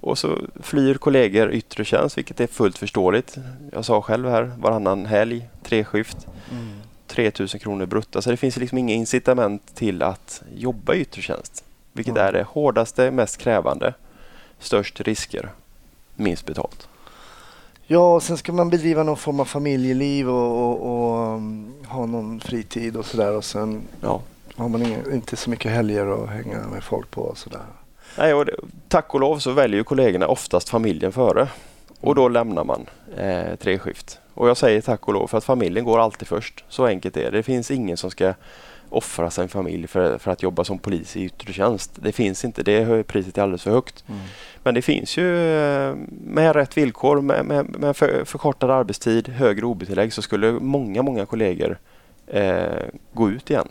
Och 0.00 0.18
så 0.18 0.38
flyr 0.62 0.94
kollegor 0.94 1.50
yttre 1.52 1.84
tjänst, 1.84 2.18
vilket 2.18 2.40
är 2.40 2.46
fullt 2.46 2.78
förståeligt. 2.78 3.38
Jag 3.72 3.84
sa 3.84 4.02
själv 4.02 4.28
här, 4.28 4.52
varannan 4.58 5.06
helg, 5.06 5.48
treskift, 5.62 6.26
Mm. 6.50 6.77
3000 7.08 7.60
kronor 7.60 7.86
brutto. 7.86 8.22
Så 8.22 8.30
det 8.30 8.36
finns 8.36 8.56
liksom 8.56 8.78
inga 8.78 8.94
incitament 8.94 9.74
till 9.74 10.02
att 10.02 10.42
jobba 10.54 10.94
i 10.94 11.00
yttre 11.00 11.22
tjänst. 11.22 11.64
Vilket 11.92 12.14
Mm. 12.16 12.26
är 12.28 12.32
det 12.32 12.42
hårdaste, 12.42 13.10
mest 13.10 13.36
krävande, 13.38 13.94
störst 14.58 15.00
risker, 15.00 15.48
minst 16.16 16.46
betalt. 16.46 16.88
Ja, 17.86 18.14
och 18.14 18.22
sen 18.22 18.36
ska 18.36 18.52
man 18.52 18.70
bedriva 18.70 19.02
någon 19.02 19.16
form 19.16 19.40
av 19.40 19.44
familjeliv 19.44 20.28
och, 20.30 20.58
och, 20.58 20.80
och 21.20 21.34
um, 21.36 21.72
ha 21.88 22.06
någon 22.06 22.40
fritid 22.40 22.96
och 22.96 23.06
sådär. 23.06 23.32
Och 23.36 23.44
sen 23.44 23.82
Ja. 24.00 24.22
har 24.56 24.68
man 24.68 24.82
inga, 24.82 24.98
inte 25.12 25.36
så 25.36 25.50
mycket 25.50 25.72
helger 25.72 26.22
att 26.24 26.28
hänga 26.30 26.58
med 26.72 26.84
folk 26.84 27.10
på 27.10 27.22
och 27.22 27.38
sådär. 27.38 27.60
Nej, 28.18 28.34
och 28.34 28.44
det, 28.44 28.56
tack 28.88 29.14
och 29.14 29.20
lov 29.20 29.38
så 29.38 29.52
väljer 29.52 29.82
kollegorna 29.82 30.26
oftast 30.26 30.68
familjen 30.68 31.12
före. 31.12 31.48
Och 32.00 32.14
då 32.14 32.28
lämnar 32.28 32.64
man 32.64 32.86
eh, 33.16 33.54
treskift. 33.56 34.18
Och 34.38 34.48
jag 34.48 34.56
säger 34.56 34.80
tack 34.80 35.08
och 35.08 35.14
lov 35.14 35.26
för 35.26 35.38
att 35.38 35.44
familjen 35.44 35.84
går 35.84 35.98
alltid 35.98 36.28
först. 36.28 36.64
Så 36.68 36.86
enkelt 36.86 37.16
är 37.16 37.30
det. 37.30 37.30
Det 37.30 37.42
finns 37.42 37.70
ingen 37.70 37.96
som 37.96 38.10
ska 38.10 38.34
offra 38.88 39.30
sin 39.30 39.48
familj 39.48 39.86
för, 39.86 40.18
för 40.18 40.30
att 40.30 40.42
jobba 40.42 40.64
som 40.64 40.78
polis 40.78 41.16
i 41.16 41.24
yttre 41.24 41.52
tjänst. 41.52 41.92
Det 41.94 42.12
finns 42.12 42.44
inte. 42.44 42.62
Det 42.62 43.06
priset 43.06 43.38
är 43.38 43.42
alldeles 43.42 43.62
för 43.62 43.70
högt. 43.70 44.04
Men 44.62 44.74
det 44.74 44.82
finns 44.82 45.16
ju 45.16 45.58
eh, 45.60 45.94
med 46.24 46.56
rätt 46.56 46.76
villkor, 46.76 47.20
med, 47.20 47.44
med, 47.44 47.78
med 47.78 47.96
för, 47.96 48.24
förkortad 48.24 48.70
arbetstid, 48.70 49.28
högre 49.28 49.66
OB-tillägg 49.66 50.12
så 50.12 50.22
skulle 50.22 50.52
många, 50.52 51.02
många 51.02 51.26
kollegor 51.26 51.78
eh, 52.26 52.82
gå 53.12 53.30
ut 53.30 53.50
igen. 53.50 53.68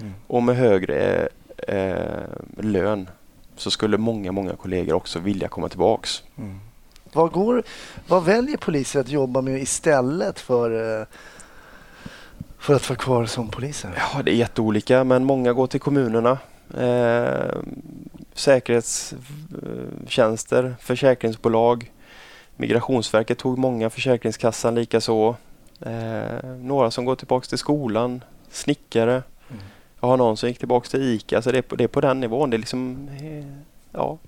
Mm. 0.00 0.12
Och 0.26 0.42
med 0.42 0.56
högre 0.56 1.28
eh, 1.68 2.24
lön 2.56 3.08
så 3.56 3.70
skulle 3.70 3.98
många, 3.98 4.32
många 4.32 4.56
kollegor 4.56 4.94
också 4.94 5.18
vilja 5.18 5.48
komma 5.48 5.68
tillbaks. 5.68 6.22
Mm. 6.38 6.60
Vad, 7.12 7.32
går, 7.32 7.62
vad 8.08 8.24
väljer 8.24 8.56
poliser 8.56 9.00
att 9.00 9.08
jobba 9.08 9.40
med 9.40 9.62
istället 9.62 10.40
för, 10.40 11.00
eh, 11.00 11.06
för 12.58 12.74
att 12.74 12.88
vara 12.88 12.98
kvar 12.98 13.26
som 13.26 13.48
poliser? 13.48 13.90
Ja, 13.96 14.22
det 14.22 14.30
är 14.30 14.34
jätteolika 14.34 15.04
men 15.04 15.24
många 15.24 15.52
går 15.52 15.66
till 15.66 15.80
kommunerna. 15.80 16.38
Eh, 16.78 17.56
säkerhetstjänster, 18.34 20.76
försäkringsbolag. 20.80 21.92
Migrationsverket 22.56 23.38
tog 23.38 23.58
många, 23.58 23.90
Försäkringskassan 23.90 24.74
likaså. 24.74 25.36
Eh, 25.80 26.44
några 26.58 26.90
som 26.90 27.04
går 27.04 27.16
tillbaks 27.16 27.48
till 27.48 27.58
skolan, 27.58 28.24
snickare. 28.50 29.12
Mm. 29.12 29.62
Jag 30.00 30.08
har 30.08 30.16
någon 30.16 30.36
som 30.36 30.48
gick 30.48 30.58
tillbaks 30.58 30.88
till 30.88 31.02
ICA. 31.02 31.42
Så 31.42 31.52
det 31.52 31.58
är 31.58 31.62
på, 31.62 31.76
det 31.76 31.84
är 31.84 31.88
på 31.88 32.00
den 32.00 32.20
nivån. 32.20 32.50
Det 32.50 32.56
är 32.56 32.58
liksom, 32.58 33.08
eh, 33.20 33.46
ja. 33.92 34.18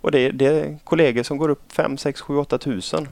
Och 0.00 0.10
det, 0.10 0.18
är- 0.20 0.32
det 0.32 0.46
är 0.46 0.78
kollegor 0.84 1.22
som 1.22 1.38
går 1.38 1.48
upp 1.48 1.72
5, 1.72 1.98
6, 1.98 2.20
7, 2.20 2.36
8 2.38 2.58
tusen 2.58 3.08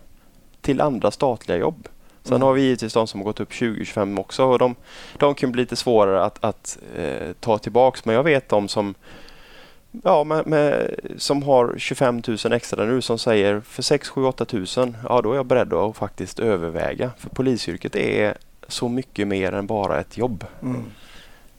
till 0.60 0.80
andra 0.80 1.10
statliga 1.10 1.58
jobb. 1.58 1.88
Sen 2.22 2.34
Mm. 2.36 2.46
har 2.46 2.52
vi 2.52 2.62
givetvis 2.62 2.92
de 2.92 3.06
som 3.06 3.20
har 3.20 3.24
gått 3.24 3.40
upp 3.40 3.52
20-25 3.52 4.18
också 4.20 4.44
och 4.44 4.58
de, 4.58 4.74
de 5.18 5.34
kan 5.34 5.52
bli 5.52 5.62
lite 5.62 5.76
svårare 5.76 6.24
att, 6.24 6.44
att 6.44 6.78
eh, 6.96 7.32
ta 7.40 7.58
tillbaks. 7.58 8.04
Men 8.04 8.14
jag 8.14 8.22
vet 8.22 8.48
de 8.48 8.68
som, 8.68 8.94
ja, 10.04 10.24
med, 10.24 10.46
med, 10.46 10.94
som 11.16 11.42
har 11.42 11.74
25 11.78 12.22
000 12.44 12.52
extra 12.52 12.84
nu 12.84 13.00
som 13.02 13.18
säger 13.18 13.60
för 13.60 13.82
6, 13.82 14.08
7, 14.08 14.24
8 14.24 14.44
tusen, 14.44 14.96
ja 15.08 15.20
då 15.22 15.32
är 15.32 15.36
jag 15.36 15.46
beredd 15.46 15.72
att 15.72 15.96
faktiskt 15.96 16.38
överväga. 16.38 17.10
För 17.18 17.28
polisyrket 17.30 17.96
är 17.96 18.34
så 18.68 18.88
mycket 18.88 19.28
mer 19.28 19.52
än 19.52 19.66
bara 19.66 20.00
ett 20.00 20.16
jobb. 20.18 20.44
Mm. 20.62 20.84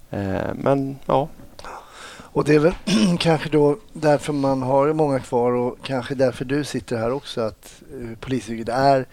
Eh, 0.10 0.54
men 0.56 0.98
ja, 1.06 1.28
Och 2.38 2.44
det 2.44 2.56
är 2.56 2.60
väl 2.60 2.74
kanske 3.20 3.50
då 3.50 3.78
därför 3.94 4.34
man 4.34 4.62
har 4.62 4.94
många 4.94 5.20
kvar 5.20 5.52
och 5.52 5.78
kanske 5.84 6.16
därför 6.16 6.46
du 6.46 6.64
sitter 6.64 6.98
här 6.98 7.12
också 7.12 7.42
att 7.42 7.84
eh, 7.94 8.18
polisyrket 8.20 8.70
är 8.70 9.06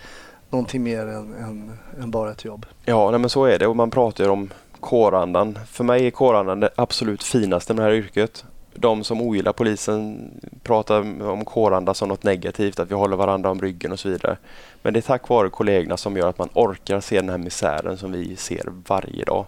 någonting 0.51 0.83
mer 0.83 1.01
än, 1.01 1.35
än, 1.35 1.79
än 2.01 2.11
bara 2.11 2.31
ett 2.31 2.45
jobb. 2.45 2.67
Ja, 2.85 3.11
nej, 3.11 3.21
men 3.21 3.31
så 3.31 3.45
är 3.45 3.59
det 3.59 3.67
och 3.67 3.77
man 3.77 3.91
pratar 3.91 4.25
ju 4.25 4.31
om 4.31 4.51
kårandan. 4.81 5.59
För 5.71 5.85
mig 5.85 6.07
är 6.07 6.11
kårandan 6.11 6.61
det 6.61 6.71
absolut 6.77 7.23
finaste 7.23 7.75
med 7.75 7.85
det 7.85 7.91
här 7.91 7.97
yrket. 7.97 8.45
De 8.75 9.05
som 9.05 9.21
ogillar 9.21 9.53
polisen 9.53 10.31
pratar 10.63 11.23
om 11.23 11.45
kåranda 11.45 11.95
som 11.95 12.09
något 12.09 12.23
negativt, 12.23 12.81
att 12.81 12.91
vi 12.91 12.95
håller 12.95 13.17
varandra 13.17 13.51
om 13.51 13.61
ryggen 13.61 13.93
och 13.93 13.99
så 13.99 14.09
vidare. 14.09 14.37
Men 14.83 14.93
det 14.93 15.01
är 15.01 15.03
tack 15.03 15.29
vare 15.29 15.51
kollegorna 15.51 15.97
som 15.97 16.17
gör 16.17 16.29
att 16.29 16.39
man 16.39 16.49
orkar 16.55 17.01
se 17.01 17.21
den 17.21 17.31
här 17.31 17.39
misären 17.39 17.97
som 17.97 18.13
vi 18.13 18.37
ser 18.37 18.65
varje 18.89 19.25
dag. 19.25 19.47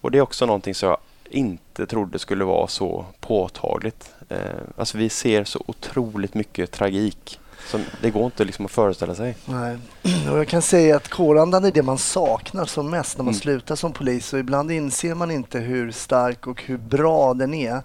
Och 0.00 0.10
det 0.10 0.18
är 0.18 0.22
också 0.22 0.46
någonting 0.46 0.74
som 0.74 0.88
jag 0.88 0.98
inte 1.30 1.86
trodde 1.86 2.18
skulle 2.18 2.44
vara 2.44 2.66
så 2.68 3.04
påtagligt. 3.20 4.10
Eh, 4.28 4.38
alltså 4.76 4.98
vi 4.98 5.08
ser 5.08 5.44
så 5.44 5.62
otroligt 5.66 6.34
mycket 6.34 6.70
tragik. 6.70 7.40
Som 7.66 7.80
det 8.02 8.10
går 8.10 8.24
inte 8.24 8.44
liksom 8.44 8.64
att 8.64 8.70
föreställa 8.70 9.14
sig. 9.14 9.36
Nej. 9.44 9.78
Och 10.32 10.38
jag 10.38 10.48
kan 10.48 10.62
säga 10.62 10.96
att 10.96 11.08
kårandan 11.08 11.64
är 11.64 11.70
det 11.70 11.82
man 11.82 11.98
saknar 11.98 12.64
som 12.64 12.90
mest 12.90 13.18
när 13.18 13.24
man 13.24 13.32
Mm. 13.34 13.40
slutar 13.40 13.76
som 13.76 13.92
polis 13.92 14.32
och 14.32 14.38
ibland 14.38 14.70
inser 14.70 15.14
man 15.14 15.30
inte 15.30 15.58
hur 15.58 15.90
stark 15.90 16.46
och 16.46 16.62
hur 16.62 16.76
bra 16.78 17.34
den 17.34 17.54
är. 17.54 17.80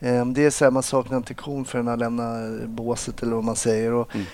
Ehm, 0.00 0.34
Det 0.34 0.44
är 0.44 0.50
så 0.50 0.64
här, 0.64 0.70
man 0.70 0.82
saknar 0.82 1.16
inte 1.16 1.34
kon 1.34 1.64
förrän 1.64 1.84
man 1.84 1.98
lämnar 1.98 2.66
båset 2.66 3.22
eller 3.22 3.34
vad 3.34 3.44
man 3.44 3.56
säger. 3.56 3.92
Och, 3.92 4.14
Mm. 4.14 4.26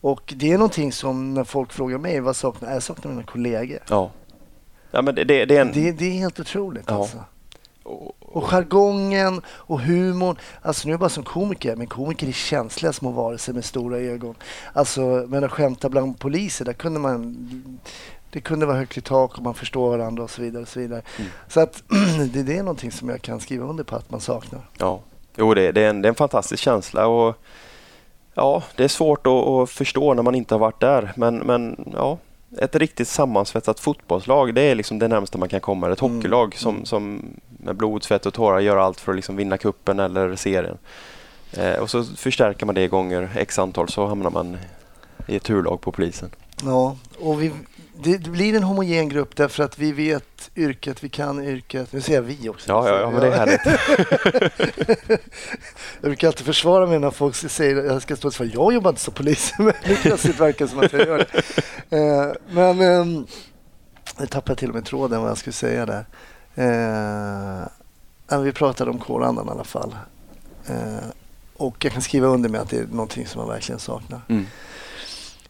och 0.00 0.34
det 0.36 0.52
är 0.52 0.58
någonting 0.58 0.92
som 0.92 1.34
när 1.34 1.44
folk 1.44 1.72
frågar 1.72 1.98
mig 1.98 2.20
vad 2.20 2.36
saknar 2.36 2.72
jag 2.72 2.82
saknar 2.82 3.10
mina 3.12 3.22
kollegor. 3.22 3.78
Ja. 3.88 4.10
Ja, 4.90 5.02
men 5.02 5.14
det, 5.14 5.24
det, 5.24 5.44
det 5.44 5.56
är 5.56 5.60
en... 5.60 5.72
Det, 5.72 5.92
det 5.92 6.04
är 6.06 6.12
helt 6.12 6.40
otroligt 6.40 6.84
Ja. 6.86 6.94
alltså. 6.94 7.18
Och- 7.88 8.14
Och 8.32 8.44
jargongen 8.44 9.40
och 9.48 9.80
humorn. 9.80 10.36
Alltså 10.62 10.88
nu 10.88 10.90
är 10.90 10.92
jag 10.92 11.00
bara 11.00 11.08
som 11.10 11.24
komiker, 11.24 11.76
men 11.76 11.86
komiker 11.86 12.26
är 12.28 12.32
känsliga 12.32 12.92
små 12.92 13.10
varelser 13.10 13.52
med 13.52 13.64
stora 13.64 13.98
ögon. 13.98 14.34
Alltså, 14.72 15.00
men 15.28 15.44
att 15.44 15.50
skämta 15.52 15.88
bland 15.88 16.18
poliser, 16.18 16.64
där 16.64 16.72
kunde 16.72 17.00
man... 17.00 17.78
Det 18.30 18.40
kunde 18.40 18.66
vara 18.66 18.76
högt 18.76 18.96
i 18.96 19.00
tak 19.00 19.38
och 19.38 19.44
man 19.44 19.54
förstår 19.54 19.90
varandra 19.96 20.22
och 20.22 20.30
så 20.30 20.42
vidare. 20.42 20.62
Och 20.62 20.68
så 20.68 20.80
vidare. 20.80 21.02
Mm. 21.18 21.30
Så 21.48 21.60
att 21.60 21.82
det, 22.32 22.42
det 22.42 22.56
är 22.56 22.62
någonting 22.62 22.92
som 22.92 23.08
jag 23.08 23.22
kan 23.22 23.40
skriva 23.40 23.66
under 23.66 23.84
på 23.84 23.96
att 23.96 24.10
man 24.10 24.20
saknar. 24.20 24.60
Ja, 24.78 25.00
jo 25.36 25.54
det, 25.54 25.72
det, 25.72 25.84
är 25.84 25.90
en, 25.90 26.02
det 26.02 26.06
är 26.06 26.10
en 26.10 26.14
fantastisk 26.14 26.62
känsla 26.62 27.06
och 27.06 27.36
ja, 28.34 28.62
det 28.76 28.84
är 28.84 28.88
svårt 28.88 29.26
att, 29.26 29.32
att 29.48 29.70
förstå 29.70 30.14
när 30.14 30.22
man 30.22 30.34
inte 30.34 30.54
har 30.54 30.58
varit 30.60 30.80
där. 30.80 31.12
Men, 31.16 31.38
men 31.38 31.90
ja, 31.94 32.18
ett 32.58 32.76
riktigt 32.76 33.08
sammansvetsat 33.08 33.80
fotbollslag, 33.80 34.54
det 34.54 34.60
är 34.60 34.74
liksom 34.74 34.98
det 34.98 35.08
närmaste 35.08 35.38
man 35.38 35.48
kan 35.48 35.60
komma. 35.60 35.92
Ett 35.92 36.02
Mm. 36.02 36.16
hockeylag 36.16 36.54
som, 36.56 36.84
som 36.84 37.22
med 37.48 37.76
blod, 37.76 38.02
svett 38.04 38.26
och 38.26 38.34
tårar 38.34 38.60
gör 38.60 38.76
allt 38.76 39.00
för 39.00 39.12
att 39.12 39.16
liksom 39.16 39.36
vinna 39.36 39.58
kuppen 39.58 39.98
eller 40.00 40.36
serien. 40.36 40.78
Eh, 41.52 41.74
och 41.74 41.90
så 41.90 42.04
förstärker 42.04 42.66
man 42.66 42.74
det 42.74 42.88
gånger 42.88 43.30
x 43.36 43.58
antal 43.58 43.88
så 43.88 44.06
hamnar 44.06 44.30
man 44.30 44.56
i 45.26 45.36
ett 45.36 45.42
turlag 45.42 45.80
på 45.80 45.92
polisen. 45.92 46.30
Ja, 46.64 46.96
och 47.18 47.42
vi, 47.42 47.52
det, 48.02 48.18
det 48.18 48.30
blir 48.30 48.54
en 48.56 48.62
homogen 48.62 49.08
grupp 49.08 49.36
därför 49.36 49.62
att 49.62 49.78
vi 49.78 49.92
vet 49.92 50.50
yrket, 50.56 51.04
vi 51.04 51.08
kan 51.08 51.44
yrket. 51.44 51.92
Nu 51.92 52.00
säger 52.00 52.18
jag 52.18 52.22
vi 52.22 52.48
också. 52.48 52.68
Ja, 52.72 52.88
ja, 52.88 53.00
ja 53.00 53.10
men 53.10 53.20
det 53.20 53.26
är 53.26 53.36
härligt. 53.38 53.60
Jag 56.00 56.10
brukar 56.10 56.28
alltid 56.28 56.46
försvara 56.46 56.86
mig 56.86 56.98
när 56.98 57.10
folk 57.10 57.34
säger 57.34 57.76
att 57.76 57.84
jag 57.84 58.02
ska 58.02 58.16
stå 58.16 58.28
och 58.28 58.34
svara 58.34 58.48
jag 58.48 58.72
jobbar 58.74 58.90
inte 58.90 59.00
som 59.02 59.14
polis, 59.14 59.52
men 59.58 59.72
nu 59.86 59.96
plötsligt 59.96 60.40
verkar 60.40 60.64
det 60.64 60.70
som 60.70 60.80
att 60.80 60.92
jag 60.92 61.06
gör 61.06 61.18
det. 61.18 61.42
Eh, 61.90 62.32
men 62.50 62.80
eh, 62.80 63.24
jag 64.18 64.30
tappade 64.30 64.58
till 64.58 64.68
och 64.68 64.74
med 64.74 64.84
tråden 64.84 65.20
vad 65.20 65.30
jag 65.30 65.38
skulle 65.38 65.52
säga 65.52 65.86
där. 65.86 66.06
Eh, 66.54 68.40
vi 68.40 68.52
pratade 68.52 68.90
om 68.90 68.98
kårandan 68.98 69.46
i 69.46 69.50
alla 69.50 69.64
fall. 69.64 69.96
Eh, 70.66 71.08
och 71.56 71.84
jag 71.84 71.92
kan 71.92 72.02
skriva 72.02 72.26
under 72.26 72.48
med 72.48 72.60
att 72.60 72.70
det 72.70 72.78
är 72.78 72.86
någonting 72.86 73.26
som 73.26 73.40
man 73.40 73.48
verkligen 73.48 73.78
saknar. 73.78 74.20
Mm. 74.28 74.46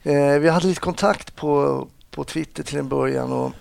Eh, 0.03 0.39
vi 0.39 0.49
hade 0.49 0.67
lite 0.67 0.81
kontakt 0.81 1.37
på, 1.37 1.87
på 2.11 2.25
Twitter 2.25 2.63
till 2.63 2.79
en 2.79 2.89
början. 2.89 3.33
Och, 3.33 3.53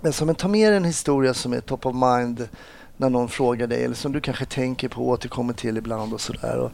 men 0.00 0.12
som 0.12 0.28
en, 0.28 0.34
ta 0.34 0.48
med 0.48 0.72
en 0.72 0.84
historia 0.84 1.34
som 1.34 1.52
är 1.52 1.60
top 1.60 1.86
of 1.86 1.94
mind 1.94 2.48
när 2.96 3.10
någon 3.10 3.28
frågar 3.28 3.66
dig 3.66 3.84
eller 3.84 3.94
som 3.94 4.12
du 4.12 4.20
kanske 4.20 4.44
tänker 4.44 4.88
på 4.88 5.02
och 5.02 5.08
återkommer 5.08 5.52
till 5.52 5.76
ibland 5.76 6.14
och 6.14 6.20
sådär. 6.20 6.70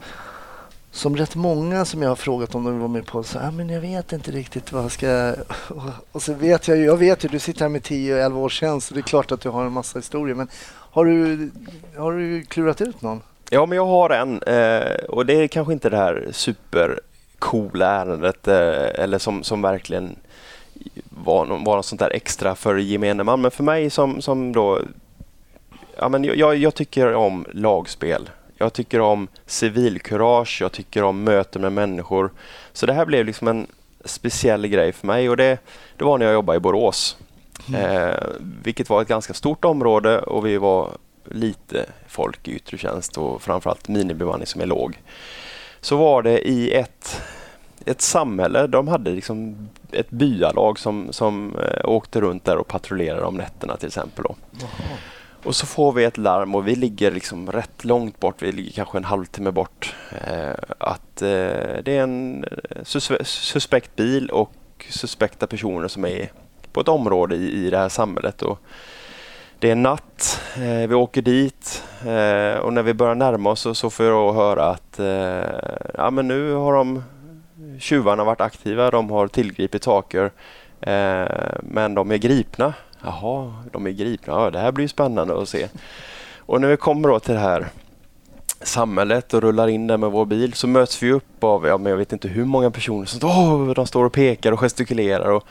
Som 0.97 1.17
rätt 1.17 1.35
många 1.35 1.85
som 1.85 2.03
jag 2.03 2.09
har 2.09 2.17
frågat 2.17 2.55
om 2.55 2.65
de 2.65 2.81
var 2.81 2.89
med 2.89 3.07
på 3.07 3.23
så 3.23 3.39
ah, 3.39 3.51
men 3.51 3.69
jag 3.69 3.81
vet 3.81 4.13
inte 4.13 4.31
riktigt 4.31 4.73
vad 4.73 4.85
jag 4.85 4.93
ska... 4.93 5.35
Och, 5.69 5.83
och 6.13 6.23
så 6.23 6.35
vet 6.35 6.69
jag 6.69 6.77
ju, 6.77 6.85
jag 6.85 6.97
vet 6.97 7.25
ju, 7.25 7.29
du 7.29 7.39
sitter 7.39 7.61
här 7.61 7.69
med 7.69 7.83
10-11 7.83 8.37
års 8.37 8.53
tjänst 8.61 8.89
så 8.89 8.95
det 8.95 9.01
är 9.01 9.03
klart 9.03 9.33
att 9.33 9.41
du 9.41 9.49
har 9.49 9.65
en 9.65 9.73
massa 9.73 9.99
historier. 9.99 10.35
Men 10.35 10.49
har 10.69 11.05
du, 11.05 11.51
har 11.97 12.13
du 12.13 12.43
klurat 12.43 12.81
ut 12.81 13.03
någon? 13.03 13.23
Ja, 13.51 13.67
men 13.67 13.77
jag 13.77 13.87
har 13.87 14.11
en 14.11 14.43
eh, 14.43 15.05
och 15.09 15.27
det 15.27 15.35
är 15.35 15.49
kanske 15.49 15.73
inte 15.73 15.91
det 15.91 15.97
här 15.97 16.29
supercoola 16.33 17.87
ärendet 17.87 18.49
eh, 18.49 19.03
eller 19.05 19.19
som, 19.19 19.43
som 19.43 19.63
verkligen 19.63 20.17
var, 21.25 21.47
nå- 21.47 21.57
var 21.57 21.77
något 21.77 21.87
sånt 21.87 22.01
där 22.01 22.11
extra 22.11 22.55
för 22.55 22.77
gemene 22.77 23.25
man. 23.25 23.41
Men 23.41 23.51
för 23.51 23.65
mig 23.65 23.91
som, 23.91 24.23
som 24.23 24.53
då, 24.53 24.81
ja 25.97 26.09
men 26.09 26.25
jag, 26.25 26.57
jag 26.57 26.75
tycker 26.75 27.15
om 27.15 27.47
lagspel. 27.53 28.31
Jag 28.59 28.73
tycker 28.73 29.01
om 29.01 29.29
civilkurage, 29.47 30.59
jag 30.61 30.73
tycker 30.73 31.03
om 31.03 31.25
möten 31.25 31.63
med 31.63 31.73
människor. 31.73 32.33
Så 32.73 32.87
det 32.87 32.93
här 32.93 33.07
blev 33.07 33.27
liksom 33.27 33.49
en 33.49 33.67
speciell 34.05 34.67
grej 34.67 34.93
för 34.93 35.07
mig 35.07 35.31
och 35.31 35.37
det, 35.37 35.59
det 35.97 36.05
var 36.05 36.19
när 36.19 36.27
jag 36.27 36.35
jobbade 36.35 36.57
i 36.57 36.61
Borås. 36.61 37.17
Eh, 37.75 38.27
vilket 38.63 38.91
var 38.91 39.03
ett 39.03 39.09
ganska 39.09 39.35
stort 39.35 39.65
område 39.65 40.19
och 40.19 40.47
vi 40.47 40.57
var 40.57 40.91
lite 41.25 41.87
folk 42.09 42.49
i 42.49 42.53
yttre 42.53 42.79
tjänst 42.79 43.19
och 43.19 43.43
framförallt 43.43 43.89
minibemanning 43.89 44.47
som 44.47 44.61
är 44.61 44.67
låg. 44.67 45.03
Så 45.81 45.97
var 45.97 46.23
det 46.23 46.49
i 46.49 46.73
ett, 46.73 47.23
ett 47.85 48.01
samhälle, 48.01 48.67
de 48.67 48.89
hade 48.89 49.11
liksom 49.11 49.69
ett 49.93 50.11
byalag 50.11 50.79
som, 50.79 51.13
som 51.13 51.57
eh, 51.57 51.91
åkte 51.91 52.21
runt 52.21 52.45
där 52.45 52.57
och 52.57 52.69
patrullerade 52.69 53.27
om 53.27 53.37
nätterna 53.37 53.77
till 53.77 53.87
exempel. 53.87 54.25
Då. 54.25 54.37
Och 55.45 55.55
så 55.55 55.67
får 55.67 55.93
vi 55.93 56.05
ett 56.05 56.19
larm 56.19 56.55
och 56.55 56.69
vi 56.69 56.75
ligger 56.75 57.11
liksom 57.11 57.53
rätt 57.53 57.85
långt 57.85 58.21
bort, 58.21 58.43
vi 58.43 58.53
ligger 58.53 58.73
kanske 58.73 58.99
en 58.99 59.05
halvtimme 59.05 59.51
bort. 59.51 59.95
Eh, 60.27 60.55
att 60.79 61.23
eh, 61.23 61.83
det 61.85 61.89
är 61.97 62.03
en 62.03 62.45
eh, 62.45 62.83
sus 62.83 63.13
suspekt 63.25 63.97
bil 63.97 64.31
och 64.31 64.53
suspekta 64.91 65.47
personer 65.47 65.89
som 65.89 66.05
är 66.05 66.31
på 66.73 66.81
ett 66.81 66.89
område 66.89 67.37
i, 67.37 67.67
i 67.67 67.71
det 67.71 67.79
här 67.79 67.89
samhället. 67.89 68.43
Och 68.43 68.59
det 69.59 69.71
är 69.71 69.75
natt, 69.75 70.41
eh, 70.57 70.89
vi 70.89 70.95
åker 70.95 71.23
dit 71.23 71.85
eh, 72.01 72.61
och 72.61 72.73
när 72.73 72.83
vi 72.83 72.95
börjar 72.95 73.15
närma 73.15 73.51
oss 73.51 73.61
så, 73.61 73.75
så 73.75 73.91
får 73.91 74.07
jag 74.07 74.33
höra 74.33 74.65
att 74.65 74.99
eh, 74.99 75.91
ja, 75.95 76.11
men 76.11 76.29
nu 76.29 76.53
har 76.53 76.73
de 76.73 77.03
tjuvarna 77.79 78.25
varit 78.25 78.41
aktiva, 78.41 78.91
de 78.91 79.11
har 79.11 79.29
tillgripit 79.29 79.85
saker 79.85 80.33
eh, 80.81 81.27
men 81.63 81.95
de 81.95 82.11
är 82.11 82.17
gripna. 82.17 82.75
Jaha, 83.07 83.53
de 83.73 83.87
är 83.87 83.91
gripna. 83.91 84.33
Ja, 84.33 84.51
det 84.51 84.59
här 84.59 84.73
blir 84.73 84.89
spännande 84.89 85.43
att 85.43 85.49
se. 85.49 85.69
Och 86.39 86.61
när 86.61 86.69
vi 86.69 86.77
kommer 86.77 87.09
då 87.09 87.21
till 87.21 87.35
det 87.35 87.41
här 87.41 87.69
samhället 88.61 89.35
och 89.35 89.43
rullar 89.43 89.69
in 89.69 89.87
där 89.87 89.97
med 89.97 90.11
vår 90.11 90.25
bil 90.25 90.53
så 90.53 90.67
möts 90.67 91.03
vi 91.03 91.13
upp 91.13 91.45
av, 91.45 91.67
ja, 91.67 91.79
men 91.79 91.91
jag 91.91 91.97
vet 91.97 92.13
inte 92.13 92.29
hur 92.29 92.45
många 92.45 92.71
personer 92.71 93.07
som 93.07 93.75
de 93.75 93.87
står 93.87 94.05
och 94.05 94.13
pekar 94.13 94.53
och 94.53 94.61
gestikulerar. 94.61 95.31
Och, 95.31 95.45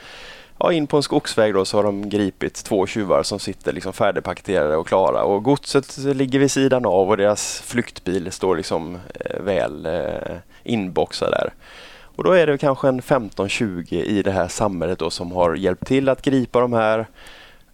ja, 0.59 0.71
in 0.71 0.87
på 0.87 0.97
en 0.97 1.03
skogsväg 1.03 1.53
då 1.53 1.65
så 1.65 1.77
har 1.77 1.83
de 1.83 2.09
gripit 2.09 2.53
två 2.53 2.87
tjuvar 2.87 3.23
som 3.23 3.39
sitter 3.39 3.73
liksom 3.73 3.93
färdigpaketerade 3.93 4.77
och 4.77 4.87
klara. 4.87 5.23
Och 5.23 5.43
godset 5.43 5.97
ligger 5.97 6.39
vid 6.39 6.51
sidan 6.51 6.85
av 6.85 7.09
och 7.09 7.17
deras 7.17 7.61
flyktbil 7.61 8.31
står 8.31 8.55
liksom 8.55 8.99
eh, 9.19 9.41
väl 9.41 9.85
eh, 9.85 10.37
inboxad 10.63 11.31
där. 11.31 11.53
Och 12.15 12.23
då 12.23 12.31
är 12.31 12.47
det 12.47 12.57
kanske 12.57 12.87
en 12.87 13.01
15-20 13.01 13.93
i 13.93 14.21
det 14.21 14.31
här 14.31 14.47
samhället 14.47 14.99
då 14.99 15.09
som 15.09 15.31
har 15.31 15.55
hjälpt 15.55 15.87
till 15.87 16.09
att 16.09 16.21
gripa 16.21 16.59
de 16.59 16.73
här 16.73 17.07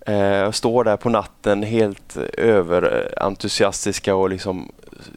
eh, 0.05 0.51
står 0.51 0.83
där 0.83 0.97
på 0.97 1.09
natten 1.09 1.63
helt 1.63 2.17
överentusiastiska 2.37 4.15
och 4.15 4.29
liksom 4.29 4.71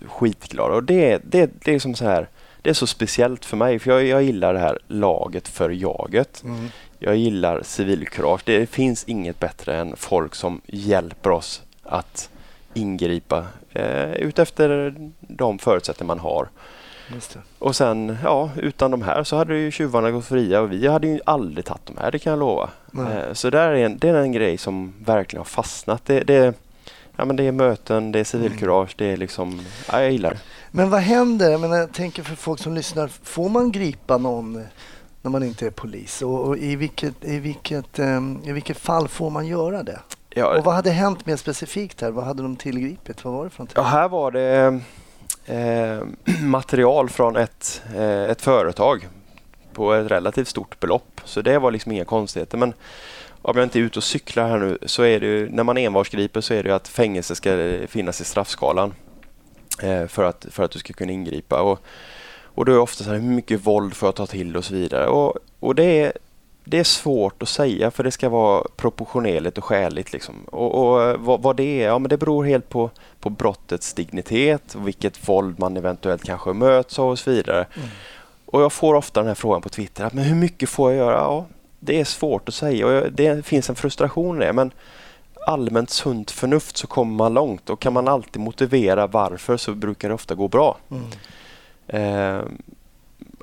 skitglada. 0.06 0.74
Och 0.74 0.84
det, 0.84 1.20
det, 1.24 1.50
det 1.64 1.74
är 1.74 1.78
som 1.78 1.94
så 1.94 2.04
här, 2.04 2.28
det 2.62 2.70
är 2.70 2.74
så 2.74 2.86
speciellt 2.86 3.44
för 3.44 3.56
mig 3.56 3.78
för 3.78 3.90
jag, 3.90 4.04
jag 4.04 4.22
gillar 4.22 4.54
det 4.54 4.60
här 4.60 4.78
laget 4.86 5.48
för 5.48 5.70
jaget. 5.70 6.42
Mm. 6.44 6.68
Jag 6.98 7.16
gillar 7.16 7.62
civilkurage. 7.62 8.42
Det 8.44 8.66
finns 8.66 9.04
inget 9.04 9.40
bättre 9.40 9.76
än 9.76 9.96
folk 9.96 10.34
som 10.34 10.60
hjälper 10.66 11.30
oss 11.30 11.62
att 11.82 12.30
ingripa 12.74 13.46
eh, 13.70 14.12
utefter 14.12 14.94
de 15.20 15.58
förutsättningar 15.58 16.06
man 16.06 16.18
har. 16.18 16.48
Och 17.58 17.76
sen, 17.76 18.16
ja, 18.22 18.50
utan 18.56 18.90
de 18.90 19.02
här 19.02 19.24
så 19.24 19.36
hade 19.36 19.58
ju 19.58 19.70
tjuvarna 19.70 20.10
gått 20.10 20.26
fria 20.26 20.60
och 20.60 20.72
vi 20.72 20.86
hade 20.86 21.06
ju 21.06 21.20
aldrig 21.26 21.64
tagit 21.64 21.86
de 21.86 21.96
här, 21.98 22.10
det 22.10 22.18
kan 22.18 22.30
jag 22.30 22.38
lova. 22.40 22.70
Eh, 22.94 23.32
så 23.32 23.50
där 23.50 23.68
är 23.68 23.84
en, 23.84 23.98
det 23.98 24.08
är 24.08 24.14
en 24.14 24.32
grej 24.32 24.58
som 24.58 24.92
verkligen 25.04 25.40
har 25.40 25.44
fastnat. 25.44 26.04
Det, 26.06 26.20
det, 26.20 26.54
ja, 27.16 27.24
men 27.24 27.36
det 27.36 27.44
är 27.44 27.52
möten, 27.52 28.12
det 28.12 28.20
är 28.20 28.24
civilkurage, 28.24 28.94
mm. 28.98 29.08
det 29.08 29.12
är 29.12 29.16
liksom, 29.16 29.60
ja, 29.92 30.02
jag 30.02 30.12
gillar 30.12 30.30
det. 30.30 30.38
Men 30.70 30.90
vad 30.90 31.00
händer? 31.00 31.50
Jag, 31.50 31.60
menar, 31.60 31.76
jag 31.76 31.92
tänker 31.92 32.22
för 32.22 32.36
folk 32.36 32.60
som 32.60 32.74
lyssnar, 32.74 33.08
får 33.08 33.48
man 33.48 33.72
gripa 33.72 34.18
någon 34.18 34.64
när 35.22 35.30
man 35.30 35.42
inte 35.42 35.66
är 35.66 35.70
polis? 35.70 36.22
Och, 36.22 36.40
och 36.40 36.58
i, 36.58 36.76
vilket, 36.76 37.24
i, 37.24 37.38
vilket, 37.38 37.98
um, 37.98 38.40
I 38.44 38.52
vilket 38.52 38.76
fall 38.78 39.08
får 39.08 39.30
man 39.30 39.46
göra 39.46 39.82
det? 39.82 39.98
Ja, 40.30 40.58
och 40.58 40.64
vad 40.64 40.74
hade 40.74 40.90
hänt 40.90 41.26
mer 41.26 41.36
specifikt 41.36 42.00
här? 42.00 42.10
Vad 42.10 42.24
hade 42.24 42.42
de 42.42 42.56
tillgripit? 42.56 43.24
Vad 43.24 43.34
var 43.34 43.44
det 43.44 43.50
för 43.50 43.58
någonting? 43.58 43.74
Ja, 43.76 43.82
här 43.82 44.08
var 44.08 44.30
det 44.30 44.56
eh, 44.56 44.76
Eh, 45.46 46.02
material 46.42 47.08
från 47.08 47.36
ett, 47.36 47.82
eh, 47.96 48.22
ett 48.22 48.42
företag 48.42 49.08
på 49.72 49.92
ett 49.92 50.10
relativt 50.10 50.48
stort 50.48 50.80
belopp. 50.80 51.20
Så 51.24 51.42
det 51.42 51.58
var 51.58 51.70
liksom 51.70 51.92
inga 51.92 52.04
konstigheter. 52.04 52.58
Men 52.58 52.74
om 53.42 53.56
jag 53.56 53.66
inte 53.66 53.78
är 53.78 53.82
ute 53.82 53.98
och 53.98 54.04
cyklar 54.04 54.48
här 54.48 54.58
nu 54.58 54.78
så 54.86 55.02
är 55.02 55.20
det 55.20 55.26
ju, 55.26 55.50
när 55.50 55.64
man 55.64 55.78
envarsgriper 55.78 56.40
så 56.40 56.54
är 56.54 56.62
det 56.62 56.68
ju 56.68 56.74
att 56.74 56.88
fängelse 56.88 57.34
ska 57.34 57.78
finnas 57.88 58.20
i 58.20 58.24
straffskalan 58.24 58.94
eh, 59.82 60.06
för, 60.06 60.24
att, 60.24 60.46
för 60.50 60.62
att 60.62 60.70
du 60.70 60.78
ska 60.78 60.92
kunna 60.92 61.12
ingripa. 61.12 61.62
Och, 61.62 61.80
och 62.42 62.64
då 62.64 62.72
är 62.72 62.76
det 62.76 62.82
ofta 62.82 63.04
så 63.04 63.10
här, 63.10 63.18
hur 63.18 63.30
mycket 63.30 63.66
våld 63.66 63.94
får 63.94 64.06
jag 64.06 64.14
ta 64.14 64.26
till 64.26 64.56
och 64.56 64.64
så 64.64 64.74
vidare. 64.74 65.06
Och, 65.06 65.38
och 65.60 65.74
det, 65.74 66.00
är, 66.00 66.12
det 66.64 66.78
är 66.78 66.84
svårt 66.84 67.42
att 67.42 67.48
säga 67.48 67.90
för 67.90 68.04
det 68.04 68.10
ska 68.10 68.28
vara 68.28 68.64
proportionerligt 68.76 69.58
och 69.58 69.64
skäligt. 69.64 70.12
Liksom. 70.12 70.34
Och, 70.44 70.74
och 70.74 71.20
vad, 71.20 71.42
vad, 71.42 71.56
det 71.56 71.82
är, 71.82 71.86
ja 71.86 71.98
men 71.98 72.08
det 72.08 72.16
beror 72.16 72.44
helt 72.44 72.68
på, 72.68 72.90
på 73.20 73.30
brottets 73.30 73.94
dignitet, 73.94 74.74
och 74.74 74.86
vilket 74.86 75.28
våld 75.28 75.58
man 75.58 75.76
eventuellt 75.76 76.24
kanske 76.24 76.52
möts 76.52 76.98
av 76.98 77.10
och 77.10 77.18
så 77.18 77.30
vidare. 77.30 77.66
Mm. 77.76 77.88
Och 78.46 78.62
jag 78.62 78.72
får 78.72 78.94
ofta 78.94 79.20
den 79.20 79.28
här 79.28 79.34
frågan 79.34 79.62
på 79.62 79.68
Twitter, 79.68 80.04
att, 80.04 80.12
men 80.12 80.24
hur 80.24 80.34
mycket 80.34 80.68
får 80.68 80.92
jag 80.92 80.98
göra? 80.98 81.16
Ja, 81.16 81.46
det 81.80 82.00
är 82.00 82.04
svårt 82.04 82.48
att 82.48 82.54
säga 82.54 82.86
och 82.86 83.12
det 83.12 83.46
finns 83.46 83.70
en 83.70 83.76
frustration 83.76 84.42
i 84.42 84.46
det. 84.46 84.52
Men 84.52 84.70
allmänt 85.46 85.90
sunt 85.90 86.30
förnuft 86.30 86.76
så 86.76 86.86
kommer 86.86 87.14
man 87.14 87.34
långt 87.34 87.70
och 87.70 87.80
kan 87.80 87.92
man 87.92 88.08
alltid 88.08 88.42
motivera 88.42 89.06
varför 89.06 89.56
så 89.56 89.74
brukar 89.74 90.08
det 90.08 90.14
ofta 90.14 90.34
gå 90.34 90.48
bra. 90.48 90.76
Mm. 90.90 91.04
Eh, 91.86 92.44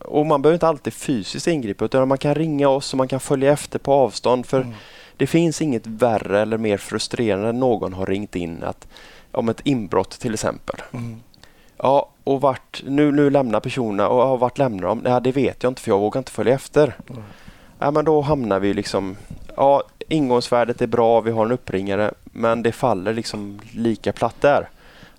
och 0.06 0.26
man 0.26 0.42
behöver 0.42 0.56
inte 0.56 0.68
alltid 0.68 0.94
fysiskt 0.94 1.48
ingripa 1.48 1.86
utan 1.86 2.08
man 2.08 2.18
kan 2.18 2.36
ringa 2.36 2.70
oss 2.70 2.94
och 2.94 2.98
man 2.98 3.08
kan 3.08 3.20
följa 3.20 3.52
efter 3.52 3.80
på 3.80 3.94
avstånd. 3.94 4.46
För 4.46 4.62
mm. 4.62 4.74
det 5.18 5.28
finns 5.28 5.62
inget 5.62 5.88
värre 5.88 6.42
eller 6.42 6.58
mer 6.58 6.78
frustrerande 6.78 7.50
än 7.50 7.60
någon 7.60 7.94
har 7.94 8.06
ringt 8.06 8.36
in 8.36 8.64
att, 8.64 8.88
om 9.32 9.50
ett 9.50 9.62
inbrott 9.64 10.20
till 10.20 10.34
exempel. 10.34 10.76
Mm. 10.92 11.22
Ja, 11.78 12.10
och 12.24 12.42
vart, 12.42 12.84
nu, 12.86 13.12
nu 13.12 13.30
lämnar 13.30 13.60
personerna 13.60 14.08
och 14.08 14.22
ja, 14.22 14.36
vart 14.36 14.58
lämnar 14.58 14.88
de? 14.88 15.02
Ja, 15.06 15.20
det 15.20 15.32
vet 15.32 15.64
jag 15.64 15.72
inte 15.72 15.82
för 15.82 15.92
jag 15.92 16.00
vågar 16.00 16.20
inte 16.20 16.32
följa 16.32 16.54
efter. 16.54 16.96
Mm. 17.10 17.24
Ja, 17.80 17.92
men 17.92 18.06
då 18.06 18.22
hamnar 18.22 18.60
vi 18.60 18.74
liksom, 18.74 19.16
ja 19.56 19.84
ingångsvärdet 20.10 20.82
är 20.82 20.88
bra, 20.88 21.22
vi 21.22 21.32
har 21.32 21.46
en 21.46 21.52
uppringare 21.52 22.12
men 22.24 22.64
det 22.64 22.72
faller 22.72 23.14
liksom 23.14 23.60
lika 23.72 24.14
platt 24.14 24.36
där. 24.40 24.70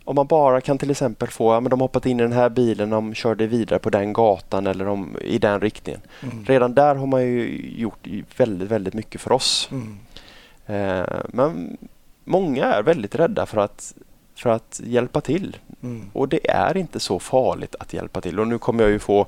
Om 0.04 0.14
man 0.14 0.26
bara 0.26 0.60
kan 0.60 0.78
till 0.78 0.90
exempel 0.90 1.28
få, 1.28 1.52
ja, 1.52 1.60
men 1.60 1.70
de 1.70 1.80
hoppat 1.80 2.06
in 2.06 2.20
i 2.20 2.22
den 2.22 2.32
här 2.32 2.48
bilen, 2.48 2.90
de 2.90 3.14
körde 3.14 3.46
vidare 3.46 3.78
på 3.78 3.90
den 3.90 4.12
gatan 4.12 4.66
eller 4.66 4.84
de, 4.84 5.16
i 5.20 5.38
den 5.38 5.60
riktningen. 5.60 6.00
Mm. 6.22 6.44
Redan 6.44 6.74
där 6.74 6.94
har 6.94 7.06
man 7.06 7.22
ju 7.22 7.70
gjort 7.76 8.06
väldigt, 8.36 8.68
väldigt 8.68 8.94
mycket 8.94 9.20
för 9.20 9.32
oss. 9.32 9.70
Mm. 9.72 9.98
Eh, 10.66 11.06
men 11.28 11.76
många 12.24 12.64
är 12.64 12.82
väldigt 12.82 13.14
rädda 13.14 13.46
för 13.46 13.58
att, 13.58 13.94
för 14.36 14.50
att 14.50 14.80
hjälpa 14.84 15.20
till. 15.20 15.56
Mm. 15.82 16.10
Och 16.12 16.28
det 16.28 16.50
är 16.50 16.76
inte 16.76 17.00
så 17.00 17.18
farligt 17.18 17.74
att 17.80 17.94
hjälpa 17.94 18.20
till. 18.20 18.40
Och 18.40 18.48
nu 18.48 18.58
kommer 18.58 18.82
jag 18.82 18.92
ju 18.92 18.98
få 18.98 19.26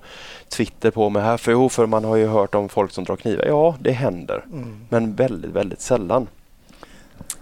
Twitter 0.49 0.91
på 0.91 1.11
mig 1.11 1.22
här, 1.22 1.37
för, 1.37 1.68
för 1.68 1.87
man 1.87 2.05
har 2.05 2.16
ju 2.16 2.27
hört 2.27 2.55
om 2.55 2.68
folk 2.68 2.93
som 2.93 3.05
drar 3.05 3.16
knivar. 3.16 3.45
Ja, 3.47 3.77
det 3.81 3.93
händer. 3.93 4.45
Mm. 4.53 4.87
Men 4.89 5.14
väldigt, 5.14 5.51
väldigt 5.51 5.81
sällan. 5.81 6.27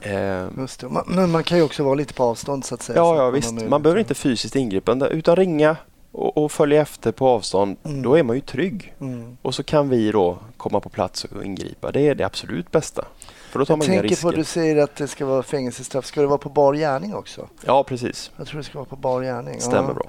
Eh, 0.01 0.47
Just 0.59 0.81
det. 0.81 0.89
Man, 0.89 1.05
men 1.07 1.31
man 1.31 1.45
kan 1.45 1.59
ju 1.59 1.65
också 1.65 1.85
vara 1.85 1.95
lite 1.95 2.15
på 2.15 2.25
avstånd 2.25 2.65
så 2.65 2.75
att 2.75 2.83
säga. 2.83 2.97
Ja, 2.97 3.17
ja 3.17 3.31
visst. 3.31 3.55
Man, 3.55 3.69
man 3.69 3.83
behöver 3.83 4.01
inte 4.01 4.15
fysiskt 4.15 4.57
ingripa 4.57 5.09
utan 5.09 5.37
ringa 5.37 5.77
och, 6.13 6.37
och 6.37 6.53
följa 6.53 6.83
efter 6.83 7.13
på 7.13 7.29
avstånd. 7.29 7.77
Mm. 7.85 8.03
Då 8.03 8.15
är 8.15 8.23
man 8.23 8.37
ju 8.37 8.43
trygg. 8.43 8.95
Mm. 9.01 9.37
Och 9.43 9.55
så 9.55 9.63
kan 9.63 9.89
vi 9.89 10.13
då 10.13 10.39
komma 10.57 10.81
på 10.81 10.89
plats 10.89 11.25
och 11.25 11.45
ingripa. 11.45 11.93
Det 11.93 12.01
är 12.01 12.15
det 12.15 12.25
absolut 12.25 12.71
bästa. 12.71 13.05
För 13.51 13.59
då 13.59 13.65
tar 13.65 13.77
man 13.77 13.87
Jag 13.87 14.01
tänker 14.01 14.23
på 14.23 14.29
att 14.29 14.35
du 14.35 14.45
säger 14.45 14.77
att 14.77 14.97
det 14.97 15.09
ska 15.09 15.27
vara 15.27 15.43
fängelsestraff. 15.43 16.07
Ska 16.07 16.21
det 16.21 16.27
vara 16.27 16.39
på 16.39 16.49
bar 16.49 16.75
gärning 16.75 17.15
också? 17.15 17.49
Ja, 17.65 17.85
precis. 17.85 18.31
Jag 18.37 18.47
tror 18.47 18.59
det 18.59 18.65
ska 18.65 18.79
vara 18.79 18.89
på 18.89 18.97
bar 18.97 19.23
gärning. 19.23 19.61
Stämmer 19.61 19.89
ja. 19.89 19.95
bra. 19.95 20.05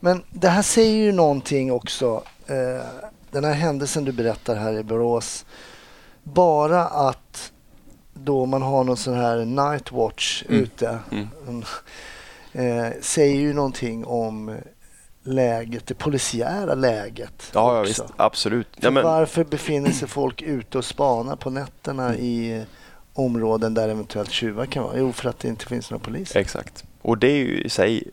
Men 0.00 0.22
det 0.30 0.48
här 0.48 0.62
säger 0.62 0.96
ju 0.96 1.12
någonting 1.12 1.72
också. 1.72 2.22
Eh, 2.46 2.86
den 3.30 3.44
här 3.44 3.52
händelsen 3.52 4.04
du 4.04 4.12
berättar 4.12 4.54
här 4.54 4.78
i 4.78 4.82
Borås. 4.82 5.44
Bara 6.22 6.84
att 6.84 7.52
då 8.26 8.46
man 8.46 8.62
har 8.62 8.84
någon 8.84 8.96
sån 8.96 9.14
här 9.14 9.44
night 9.44 9.92
watch 9.92 10.44
mm. 10.48 10.62
ute 10.62 10.98
mm. 11.10 11.28
eh, 12.52 12.92
säger 13.00 13.40
ju 13.40 13.52
någonting 13.52 14.04
om 14.04 14.56
läget, 15.22 15.86
det 15.86 15.94
polisiära 15.94 16.74
läget. 16.74 17.50
Ja, 17.54 17.76
ja 17.76 17.82
visst, 17.82 18.04
absolut. 18.16 18.68
Ja, 18.76 18.90
men... 18.90 19.04
Varför 19.04 19.44
befinner 19.44 19.90
sig 19.90 20.08
folk 20.08 20.42
ute 20.42 20.78
och 20.78 20.84
spanar 20.84 21.36
på 21.36 21.50
nätterna 21.50 22.08
mm. 22.08 22.20
i 22.20 22.64
områden 23.12 23.74
där 23.74 23.88
eventuellt 23.88 24.30
tjuvar 24.30 24.66
kan 24.66 24.82
vara? 24.82 24.98
Jo, 24.98 25.12
för 25.12 25.28
att 25.28 25.38
det 25.38 25.48
inte 25.48 25.66
finns 25.66 25.90
några 25.90 26.04
poliser. 26.04 26.40
Exakt. 26.40 26.84
Och 27.02 27.18
det 27.18 27.28
är 27.28 27.36
ju 27.36 27.60
i 27.60 27.68
sig 27.68 28.04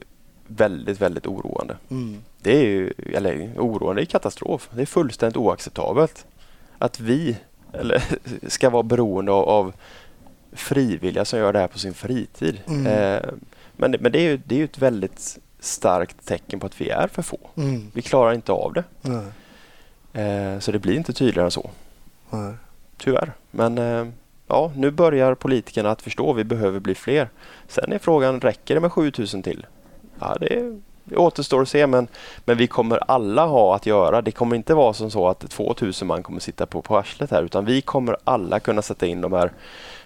väldigt, 0.48 1.02
väldigt 1.02 1.28
oroande. 1.28 1.78
Mm. 1.90 2.22
Det 2.42 2.58
är 2.58 2.66
ju, 2.66 2.94
eller 3.14 3.54
oroande, 3.58 4.02
det 4.02 4.04
är 4.04 4.06
katastrof. 4.06 4.70
Det 4.74 4.82
är 4.82 4.86
fullständigt 4.86 5.38
oacceptabelt 5.38 6.26
att 6.78 7.00
vi 7.00 7.38
eller, 7.74 8.04
ska 8.50 8.70
vara 8.70 8.84
beroende 8.84 9.32
av, 9.32 9.50
av 9.50 9.74
frivilliga 10.56 11.26
som 11.26 11.40
gör 11.40 11.54
det 11.54 11.60
här 11.60 11.68
på 11.68 11.80
sin 11.80 11.94
fritid. 11.94 12.62
Mm. 12.68 12.88
Eh, 12.88 13.30
men 13.74 13.92
men 14.00 14.12
det, 14.12 14.20
är 14.20 14.30
ju, 14.30 14.38
det 14.46 14.56
är 14.56 14.60
ju 14.60 14.66
ett 14.66 14.78
väldigt 14.78 15.40
starkt 15.60 16.26
tecken 16.26 16.60
på 16.60 16.66
att 16.66 16.82
vi 16.82 16.90
är 16.90 17.08
för 17.08 17.22
få. 17.22 17.40
Mm. 17.56 17.92
Vi 17.94 18.02
klarar 18.02 18.34
inte 18.34 18.52
av 18.52 18.74
det. 18.74 18.84
Eh, 20.14 20.60
så 20.60 20.72
det 20.72 20.80
blir 20.80 20.96
inte 20.96 21.14
tydligare 21.14 21.48
än 21.48 21.52
så. 21.52 21.70
Nej. 22.30 22.54
Tyvärr. 22.98 23.34
Men 23.52 23.78
eh, 23.78 24.08
ja, 24.48 24.72
nu 24.76 24.92
börjar 24.92 25.36
politikerna 25.36 25.92
att 25.92 26.02
förstå 26.02 26.32
att 26.32 26.38
vi 26.38 26.44
behöver 26.44 26.80
bli 26.80 26.96
fler. 26.96 27.30
Sen 27.68 27.92
är 27.92 28.00
frågan, 28.00 28.42
räcker 28.42 28.76
det 28.76 28.82
med 28.82 28.92
7000 28.92 29.44
till? 29.44 29.66
Ja, 30.20 30.38
det, 30.40 30.80
det 31.04 31.16
återstår 31.16 31.62
att 31.62 31.70
se 31.70 31.88
men, 31.88 32.08
men 32.46 32.58
vi 32.58 32.68
kommer 32.68 33.12
alla 33.12 33.46
ha 33.46 33.76
att 33.76 33.86
göra. 33.86 34.22
Det 34.22 34.32
kommer 34.32 34.56
inte 34.56 34.74
vara 34.74 34.94
som 34.94 35.12
så 35.12 35.28
att 35.28 35.50
2000 35.50 36.08
man 36.08 36.24
kommer 36.24 36.40
sitta 36.40 36.66
på, 36.66 36.82
på 36.82 36.98
arslet 36.98 37.32
här 37.32 37.44
utan 37.44 37.66
vi 37.66 37.82
kommer 37.82 38.18
alla 38.24 38.60
kunna 38.60 38.82
sätta 38.82 39.06
in 39.06 39.22
de 39.22 39.34
här 39.34 39.52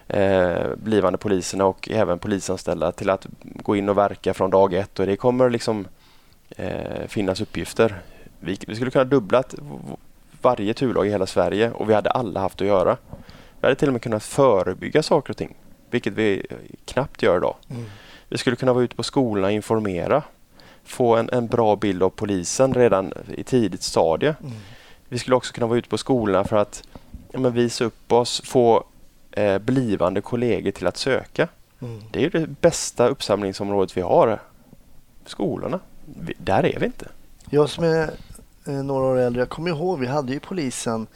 eh, 0.07 0.75
blivande 0.75 1.17
poliserna 1.17 1.65
och 1.65 1.89
även 1.91 2.19
polisanställda 2.19 2.91
till 2.91 3.09
att 3.09 3.27
gå 3.41 3.75
in 3.75 3.89
och 3.89 3.97
verka 3.97 4.33
från 4.33 4.49
dag 4.49 4.73
ett 4.73 4.99
och 4.99 5.05
det 5.05 5.15
kommer 5.15 5.49
liksom 5.49 5.87
eh, 6.49 7.07
finnas 7.07 7.41
uppgifter. 7.41 8.01
Vi, 8.39 8.57
vi 8.67 8.75
skulle 8.75 8.91
kunna 8.91 9.03
dubbla 9.03 9.43
varje 10.41 10.73
turlag 10.73 11.07
i 11.07 11.09
hela 11.09 11.25
Sverige 11.25 11.71
och 11.71 11.89
vi 11.89 11.93
hade 11.93 12.09
alla 12.09 12.39
haft 12.39 12.61
att 12.61 12.67
göra. 12.67 12.97
Vi 13.59 13.67
hade 13.67 13.75
till 13.75 13.87
och 13.89 13.93
med 13.93 14.01
kunnat 14.01 14.23
förebygga 14.23 15.03
saker 15.03 15.33
och 15.33 15.37
ting, 15.37 15.55
vilket 15.89 16.13
vi 16.13 16.45
knappt 16.85 17.23
gör 17.23 17.37
idag. 17.37 17.55
Mm. 17.69 17.85
Vi 18.29 18.37
skulle 18.37 18.55
kunna 18.55 18.73
vara 18.73 18.83
ute 18.83 18.95
på 18.95 19.03
skolorna 19.03 19.47
och 19.47 19.53
informera, 19.53 20.23
få 20.83 21.15
en, 21.15 21.29
en 21.29 21.47
bra 21.47 21.75
bild 21.75 22.03
av 22.03 22.09
polisen 22.09 22.73
redan 22.73 23.13
i 23.35 23.43
tidigt 23.43 23.83
stadie. 23.83 24.35
Mm. 24.41 24.53
Vi 25.09 25.19
skulle 25.19 25.35
också 25.35 25.53
kunna 25.53 25.67
vara 25.67 25.77
ute 25.77 25.89
på 25.89 25.97
skolorna 25.97 26.43
för 26.43 26.57
att 26.57 26.83
ja, 27.31 27.39
visa 27.39 27.85
upp 27.85 28.11
oss, 28.11 28.41
få 28.45 28.83
eh, 29.37 29.57
blivande 29.57 30.21
kollegor 30.21 30.71
till 30.71 30.87
att 30.87 30.97
söka. 30.97 31.47
Mm. 31.79 32.01
Det 32.11 32.19
är 32.19 32.23
ju 32.23 32.29
det 32.29 32.47
bästa 32.47 33.07
uppsamlingsområdet 33.07 33.97
vi 33.97 34.01
har. 34.01 34.39
Skolorna. 35.25 35.79
Vi, 36.05 36.33
där 36.37 36.65
är 36.65 36.79
vi 36.79 36.85
inte. 36.85 37.07
Jag 37.49 37.69
som 37.69 37.83
är 37.83 38.11
eh, 38.67 38.73
några 38.73 39.05
år 39.05 39.17
äldre, 39.17 39.41
jag 39.41 39.49
kommer 39.49 39.69
ihåg, 39.69 39.99
vi 39.99 40.07
hade 40.07 40.33
ju 40.33 40.39
polisen, 40.39 41.07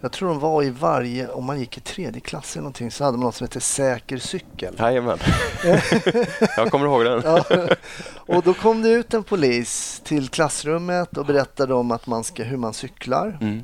jag 0.00 0.12
tror 0.12 0.28
de 0.28 0.38
var 0.38 0.62
i 0.62 0.70
varje, 0.70 1.28
om 1.28 1.44
man 1.44 1.60
gick 1.60 1.76
i 1.76 1.80
tredje 1.80 2.20
klass 2.20 2.52
eller 2.52 2.62
någonting 2.62 2.90
så 2.90 3.04
hade 3.04 3.18
man 3.18 3.24
något 3.24 3.34
som 3.34 3.44
hette 3.44 3.60
säker 3.60 4.18
cykel. 4.18 4.74
Jajamän. 4.78 5.18
jag 6.56 6.70
kommer 6.70 6.86
ihåg 6.86 7.04
den. 7.04 7.22
Ja. 7.24 7.44
Och 8.16 8.42
då 8.42 8.54
kom 8.54 8.82
det 8.82 8.88
ut 8.88 9.14
en 9.14 9.24
polis 9.24 10.02
till 10.04 10.28
klassrummet 10.28 11.16
och 11.16 11.26
berättade 11.26 11.74
om 11.74 11.90
att 11.90 12.06
man 12.06 12.24
ska, 12.24 12.42
hur 12.42 12.56
man 12.56 12.74
cyklar. 12.74 13.38
Mm. 13.40 13.62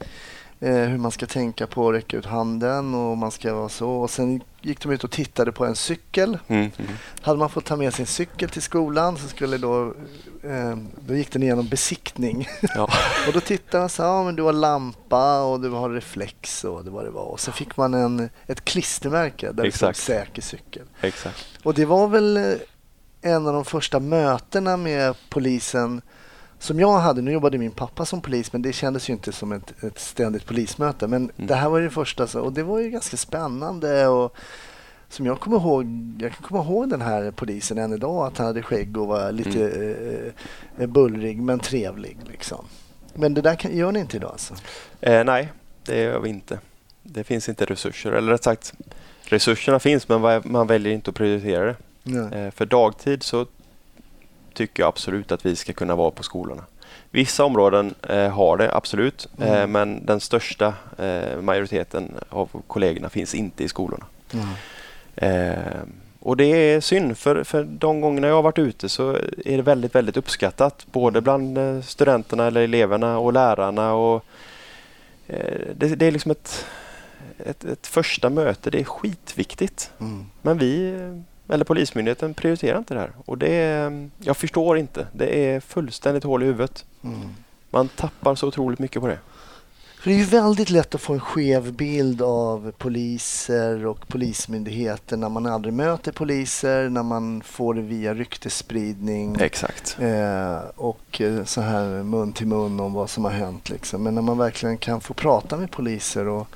Eh, 0.60 0.74
hur 0.74 0.98
man 0.98 1.10
ska 1.10 1.26
tänka 1.26 1.66
på 1.66 1.88
att 1.88 1.94
räcka 1.94 2.16
ut 2.16 2.26
handen 2.26 2.94
och 2.94 3.18
man 3.18 3.30
ska 3.30 3.54
vara 3.54 3.68
så. 3.68 3.90
Och 3.90 4.10
sen 4.10 4.40
gick 4.62 4.80
de 4.80 4.92
ut 4.92 5.04
och 5.04 5.10
tittade 5.10 5.52
på 5.52 5.64
en 5.64 5.76
cykel. 5.76 6.38
Mm. 6.48 6.70
Mm. 6.78 6.90
Hade 7.20 7.38
man 7.38 7.50
fått 7.50 7.64
ta 7.64 7.76
med 7.76 7.94
sin 7.94 8.06
cykel 8.06 8.48
till 8.48 8.62
skolan 8.62 9.16
så 9.16 9.28
skulle 9.28 9.58
då, 9.58 9.94
eh, 10.42 10.76
då 11.06 11.14
gick 11.14 11.32
den 11.32 11.42
igenom 11.42 11.68
besiktning. 11.68 12.48
Ja. 12.74 12.82
och 13.26 13.32
då 13.32 13.40
tittade 13.40 13.82
man 13.82 13.88
så 13.88 14.02
här, 14.02 14.10
ja 14.10 14.24
men 14.24 14.36
du 14.36 14.42
har 14.42 14.52
lampa 14.52 15.42
och 15.42 15.60
du 15.60 15.70
har 15.70 15.90
reflex 15.90 16.64
och 16.64 16.84
det 16.84 16.90
var 16.90 17.04
det 17.04 17.10
var. 17.10 17.24
Och 17.24 17.40
så 17.40 17.52
fick 17.52 17.76
man 17.76 17.94
en, 17.94 18.30
ett 18.46 18.64
klistermärke 18.64 19.46
där 19.46 19.64
det 19.64 19.72
stod 19.72 19.90
Exakt. 19.90 19.98
säker 19.98 20.42
cykel. 20.42 20.82
Exakt. 21.00 21.46
Och 21.62 21.74
det 21.74 21.84
var 21.84 22.08
väl 22.08 22.36
eh, 22.36 22.42
en 23.22 23.46
av 23.46 23.52
de 23.52 23.64
första 23.64 24.00
mötena 24.00 24.76
med 24.76 25.14
polisen 25.28 26.02
som 26.64 26.80
jag 26.80 26.98
hade. 26.98 27.22
Nu 27.22 27.32
jobbade 27.32 27.58
min 27.58 27.70
pappa 27.70 28.04
som 28.04 28.20
polis 28.20 28.52
men 28.52 28.62
det 28.62 28.72
kändes 28.72 29.08
ju 29.08 29.12
inte 29.12 29.32
som 29.32 29.52
ett, 29.52 29.82
ett 29.84 29.98
ständigt 29.98 30.46
polismöte. 30.46 31.06
Men 31.06 31.22
Mm. 31.36 31.46
det 31.46 31.54
här 31.54 31.68
var 31.68 31.78
ju 31.78 31.84
det 31.84 31.90
första 31.90 32.26
så- 32.26 32.40
och 32.40 32.52
det 32.52 32.62
var 32.62 32.78
ju 32.80 32.90
ganska 32.90 33.16
spännande. 33.16 34.08
Och 34.08 34.36
som 35.08 35.26
jag 35.26 35.40
kommer 35.40 35.56
ihåg, 35.56 35.86
jag 36.18 36.32
kan 36.32 36.42
komma 36.42 36.64
ihåg 36.64 36.90
den 36.90 37.02
här 37.02 37.30
polisen 37.30 37.78
än 37.78 37.92
idag 37.92 38.26
att 38.26 38.38
han 38.38 38.46
hade 38.46 38.62
skägg 38.62 38.96
och 38.98 39.06
var 39.06 39.32
lite 39.32 39.70
Mm. 39.70 40.32
eh, 40.78 40.86
bullrig 40.86 41.42
men 41.42 41.58
trevlig. 41.58 42.16
Liksom. 42.30 42.64
Men 43.14 43.34
det 43.34 43.40
där 43.40 43.54
kan, 43.54 43.76
gör 43.76 43.92
ni 43.92 44.00
inte 44.00 44.16
idag 44.16 44.30
alltså? 44.30 44.54
Eh, 45.00 45.24
nej, 45.24 45.52
det 45.84 46.02
gör 46.02 46.20
vi 46.20 46.28
inte. 46.28 46.58
Det 47.02 47.24
finns 47.24 47.48
inte 47.48 47.64
resurser. 47.64 48.12
Eller 48.12 48.32
rätt 48.32 48.44
sagt, 48.44 48.72
resurserna 49.24 49.78
finns 49.78 50.08
men 50.08 50.42
man 50.44 50.66
väljer 50.66 50.92
inte 50.92 51.10
att 51.10 51.16
prioritera 51.16 51.64
det. 51.64 52.38
Eh, 52.38 52.50
för 52.50 52.66
dagtid 52.66 53.22
så 53.22 53.46
tycker 54.54 54.82
jag 54.82 54.88
absolut 54.88 55.32
att 55.32 55.46
vi 55.46 55.56
ska 55.56 55.72
kunna 55.72 55.94
vara 55.94 56.10
på 56.10 56.22
skolorna. 56.22 56.62
Vissa 57.10 57.44
områden 57.44 57.94
eh, 58.08 58.28
har 58.28 58.56
det 58.56 58.74
absolut, 58.74 59.28
eh, 59.40 59.48
Mm. 59.52 59.72
men 59.72 60.06
den 60.06 60.20
största 60.20 60.74
eh, 60.98 61.40
majoriteten 61.40 62.14
av 62.28 62.48
kollegorna 62.66 63.08
finns 63.08 63.34
inte 63.34 63.64
i 63.64 63.68
skolorna. 63.68 64.06
Mm. 64.32 64.46
Eh, 65.16 65.82
och 66.20 66.36
det 66.36 66.44
är 66.44 66.80
synd 66.80 67.18
för, 67.18 67.44
för 67.44 67.64
de 67.64 68.00
gångerna 68.00 68.26
jag 68.26 68.34
har 68.34 68.42
varit 68.42 68.58
ute 68.58 68.88
så 68.88 69.10
är 69.44 69.56
det 69.56 69.62
väldigt, 69.62 69.94
väldigt 69.94 70.16
uppskattat. 70.16 70.86
Både 70.92 71.20
bland 71.20 71.58
eh, 71.58 71.80
studenterna 71.80 72.46
eller 72.46 72.60
eleverna 72.60 73.18
och 73.18 73.32
lärarna. 73.32 73.94
Och, 73.94 74.24
eh, 75.26 75.60
det, 75.76 75.94
det 75.94 76.06
är 76.06 76.10
liksom 76.12 76.30
ett, 76.30 76.66
ett, 77.38 77.64
ett 77.64 77.86
första 77.86 78.30
möte. 78.30 78.70
Det 78.70 78.80
är 78.80 78.84
skitviktigt. 78.84 79.90
Mm. 80.00 80.26
Men 80.42 80.58
vi, 80.58 80.88
eh, 80.94 81.20
eller 81.48 81.64
Polismyndigheten, 81.64 82.34
prioriterar 82.34 82.78
inte 82.78 82.94
det 82.94 83.00
här. 83.00 83.12
Och 83.24 83.38
det 83.38 83.54
är, 83.54 84.10
jag 84.18 84.36
förstår 84.36 84.78
inte. 84.78 85.06
Det 85.12 85.46
är 85.50 85.60
fullständigt 85.60 86.24
hål 86.24 86.42
i 86.42 86.46
huvudet. 86.46 86.84
Mm. 87.04 87.20
Man 87.70 87.88
tappar 87.88 88.34
så 88.34 88.48
otroligt 88.48 88.78
mycket 88.78 89.02
på 89.02 89.08
det. 89.08 89.18
För 90.04 90.10
det 90.10 90.16
är 90.16 90.18
ju 90.18 90.24
väldigt 90.24 90.70
lätt 90.70 90.94
att 90.94 91.00
få 91.00 91.12
en 91.12 91.20
skev 91.20 91.72
bild 91.72 92.22
av 92.22 92.72
poliser 92.78 93.86
och 93.86 94.08
polismyndigheter 94.08 95.16
när 95.16 95.28
man 95.28 95.46
aldrig 95.46 95.74
möter 95.74 96.12
poliser, 96.12 96.88
när 96.88 97.02
man 97.02 97.42
får 97.42 97.74
det 97.74 97.80
via 97.80 98.14
ryktesspridning 98.14 99.36
Exakt. 99.40 99.96
eh, 100.00 100.58
och 100.76 101.20
eh, 101.20 101.44
så 101.44 101.60
här 101.60 102.02
mun 102.02 102.32
till 102.32 102.46
mun 102.46 102.80
om 102.80 102.92
vad 102.92 103.10
som 103.10 103.24
har 103.24 103.32
hänt. 103.32 103.70
Liksom. 103.70 104.02
Men 104.02 104.14
när 104.14 104.22
man 104.22 104.38
verkligen 104.38 104.78
kan 104.78 105.00
få 105.00 105.14
prata 105.14 105.56
med 105.56 105.70
poliser 105.70 106.28
och, 106.28 106.48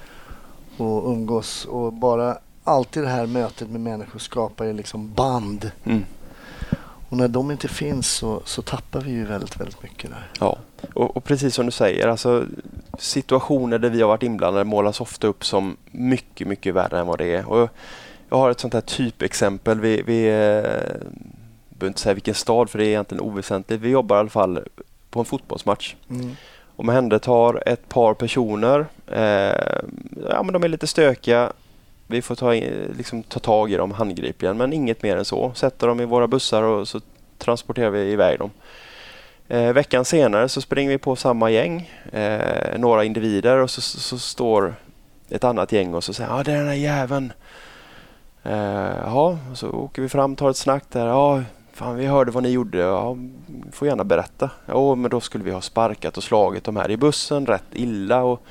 och 0.76 1.12
umgås 1.12 1.64
och 1.64 1.93
bara 1.93 2.39
alltid 2.69 3.03
det 3.03 3.09
här 3.09 3.27
mötet 3.27 3.71
med 3.71 3.81
människor 3.81 4.19
skapar 4.19 4.64
ju 4.64 4.73
liksom 4.73 5.14
band. 5.14 5.71
Mm. 5.85 6.05
Och 7.09 7.16
när 7.16 7.29
de 7.29 7.51
inte 7.51 7.69
finns 7.69 8.11
så, 8.11 8.43
så 8.45 8.62
tappar 8.62 9.01
vi 9.01 9.11
ju 9.11 9.25
väldigt, 9.25 9.61
väldigt 9.61 9.83
mycket 9.83 10.11
där. 10.11 10.31
Ja, 10.41 10.59
och, 10.95 11.16
och 11.16 11.25
precis 11.25 11.55
som 11.55 11.66
du 11.66 11.73
säger, 11.73 12.09
alltså, 12.09 12.45
situationer 12.99 13.79
där 13.79 13.91
vi 13.91 14.01
har 14.01 14.09
varit 14.09 14.23
inblandade 14.23 14.64
målas 14.64 15.01
ofta 15.01 15.27
upp 15.27 15.45
som 15.45 15.77
mycket, 15.91 16.47
mycket 16.47 16.75
värre 16.75 17.01
än 17.01 17.07
vad 17.07 17.19
det 17.19 17.35
är. 17.35 17.49
Och 17.49 17.71
jag 18.29 18.37
har 18.37 18.51
ett 18.51 18.61
sånt 18.61 18.75
här 18.75 18.81
typexempel. 18.81 19.81
Vi, 19.81 20.03
vi 20.03 20.27
eh, 20.27 20.62
behöver 21.69 21.87
inte 21.87 22.01
säga 22.01 22.14
vilken 22.14 22.35
stad 22.35 22.71
för 22.71 22.79
det 22.79 22.85
är 22.85 22.89
egentligen 22.89 23.25
oväsentligt. 23.25 23.83
Vi 23.83 23.89
jobbar 23.89 24.16
i 24.16 24.19
alla 24.19 24.29
fall 24.29 24.64
på 25.11 25.21
en 25.21 25.25
fotbollsmatch. 25.25 25.95
Mm. 26.11 26.37
Omhändertar 26.77 27.69
ett 27.69 27.89
par 27.89 28.14
personer. 28.14 28.87
Eh, 29.07 29.81
ja, 30.31 30.43
men 30.43 30.53
de 30.53 30.64
är 30.64 30.69
lite 30.69 30.87
stökiga. 30.87 31.53
Vi 32.11 32.23
får 32.23 32.35
ta, 32.35 32.53
liksom, 32.97 33.23
ta 33.23 33.41
tag 33.41 33.73
i 33.73 33.77
dem 33.77 33.91
handgripligen, 33.93 34.57
men 34.57 34.73
inget 34.73 35.03
mer 35.03 35.17
än 35.17 35.25
så. 35.25 35.53
Sätter 35.55 35.87
dem 35.87 36.01
i 36.01 36.05
våra 36.05 36.29
bussar 36.29 36.63
och 36.63 36.89
så 36.89 37.01
transporterar 37.39 37.91
vi 37.91 38.13
iväg 38.13 38.39
dem. 38.39 38.51
Eh, 39.49 39.73
veckan 39.73 40.05
senare 40.05 40.49
så 40.49 40.61
springer 40.61 40.91
vi 40.91 40.99
på 40.99 41.17
samma 41.17 41.51
gäng, 41.51 41.91
eh, 42.13 42.79
några 42.79 43.05
individer 43.05 43.57
och 43.57 43.71
så, 43.71 43.81
så, 43.81 44.01
så 44.01 44.19
står 44.19 44.75
ett 45.29 45.45
annat 45.45 45.73
gäng 45.73 45.95
och 45.95 46.05
så 46.05 46.15
säger 46.15 46.31
ah, 46.31 46.43
det 46.43 46.53
är 46.53 46.57
den 46.57 46.67
där 46.67 46.75
jäveln. 46.75 47.33
Eh, 48.43 48.97
ja, 49.05 49.39
så 49.55 49.71
åker 49.71 50.03
vi 50.03 50.09
fram, 50.09 50.37
tar 50.37 50.51
ett 50.51 50.57
snack 50.57 50.85
där. 50.89 51.07
Ja, 51.07 51.43
fan 51.73 51.97
vi 51.97 52.07
hörde 52.07 52.31
vad 52.31 52.43
ni 52.43 52.49
gjorde. 52.49 52.79
Ja, 52.79 53.17
får 53.73 53.89
gärna 53.89 54.05
berätta. 54.05 54.51
Ja, 54.67 54.95
men 54.95 55.11
då 55.11 55.21
skulle 55.21 55.45
vi 55.45 55.51
ha 55.51 55.61
sparkat 55.61 56.17
och 56.17 56.23
slagit 56.23 56.65
de 56.65 56.77
här 56.77 56.91
i 56.91 56.97
bussen 56.97 57.47
rätt 57.47 57.65
illa. 57.73 58.23
Och, 58.23 58.43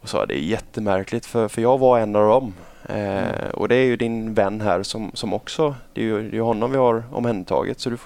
och 0.00 0.08
sa 0.08 0.26
det 0.26 0.34
är 0.34 0.42
jättemärkligt 0.42 1.26
för, 1.26 1.48
för 1.48 1.62
jag 1.62 1.78
var 1.78 1.98
en 1.98 2.16
av 2.16 2.28
dem. 2.28 2.54
Eh, 2.88 3.48
och 3.54 3.68
det 3.68 3.74
är 3.74 3.84
ju 3.84 3.96
din 3.96 4.34
vän 4.34 4.60
här 4.60 4.82
som, 4.82 5.10
som 5.14 5.32
också, 5.32 5.74
det 5.92 6.00
är 6.00 6.04
ju 6.04 6.30
det 6.30 6.36
är 6.36 6.40
honom 6.40 6.70
vi 6.70 6.76
har 6.76 7.02
omhändertagit. 7.12 7.80
Så 7.80 7.90
du 7.90 7.96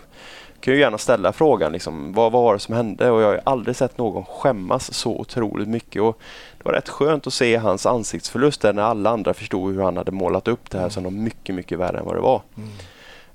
kan 0.61 0.75
ju 0.75 0.81
gärna 0.81 0.99
ställa 0.99 1.33
frågan 1.33 1.73
liksom, 1.73 2.13
vad, 2.13 2.33
vad 2.33 2.43
var 2.43 2.55
det 2.55 2.61
som 2.61 2.75
hände? 2.75 3.11
Och 3.11 3.23
jag 3.23 3.27
har 3.27 3.41
aldrig 3.45 3.77
sett 3.77 3.99
någon 3.99 4.25
skämmas 4.25 4.95
så 4.95 5.11
otroligt 5.21 5.69
mycket. 5.69 6.03
Och 6.03 6.21
det 6.59 6.65
var 6.65 6.73
rätt 6.73 6.89
skönt 6.89 7.27
att 7.27 7.33
se 7.33 7.57
hans 7.57 7.87
ansiktsförlust 7.87 8.61
där 8.61 8.73
när 8.73 8.83
alla 8.83 9.11
andra 9.11 9.35
förstod 9.35 9.75
hur 9.75 9.83
han 9.83 9.97
hade 9.97 10.13
målat 10.13 10.49
upp 10.49 10.71
det 10.71 10.79
här 10.79 10.89
som 10.89 11.03
något 11.03 11.13
mycket, 11.13 11.55
mycket 11.55 11.79
värre 11.79 11.99
än 11.99 12.05
vad 12.05 12.15
det 12.15 12.21
var. 12.21 12.43
Mm. 12.57 12.69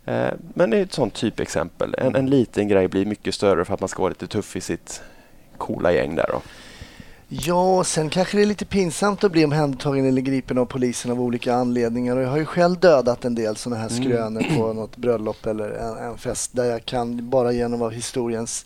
Eh, 0.05 0.33
men 0.53 0.69
det 0.69 0.77
är 0.77 0.81
ett 0.81 0.93
sånt 0.93 1.13
typexempel. 1.13 1.95
En, 1.97 2.15
en 2.15 2.29
liten 2.29 2.67
grej 2.67 2.87
blir 2.87 3.05
mycket 3.05 3.35
större 3.35 3.65
för 3.65 3.73
att 3.73 3.79
man 3.79 3.89
ska 3.89 4.01
vara 4.01 4.09
lite 4.09 4.27
tuff 4.27 4.55
i 4.55 4.61
sitt 4.61 5.01
coola 5.57 5.91
gäng 5.91 6.15
där 6.15 6.29
då. 6.31 6.41
Ja, 7.33 7.83
sen 7.83 8.09
kanske 8.09 8.37
det 8.37 8.43
är 8.43 8.45
lite 8.45 8.65
pinsamt 8.65 9.23
att 9.23 9.31
bli 9.31 9.45
omhändertagen 9.45 10.05
eller 10.05 10.21
gripen 10.21 10.57
av 10.57 10.65
polisen 10.65 11.11
av 11.11 11.21
olika 11.21 11.53
anledningar. 11.55 12.15
Och 12.17 12.23
jag 12.23 12.29
har 12.29 12.37
ju 12.37 12.45
själv 12.45 12.79
dödat 12.79 13.25
en 13.25 13.35
del 13.35 13.55
sådana 13.55 13.81
här 13.81 13.89
Mm. 13.89 14.03
skrönor 14.03 14.57
på 14.57 14.73
något 14.73 14.97
bröllop 14.97 15.45
eller 15.45 15.69
en, 15.69 15.97
en 15.97 16.17
fest 16.17 16.49
där 16.53 16.63
jag 16.63 16.85
kan 16.85 17.29
bara 17.29 17.51
genom 17.51 17.81
av 17.81 17.91
historiens 17.91 18.65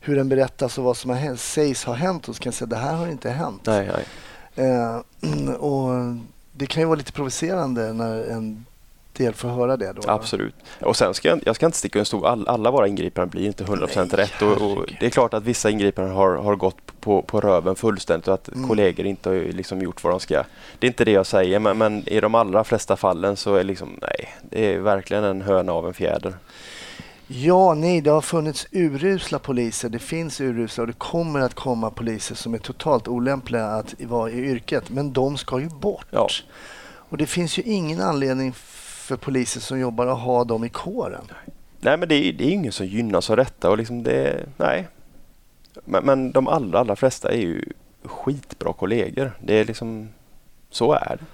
hur 0.00 0.16
den 0.16 0.28
berättas 0.28 0.78
och 0.78 0.84
vad 0.84 0.96
som 0.96 1.10
har 1.10 1.36
sägs 1.36 1.84
ha 1.84 1.94
hänt 1.94 2.28
och 2.28 2.36
så 2.36 2.42
kan 2.42 2.50
jag 2.50 2.54
säga 2.54 2.66
det 2.66 2.76
här 2.76 2.94
har 2.94 3.08
inte 3.08 3.30
hänt. 3.30 3.62
Nej, 3.66 3.90
nej. 4.54 4.68
Eh, 4.70 5.50
och 5.54 5.90
det 6.52 6.66
kan 6.66 6.82
ju 6.82 6.86
vara 6.86 6.96
lite 6.98 7.12
provocerande 7.12 7.92
när 7.92 8.24
en 8.30 8.64
del 9.16 9.34
får 9.34 9.48
höra 9.48 9.76
det. 9.76 9.92
Då, 9.92 10.02
Absolut. 10.10 10.54
Och 10.80 10.96
sen 10.96 11.14
ska 11.14 11.28
jag, 11.28 11.40
jag 11.46 11.56
ska 11.56 11.66
inte 11.66 11.78
sticka 11.78 11.98
under 11.98 12.04
stol. 12.04 12.26
All, 12.26 12.48
alla 12.48 12.70
våra 12.70 12.88
ingripanden 12.88 13.30
blir 13.30 13.46
inte 13.46 13.64
100% 13.64 13.96
Nej, 13.96 14.06
rätt. 14.24 14.42
Och, 14.42 14.72
och 14.72 14.86
det 15.00 15.06
är 15.06 15.10
klart 15.10 15.34
att 15.34 15.42
vissa 15.44 15.70
ingripanden 15.70 16.14
har, 16.14 16.36
har 16.36 16.56
gått 16.56 17.00
på, 17.00 17.22
på 17.22 17.40
röven 17.40 17.74
fullständigt 17.74 18.28
och 18.28 18.34
att 18.34 18.48
Mm. 18.48 18.68
kollegor 18.68 19.06
inte 19.06 19.28
har 19.28 19.34
ju 19.34 19.52
liksom 19.52 19.82
gjort 19.82 20.04
vad 20.04 20.12
de 20.12 20.20
ska. 20.20 20.44
Det 20.78 20.86
är 20.86 20.88
inte 20.88 21.04
det 21.04 21.10
jag 21.12 21.26
säger, 21.26 21.58
men, 21.58 21.78
men 21.78 22.08
i 22.08 22.20
de 22.20 22.34
allra 22.34 22.64
flesta 22.64 22.96
fallen 22.96 23.36
så 23.36 23.54
är 23.54 23.64
liksom, 23.64 23.98
nej, 24.02 24.28
det 24.50 24.74
är 24.74 24.78
verkligen 24.78 25.24
en 25.24 25.42
höna 25.42 25.72
av 25.72 25.86
en 25.86 25.94
fjäder. 25.94 26.34
Ja, 27.26 27.74
nej, 27.74 28.00
det 28.00 28.10
har 28.10 28.20
funnits 28.20 28.66
urusla 28.70 29.38
poliser. 29.38 29.88
Det 29.88 29.98
finns 29.98 30.40
urusla 30.40 30.82
och 30.82 30.86
det 30.86 30.98
kommer 30.98 31.40
att 31.40 31.54
komma 31.54 31.90
poliser 31.90 32.34
som 32.34 32.54
är 32.54 32.58
totalt 32.58 33.08
olämpliga 33.08 33.66
att 33.66 33.94
vara 34.00 34.30
i 34.30 34.38
yrket. 34.38 34.90
Men 34.90 35.12
de 35.12 35.36
ska 35.36 35.60
ju 35.60 35.68
bort. 35.68 36.06
Ja. 36.10 36.28
Och 37.08 37.16
det 37.18 37.26
finns 37.26 37.58
ju 37.58 37.62
ingen 37.62 38.00
anledning 38.00 38.52
för 39.02 39.16
poliser 39.16 39.60
som 39.60 39.80
jobbar 39.80 40.06
att 40.06 40.18
ha 40.18 40.44
dem 40.44 40.64
i 40.64 40.68
kåren. 40.68 41.24
Nej, 41.80 41.96
men 41.96 42.08
det 42.08 42.14
är, 42.14 42.32
det 42.32 42.44
är 42.44 42.50
ingen 42.50 42.72
som 42.72 42.86
gynnas 42.86 43.30
av 43.30 43.36
detta 43.36 43.70
och 43.70 43.78
liksom 43.78 44.02
det, 44.02 44.46
nej. 44.56 44.88
Men, 45.84 46.04
men 46.04 46.32
de 46.32 46.48
allra, 46.48 46.78
allra 46.78 46.96
flesta 46.96 47.32
är 47.32 47.38
ju 47.38 47.64
skitbra 48.04 48.72
kollegor. 48.72 49.32
Det 49.40 49.54
är 49.54 49.64
liksom, 49.64 50.08
så 50.70 50.92
är 50.92 51.16
det. 51.20 51.24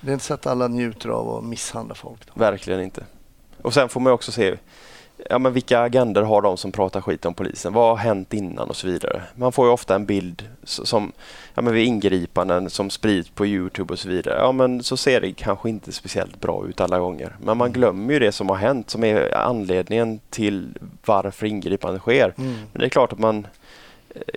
Det 0.00 0.10
är 0.10 0.12
inte 0.12 0.24
så 0.24 0.34
att 0.34 0.46
alla 0.46 0.68
njuter 0.68 1.08
av 1.08 1.28
att 1.28 1.44
misshandla 1.44 1.94
folk. 1.94 2.26
Då. 2.26 2.32
Verkligen 2.34 2.80
inte. 2.80 3.04
Och 3.62 3.74
sen 3.74 3.88
får 3.88 4.00
man 4.00 4.12
också 4.12 4.32
se 4.32 4.56
ja, 5.30 5.38
men 5.38 5.52
vilka 5.52 5.80
agender 5.80 6.22
har 6.22 6.42
de 6.42 6.56
som 6.56 6.72
pratar 6.72 7.00
skit 7.00 7.24
om 7.24 7.34
polisen? 7.34 7.72
Vad 7.72 7.88
har 7.88 7.96
hänt 7.96 8.34
innan 8.34 8.68
och 8.68 8.76
så 8.76 8.86
vidare. 8.86 9.22
Man 9.34 9.52
får 9.52 9.66
ju 9.66 9.72
ofta 9.72 9.94
en 9.94 10.06
bild 10.06 10.48
som 10.64 11.12
ja, 11.54 11.62
men 11.62 11.74
vid 11.74 11.86
ingripanden 11.86 12.70
som 12.70 12.90
sprids 12.90 13.30
på 13.30 13.46
Youtube 13.46 13.92
och 13.92 13.98
så 13.98 14.08
vidare. 14.08 14.38
Ja, 14.38 14.52
men 14.52 14.82
så 14.82 14.96
ser 14.96 15.20
det 15.20 15.32
kanske 15.32 15.68
inte 15.68 15.92
speciellt 15.92 16.40
bra 16.40 16.66
ut 16.68 16.80
alla 16.80 16.98
gånger. 16.98 17.36
Men 17.42 17.56
man 17.56 17.72
glömmer 17.72 18.12
ju 18.12 18.18
det 18.18 18.32
som 18.32 18.48
har 18.48 18.56
hänt 18.56 18.90
som 18.90 19.04
är 19.04 19.34
anledningen 19.34 20.20
till 20.30 20.68
varför 21.04 21.46
ingripandet 21.46 22.02
sker. 22.02 22.34
Mm. 22.38 22.54
Men 22.72 22.80
det 22.80 22.84
är 22.84 22.90
klart 22.90 23.12
att 23.12 23.18
man 23.18 23.46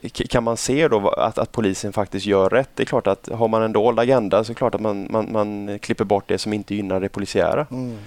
eh, 0.03 0.09
kan 0.09 0.43
man 0.43 0.57
se 0.57 0.87
då 0.87 1.09
att, 1.09 1.37
att 1.37 1.51
polisen 1.51 1.93
faktiskt 1.93 2.25
gör 2.25 2.49
rätt? 2.49 2.69
Det 2.75 2.83
är 2.83 2.85
klart 2.85 3.07
att 3.07 3.29
har 3.29 3.47
man 3.47 3.61
en 3.61 3.73
dold 3.73 3.99
agenda 3.99 4.43
så 4.43 4.51
är 4.51 4.53
det 4.53 4.57
klart 4.57 4.75
att 4.75 4.81
man, 4.81 5.07
man, 5.09 5.31
man 5.31 5.79
klipper 5.79 6.03
bort 6.05 6.27
det 6.27 6.37
som 6.37 6.53
inte 6.53 6.75
gynnar 6.75 6.99
det 6.99 7.09
polisiära. 7.09 7.67
Mm. 7.71 7.97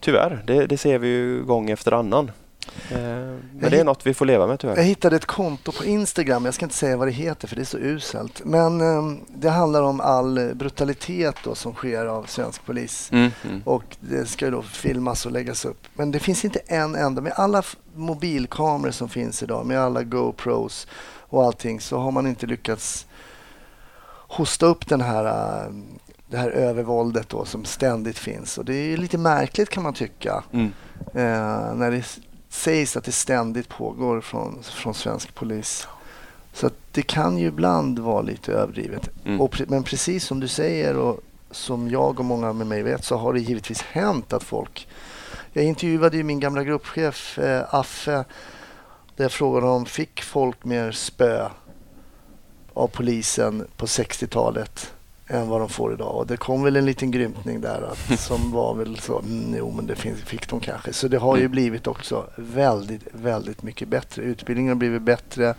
Tyvärr, 0.00 0.42
det, 0.46 0.66
det 0.66 0.78
ser 0.78 0.98
vi 0.98 1.08
ju 1.08 1.44
gång 1.44 1.70
efter 1.70 1.92
annan. 1.92 2.30
Eh, 2.90 2.98
men 2.98 3.70
det 3.70 3.80
är 3.80 3.84
något 3.84 4.06
vi 4.06 4.14
får 4.14 4.26
leva 4.26 4.46
med 4.46 4.52
Jag 4.52 4.60
tyvärr. 4.60 4.82
hittade 4.82 5.16
ett 5.16 5.26
konto 5.26 5.72
på 5.72 5.84
Instagram, 5.84 6.44
jag 6.44 6.54
ska 6.54 6.64
inte 6.64 6.74
säga 6.74 6.96
vad 6.96 7.08
det 7.08 7.12
heter 7.12 7.48
för 7.48 7.56
det 7.56 7.62
är 7.62 7.64
så 7.64 7.78
uselt. 7.78 8.42
Men 8.44 8.80
eh, 8.80 9.18
det 9.28 9.50
handlar 9.50 9.82
om 9.82 10.00
all 10.00 10.54
brutalitet 10.54 11.36
då 11.44 11.54
som 11.54 11.74
sker 11.74 12.06
av 12.06 12.24
svensk 12.24 12.64
polis. 12.66 13.08
Mm, 13.12 13.30
mm. 13.44 13.62
Och 13.64 13.96
det 14.00 14.26
ska 14.26 14.44
ju 14.44 14.50
då 14.50 14.62
filmas 14.62 15.26
och 15.26 15.32
läggas 15.32 15.64
upp. 15.64 15.86
Men 15.94 16.10
det 16.10 16.18
finns 16.18 16.44
inte 16.44 16.58
en 16.66 16.94
enda, 16.94 17.20
med 17.22 17.32
alla 17.36 17.62
mobilkameror 17.94 18.92
som 18.92 19.08
finns 19.08 19.42
idag, 19.42 19.66
med 19.66 19.80
alla 19.80 20.02
GoPros 20.02 20.86
och 21.28 21.44
allting, 21.44 21.80
så 21.80 21.98
har 21.98 22.10
man 22.10 22.26
inte 22.26 22.46
lyckats 22.46 23.06
hosta 24.28 24.66
upp 24.66 24.88
den 24.88 25.00
här, 25.00 25.24
eh, 25.24 25.72
det 26.28 26.36
här 26.36 26.50
övervåldet 26.50 27.28
då 27.28 27.44
som 27.44 27.64
ständigt 27.64 28.18
finns. 28.18 28.58
Och 28.58 28.64
det 28.64 28.74
är 28.74 28.96
lite 28.96 29.18
märkligt 29.18 29.68
kan 29.68 29.82
man 29.82 29.94
tycka. 29.94 30.44
Mm. 30.52 30.72
Eh, 31.14 31.74
när 31.74 31.90
det 31.90 32.18
sägs 32.48 32.96
att 32.96 33.04
det 33.04 33.12
ständigt 33.12 33.68
pågår 33.68 34.20
från, 34.20 34.62
från 34.62 34.94
svensk 34.94 35.34
polis. 35.34 35.88
Så 36.52 36.70
det 36.92 37.02
kan 37.02 37.38
ju 37.38 37.46
ibland 37.46 37.98
vara 37.98 38.22
lite 38.22 38.52
överdrivet. 38.52 39.10
Mm. 39.24 39.40
Och, 39.40 39.62
men 39.68 39.82
precis 39.82 40.24
som 40.24 40.40
du 40.40 40.48
säger 40.48 40.96
och 40.96 41.20
som 41.50 41.88
jag 41.88 42.18
och 42.18 42.24
många 42.24 42.52
med 42.52 42.66
mig 42.66 42.82
vet 42.82 43.04
så 43.04 43.16
har 43.16 43.32
det 43.32 43.40
givetvis 43.40 43.82
hänt 43.82 44.32
att 44.32 44.42
folk... 44.42 44.88
Jag 45.52 45.64
intervjuade 45.64 46.16
ju 46.16 46.22
min 46.22 46.40
gamla 46.40 46.64
gruppchef 46.64 47.38
eh, 47.38 47.74
Affe 47.74 48.24
där 49.16 49.24
jag 49.24 49.32
frågade 49.32 49.66
om 49.66 49.86
fick 49.86 50.22
folk 50.22 50.64
mer 50.64 50.92
spö 50.92 51.48
av 52.74 52.88
polisen 52.88 53.66
på 53.76 53.86
60-talet 53.86 54.92
än 55.28 55.48
vad 55.48 55.60
de 55.60 55.68
får 55.68 55.92
idag. 55.92 56.14
Och 56.16 56.26
det 56.26 56.36
kom 56.36 56.62
väl 56.62 56.76
en 56.76 56.86
liten 56.86 57.10
grymtning 57.10 57.60
där 57.60 57.82
att, 57.92 58.20
som 58.20 58.52
var 58.52 58.74
väl 58.74 58.98
så, 58.98 59.18
mm, 59.18 59.54
jo 59.58 59.70
men 59.76 59.86
det 59.86 59.96
finns, 59.96 60.20
fick 60.20 60.48
de 60.50 60.60
kanske. 60.60 60.92
Så 60.92 61.08
det 61.08 61.18
har 61.18 61.36
ju 61.36 61.40
Mm. 61.42 61.52
blivit 61.52 61.86
också 61.86 62.24
väldigt, 62.36 63.02
väldigt 63.12 63.62
mycket 63.62 63.88
bättre. 63.88 64.22
Utbildningen 64.22 64.70
har 64.70 64.76
blivit 64.76 65.02
bättre. 65.02 65.54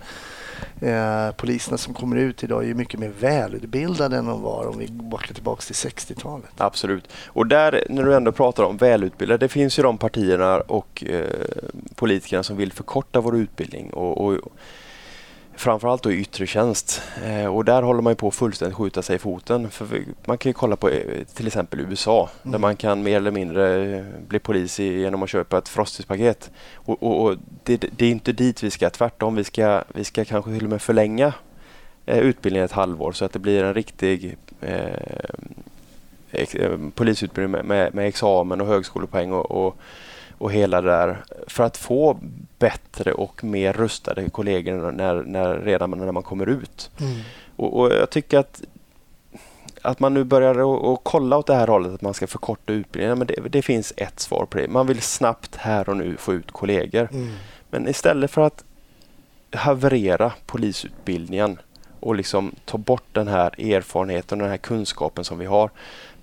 Eh, 0.80 1.30
poliserna 1.36 1.78
som 1.78 1.94
kommer 1.94 2.16
ut 2.16 2.44
idag 2.44 2.62
är 2.62 2.66
ju 2.66 2.74
mycket 2.74 3.00
mer 3.00 3.12
välutbildade 3.20 4.16
än 4.16 4.26
de 4.26 4.42
var 4.42 4.66
om 4.66 4.78
vi 4.78 4.88
backar 4.88 5.34
tillbaka 5.34 5.60
till 5.62 5.74
60-talet. 5.74 6.50
Absolut. 6.56 7.08
Och 7.26 7.46
där, 7.46 7.84
när 7.88 8.02
du 8.04 8.14
ändå 8.14 8.32
pratar 8.32 8.62
om 8.62 8.76
välutbildade, 8.76 9.38
det 9.44 9.48
finns 9.48 9.78
ju 9.78 9.82
de 9.82 9.98
partierna 9.98 10.60
och 10.60 11.04
eh, 11.06 11.26
politikerna 11.94 12.42
som 12.42 12.56
vill 12.56 12.72
förkorta 12.72 13.20
vår 13.20 13.36
utbildning 13.36 13.90
och, 13.90 14.24
och 14.26 14.38
framförallt 15.58 16.02
då 16.02 16.12
yttre 16.12 16.46
tjänst. 16.46 17.02
Eh, 17.24 17.46
och 17.46 17.64
där 17.64 17.82
håller 17.82 18.02
man 18.02 18.10
ju 18.10 18.14
på 18.14 18.28
att 18.28 18.34
fullständigt 18.34 18.76
skjuta 18.76 19.02
sig 19.02 19.16
i 19.16 19.18
foten. 19.18 19.70
För 19.70 20.04
man 20.24 20.38
kan 20.38 20.50
ju 20.50 20.54
kolla 20.54 20.76
på 20.76 20.88
eh, 20.88 21.24
till 21.34 21.46
exempel 21.46 21.80
USA 21.80 22.28
där 22.42 22.48
Mm. 22.48 22.60
man 22.60 22.76
kan 22.76 23.02
mer 23.02 23.16
eller 23.16 23.30
mindre 23.30 23.96
eh, 23.96 24.04
bli 24.28 24.38
polis 24.38 24.78
genom 24.78 25.22
att 25.22 25.30
köpa 25.30 25.58
ett 25.58 25.68
frostispaket. 25.68 26.50
Och, 26.74 27.02
och, 27.02 27.24
och 27.24 27.36
det, 27.64 27.84
det 27.96 28.06
är 28.06 28.10
inte 28.10 28.32
dit 28.32 28.62
vi 28.62 28.70
ska, 28.70 28.90
tvärtom. 28.90 29.34
Vi 29.34 29.44
ska, 29.44 29.82
vi 29.94 30.04
ska 30.04 30.24
kanske 30.24 30.50
till 30.50 30.64
och 30.64 30.70
med 30.70 30.82
förlänga 30.82 31.32
eh, 32.06 32.18
utbildningen 32.18 32.64
ett 32.64 32.72
halvår 32.72 33.12
så 33.12 33.24
att 33.24 33.32
det 33.32 33.38
blir 33.38 33.64
en 33.64 33.74
riktig 33.74 34.36
eh, 34.60 34.88
ex, 36.30 36.54
eh, 36.54 36.78
polisutbildning 36.94 37.50
med, 37.50 37.64
med, 37.64 37.94
med 37.94 38.06
examen 38.08 38.60
och 38.60 38.66
högskolepoäng 38.66 39.32
och, 39.32 39.50
och, 39.50 39.76
och 40.38 40.52
hela 40.52 40.80
det 40.80 40.90
där 40.90 41.24
för 41.46 41.64
att 41.64 41.76
få 41.76 42.18
bättre 42.58 43.12
och 43.12 43.44
mer 43.44 43.72
rustade 43.72 44.30
kollegor 44.30 44.92
när, 44.92 45.22
när, 45.22 45.58
redan 45.58 45.90
när 45.90 46.12
man 46.12 46.22
kommer 46.22 46.46
ut. 46.48 46.90
Och, 47.56 47.80
och 47.80 47.92
jag 47.92 48.10
tycker 48.10 48.38
att 48.38 48.62
att 49.82 50.00
man 50.00 50.14
nu 50.14 50.24
börjar 50.24 50.50
att- 50.54 50.84
att 50.84 51.00
kolla 51.02 51.36
åt 51.36 51.46
det 51.46 51.54
här 51.54 51.66
hållet, 51.66 51.92
att 51.94 52.02
man 52.02 52.14
ska 52.14 52.26
förkorta 52.26 52.72
utbildningen. 52.72 53.18
Men 53.18 53.26
det, 53.26 53.34
det 53.48 53.62
finns 53.62 53.92
ett 53.96 54.20
svar 54.20 54.46
på 54.50 54.58
det. 54.58 54.68
Man 54.68 54.86
vill 54.86 55.00
snabbt 55.02 55.56
här 55.56 55.88
och 55.88 55.96
nu 55.96 56.16
få 56.16 56.34
ut 56.34 56.50
kollegor. 56.52 57.08
Mm. 57.12 57.28
Men 57.70 57.88
istället 57.88 58.30
för 58.30 58.40
att 58.42 58.64
haverera 59.52 60.32
polisutbildningen 60.46 61.58
och 62.00 62.14
liksom 62.14 62.54
ta 62.64 62.78
bort 62.78 63.04
den 63.12 63.28
här 63.28 63.60
erfarenheten 63.74 64.40
och 64.40 64.42
den 64.44 64.50
här 64.50 64.58
kunskapen 64.58 65.24
som 65.24 65.38
vi 65.38 65.46
har. 65.46 65.70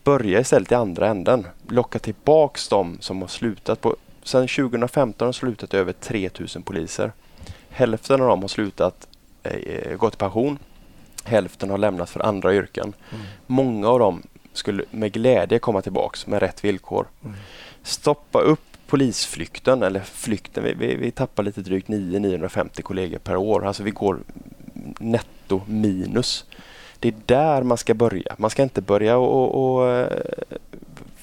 Börja 0.04 0.40
istället 0.40 0.72
i 0.72 0.76
andra 0.76 1.08
änden. 1.08 1.48
Locka 1.68 2.00
tillbaks 2.00 2.68
de 2.70 2.98
som 3.00 3.22
har 3.22 3.28
slutat. 3.28 3.82
På, 3.82 3.96
sedan 4.26 4.48
2015 4.48 5.26
har 5.26 5.34
slutat 5.34 5.74
över 5.74 5.94
3000 5.94 6.64
poliser. 6.64 7.12
Hälften 7.70 8.22
av 8.22 8.28
dem 8.28 8.42
har 8.42 8.48
slutat, 8.48 9.08
eh, 9.44 9.96
gått 9.98 10.14
i 10.14 10.18
pension. 10.18 10.60
Hälften 11.24 11.70
har 11.70 11.78
lämnat 11.78 12.10
för 12.10 12.20
andra 12.20 12.56
yrken. 12.56 12.94
Mm. 13.12 13.26
Många 13.48 13.88
av 13.88 14.00
dem 14.00 14.24
skulle 14.54 14.84
med 14.92 15.12
glädje 15.14 15.60
komma 15.60 15.82
tillbaks 15.82 16.28
med 16.28 16.40
rätt 16.40 16.64
villkor. 16.64 17.08
Mm. 17.24 17.36
Stoppa 17.84 18.40
upp 18.40 18.78
polisflykten, 18.88 19.84
eller 19.84 20.00
flykten. 20.00 20.64
Vi, 20.64 20.74
vi, 20.74 20.96
vi 20.96 21.12
tappar 21.12 21.44
lite 21.44 21.62
drygt 21.62 21.88
9-950 21.88 22.82
kollegor 22.82 23.18
per 23.18 23.36
år. 23.36 23.66
Alltså 23.66 23.84
vi 23.84 23.92
går 23.92 24.20
netto 25.00 25.62
minus. 25.66 26.46
Det 27.00 27.08
är 27.08 27.16
där 27.26 27.64
man 27.64 27.78
ska 27.78 27.94
börja. 27.94 28.36
Man 28.38 28.50
ska 28.50 28.64
inte 28.64 28.82
börja 28.82 29.18
och, 29.18 29.56
och, 29.56 29.76
och 29.76 29.90
eh, 29.90 30.24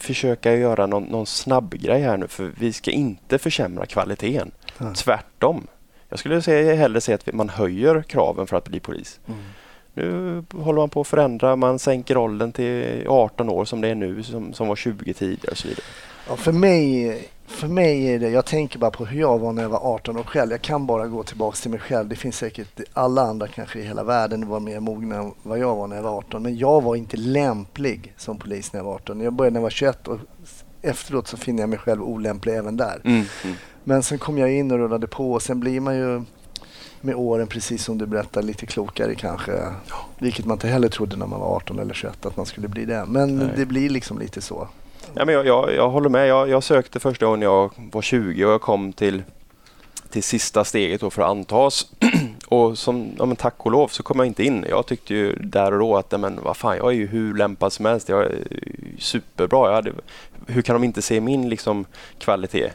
försöka 0.02 0.54
göra 0.54 0.86
någon, 0.86 1.04
någon 1.04 1.26
snabb 1.26 1.74
grej 1.74 2.02
här 2.02 2.16
nu 2.16 2.28
för 2.28 2.52
vi 2.58 2.72
ska 2.72 2.90
inte 2.90 3.38
försämra 3.38 3.86
kvaliteten. 3.86 4.50
Ja. 4.78 4.94
Tvärtom. 4.94 5.66
Jag 6.08 6.18
skulle 6.18 6.42
säga, 6.42 6.74
hellre 6.74 7.00
säga 7.00 7.14
att 7.14 7.34
man 7.34 7.48
höjer 7.48 8.02
kraven 8.02 8.46
för 8.46 8.56
att 8.56 8.68
bli 8.68 8.80
polis. 8.80 9.20
Mm. 9.28 9.40
Nu 9.94 10.44
håller 10.62 10.78
man 10.78 10.88
på 10.88 11.00
att 11.00 11.06
förändra. 11.06 11.56
Man 11.56 11.78
sänker 11.78 12.16
åldern 12.16 12.52
till 12.52 13.06
18 13.08 13.48
år 13.48 13.64
som 13.64 13.80
det 13.80 13.88
är 13.88 13.94
nu, 13.94 14.22
som, 14.22 14.52
som 14.52 14.68
var 14.68 14.76
20 14.76 15.14
tidigare 15.14 15.50
och 15.50 15.58
så 15.58 15.68
vidare. 15.68 15.84
Ja, 16.28 16.36
för, 16.36 16.52
mig, 16.52 17.28
för 17.46 17.68
mig 17.68 18.06
är 18.14 18.18
det, 18.18 18.30
jag 18.30 18.44
tänker 18.44 18.78
bara 18.78 18.90
på 18.90 19.04
hur 19.04 19.20
jag 19.20 19.38
var 19.38 19.52
när 19.52 19.62
jag 19.62 19.68
var 19.70 19.94
18 19.94 20.16
år 20.16 20.22
själv. 20.22 20.50
Jag 20.50 20.62
kan 20.62 20.86
bara 20.86 21.06
gå 21.06 21.22
tillbaka 21.22 21.56
till 21.56 21.70
mig 21.70 21.80
själv. 21.80 22.08
Det 22.08 22.16
finns 22.16 22.36
säkert 22.36 22.80
alla 22.92 23.22
andra 23.22 23.48
kanske 23.48 23.78
i 23.78 23.82
hela 23.82 24.04
världen 24.04 24.48
var 24.48 24.60
mer 24.60 24.80
mogna 24.80 25.16
än 25.16 25.32
vad 25.42 25.58
jag 25.58 25.76
var 25.76 25.86
när 25.86 25.96
jag 25.96 26.02
var 26.02 26.16
18. 26.18 26.42
Men 26.42 26.56
jag 26.56 26.82
var 26.82 26.96
inte 26.96 27.16
lämplig 27.16 28.14
som 28.16 28.38
polis 28.38 28.72
när 28.72 28.80
jag 28.80 28.84
var 28.84 28.94
18. 28.94 29.20
Jag 29.20 29.32
började 29.32 29.52
när 29.52 29.60
jag 29.60 29.62
var 29.62 29.70
21 29.70 30.08
och 30.08 30.18
efteråt 30.82 31.28
så 31.28 31.36
finner 31.36 31.62
jag 31.62 31.68
mig 31.68 31.78
själv 31.78 32.02
olämplig 32.02 32.56
även 32.56 32.76
där. 32.76 33.00
Mm, 33.04 33.24
mm. 33.44 33.56
Men 33.84 34.02
sen 34.02 34.18
kom 34.18 34.38
jag 34.38 34.52
in 34.52 34.70
och 34.70 34.78
rullade 34.78 35.06
på 35.06 35.32
och 35.32 35.42
sen 35.42 35.60
blir 35.60 35.80
man 35.80 35.96
ju 35.96 36.22
med 37.00 37.14
åren, 37.14 37.46
precis 37.46 37.84
som 37.84 37.98
du 37.98 38.06
berättar, 38.06 38.42
lite 38.42 38.66
klokare 38.66 39.14
kanske. 39.14 39.52
Vilket 40.18 40.44
man 40.44 40.54
inte 40.54 40.68
heller 40.68 40.88
trodde 40.88 41.16
när 41.16 41.26
man 41.26 41.40
var 41.40 41.56
18 41.56 41.78
eller 41.78 41.94
21 41.94 42.26
att 42.26 42.36
man 42.36 42.46
skulle 42.46 42.68
bli 42.68 42.84
det. 42.84 43.04
Men 43.06 43.36
Nej. 43.36 43.48
det 43.56 43.66
blir 43.66 43.90
liksom 43.90 44.18
lite 44.18 44.40
så. 44.40 44.68
Ja, 45.14 45.24
men 45.24 45.34
jag, 45.34 45.46
jag, 45.46 45.74
jag 45.74 45.90
håller 45.90 46.08
med. 46.08 46.28
Jag, 46.28 46.48
jag 46.48 46.62
sökte 46.62 47.00
första 47.00 47.26
gången 47.26 47.42
jag 47.42 47.70
var 47.92 48.02
20 48.02 48.44
och 48.44 48.52
jag 48.52 48.60
kom 48.60 48.92
till, 48.92 49.22
till 50.10 50.22
sista 50.22 50.64
steget 50.64 51.00
då 51.00 51.10
för 51.10 51.22
att 51.22 51.28
antas. 51.28 51.86
och 52.48 52.78
som, 52.78 53.10
ja, 53.18 53.24
men 53.24 53.36
tack 53.36 53.54
och 53.58 53.72
lov 53.72 53.88
så 53.88 54.02
kom 54.02 54.18
jag 54.18 54.26
inte 54.26 54.44
in. 54.44 54.66
Jag 54.68 54.86
tyckte 54.86 55.14
ju 55.14 55.34
där 55.34 55.72
och 55.72 55.78
då 55.78 55.96
att 55.96 56.20
men, 56.20 56.40
vad 56.42 56.56
fan, 56.56 56.76
jag 56.76 56.86
är 56.86 56.96
ju 56.96 57.06
hur 57.06 57.34
lämpad 57.34 57.72
som 57.72 57.84
helst. 57.84 58.08
Jag 58.08 58.22
är 58.22 58.38
superbra. 58.98 59.68
Jag 59.68 59.74
hade, 59.74 59.92
hur 60.46 60.62
kan 60.62 60.74
de 60.74 60.84
inte 60.84 61.02
se 61.02 61.20
min 61.20 61.48
liksom, 61.48 61.84
kvalitet? 62.18 62.70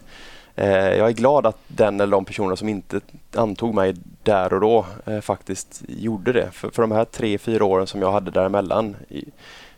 Eh, 0.56 0.70
jag 0.70 1.08
är 1.08 1.14
glad 1.14 1.46
att 1.46 1.58
den 1.68 2.02
eller 2.02 2.12
de 2.12 2.26
personerna 2.26 2.56
som 2.56 2.70
inte 2.70 3.02
antog 3.36 3.76
mig 3.76 3.96
där 4.24 4.54
och 4.54 4.62
då 4.62 4.86
eh, 5.06 5.20
faktiskt 5.20 5.84
gjorde 5.88 6.34
det. 6.34 6.52
För, 6.52 6.70
för 6.70 6.82
de 6.82 6.92
här 6.92 7.06
tre, 7.06 7.38
fyra 7.38 7.66
åren 7.66 7.88
som 7.88 8.02
jag 8.02 8.12
hade 8.12 8.32
däremellan 8.32 8.96
i 9.10 9.26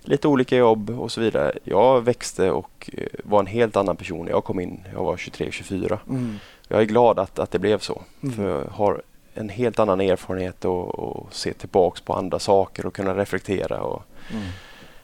lite 0.02 0.28
olika 0.28 0.58
jobb 0.58 0.90
och 1.00 1.12
så 1.12 1.22
vidare. 1.22 1.52
Jag 1.64 2.02
växte 2.02 2.52
och 2.52 2.90
eh, 2.98 3.08
var 3.24 3.40
en 3.40 3.46
helt 3.48 3.76
annan 3.76 3.96
person 3.96 4.26
när 4.26 4.32
jag 4.32 4.44
kom 4.44 4.60
in. 4.60 4.84
Jag 4.94 5.04
var 5.04 5.16
23-24. 5.18 5.98
Mm. 6.10 6.36
Jag 6.68 6.82
är 6.82 6.86
glad 6.86 7.20
att, 7.20 7.40
att 7.40 7.52
det 7.52 7.60
blev 7.60 7.80
så. 7.80 8.02
Mm. 8.24 8.36
För 8.36 8.50
jag 8.50 8.64
har 8.72 9.02
en 9.34 9.50
helt 9.50 9.80
annan 9.80 10.02
erfarenhet 10.02 10.66
och, 10.66 11.00
och 11.00 11.28
se 11.32 11.54
tillbaks 11.54 12.02
på 12.02 12.14
andra 12.14 12.40
saker 12.40 12.86
och 12.86 12.94
kunna 12.94 13.14
reflektera. 13.18 13.82
Och, 13.82 14.04
Mm. 14.32 14.44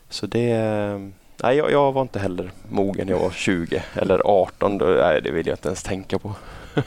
så 0.10 0.26
det... 0.26 0.52
eh, 0.52 1.00
Nej, 1.44 1.58
jag, 1.58 1.72
jag 1.72 1.92
var 1.92 2.02
inte 2.02 2.20
heller 2.20 2.52
mogen 2.70 3.08
när 3.08 3.14
jag 3.14 3.20
var 3.20 3.30
20 3.32 3.84
eller 3.94 4.22
18. 4.26 4.78
Då, 4.78 4.86
nej, 4.86 5.22
det 5.22 5.32
vill 5.32 5.48
jag 5.48 5.54
inte 5.54 5.68
ens 5.68 5.84
tänka 5.84 6.20
på. 6.20 6.34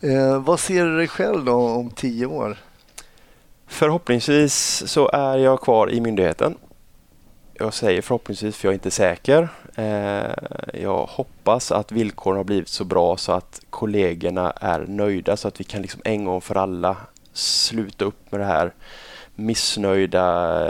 Eh, 0.00 0.38
vad 0.42 0.60
ser 0.60 0.84
du 0.84 0.96
dig 0.96 1.08
själv 1.08 1.44
då 1.44 1.52
om 1.54 1.90
tio 1.90 2.26
år? 2.26 2.56
Förhoppningsvis 3.66 4.82
så 4.86 5.08
är 5.12 5.36
jag 5.38 5.60
kvar 5.60 5.90
i 5.90 6.00
myndigheten. 6.00 6.54
Jag 7.54 7.74
säger 7.74 8.02
förhoppningsvis 8.02 8.56
för 8.56 8.68
jag 8.68 8.72
är 8.72 8.74
inte 8.74 8.90
säker. 8.90 9.48
Eh, 9.74 10.30
jag 10.82 11.06
hoppas 11.06 11.72
att 11.72 11.92
villkoren 11.92 12.36
har 12.36 12.44
blivit 12.44 12.68
så 12.68 12.84
bra 12.84 13.16
så 13.16 13.32
att 13.32 13.60
kollegorna 13.70 14.50
är 14.50 14.84
nöjda 14.88 15.36
så 15.36 15.48
att 15.48 15.60
vi 15.60 15.64
kan 15.64 15.82
liksom 15.82 16.00
en 16.04 16.24
gång 16.24 16.40
för 16.40 16.54
alla 16.54 16.96
sluta 17.32 18.04
upp 18.04 18.32
med 18.32 18.40
det 18.40 18.46
här 18.46 18.72
missnöjda 19.34 20.20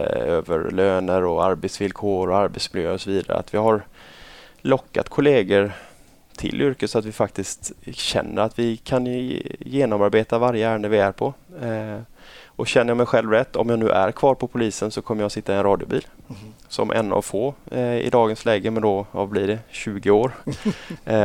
eh, 0.00 0.32
över 0.32 0.70
löner 0.70 1.24
och 1.24 1.44
arbetsvillkor 1.44 2.30
och 2.30 2.36
arbetsmiljö 2.36 2.92
och 2.92 3.00
så 3.00 3.10
vidare. 3.10 3.38
Att 3.38 3.54
vi 3.54 3.58
har 3.58 3.82
lockat 4.60 5.08
kollegor 5.08 5.72
till 6.36 6.60
yrket 6.62 6.90
så 6.90 6.98
att 6.98 7.04
vi 7.04 7.12
faktiskt 7.12 7.72
känner 7.92 8.42
att 8.42 8.58
vi 8.58 8.76
kan 8.76 9.06
genomarbeta 9.58 10.38
varje 10.38 10.68
ärende 10.68 10.88
vi 10.88 10.98
är 10.98 11.12
på. 11.12 11.34
Eh, 11.62 12.00
och 12.56 12.66
känner 12.66 12.90
jag 12.90 12.96
mig 12.96 13.06
själv 13.06 13.30
rätt, 13.30 13.56
om 13.56 13.68
jag 13.68 13.78
nu 13.78 13.88
är 13.88 14.12
kvar 14.12 14.34
på 14.34 14.46
polisen 14.46 14.90
så 14.90 15.02
kommer 15.02 15.22
jag 15.22 15.32
sitta 15.32 15.54
i 15.54 15.56
en 15.56 15.62
radiobil 15.62 16.06
mm. 16.28 16.40
som 16.68 16.90
en 16.90 17.12
av 17.12 17.22
få 17.22 17.54
eh, 17.70 17.96
i 17.96 18.08
dagens 18.10 18.44
läge, 18.44 18.70
men 18.70 18.82
då 18.82 19.06
vad 19.12 19.28
blir 19.28 19.46
det, 19.46 19.58
20 19.70 20.10
år. 20.10 20.32
eh, 21.04 21.16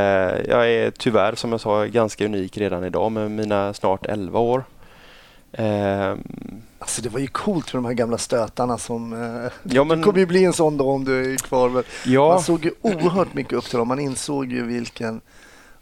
jag 0.47 0.71
är 0.71 0.91
tyvärr, 0.91 1.35
som 1.35 1.51
jag 1.51 1.61
sa, 1.61 1.85
ganska 1.85 2.25
unik 2.25 2.57
redan 2.57 2.83
idag 2.83 3.11
med 3.11 3.31
mina 3.31 3.73
snart 3.73 4.05
11 4.05 4.39
år. 4.39 4.63
Eh, 5.51 6.15
alltså 6.79 7.01
det 7.01 7.09
var 7.09 7.19
ju 7.19 7.27
coolt 7.27 7.73
med 7.73 7.83
de 7.83 7.85
här 7.85 7.93
gamla 7.93 8.17
stötarna 8.17 8.77
som... 8.77 9.13
Eh, 9.13 9.51
ja, 9.63 9.83
men, 9.83 9.97
du 9.97 10.03
kommer 10.03 10.19
ju 10.19 10.25
bli 10.25 10.45
en 10.45 10.53
sån 10.53 10.77
då 10.77 10.89
om 10.89 11.05
du 11.05 11.33
är 11.33 11.37
kvar. 11.37 11.83
Ja. 12.05 12.29
Man 12.29 12.43
såg 12.43 12.65
ju 12.65 12.71
oerhört 12.81 13.33
mycket 13.33 13.53
upp 13.53 13.65
till 13.65 13.77
dem. 13.77 13.87
Man 13.87 13.99
insåg 13.99 14.51
ju 14.51 14.65
vilken 14.65 15.21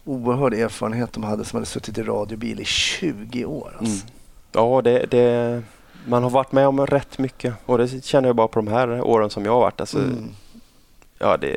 oerhörd 0.05 0.53
erfarenhet 0.53 1.13
de 1.13 1.23
hade 1.23 1.45
som 1.45 1.57
hade 1.57 1.65
suttit 1.65 1.97
i 1.97 2.03
radiobil 2.03 2.59
i 2.59 2.65
20 2.65 3.45
år. 3.45 3.75
Alltså. 3.79 4.05
Mm. 4.05 4.14
Ja, 4.55 4.81
det, 4.81 5.05
det, 5.11 5.63
man 6.07 6.23
har 6.23 6.29
varit 6.29 6.51
med 6.51 6.67
om 6.67 6.85
rätt 6.85 7.17
mycket 7.17 7.53
och 7.65 7.77
det 7.77 8.05
känner 8.05 8.29
jag 8.29 8.35
bara 8.35 8.47
på 8.47 8.59
de 8.59 8.67
här 8.67 9.01
åren 9.01 9.29
som 9.29 9.45
jag 9.45 9.51
har 9.51 9.59
varit. 9.59 9.81
Alltså, 9.81 9.97
mm. 9.97 10.29
Ja, 11.19 11.37
det, 11.37 11.55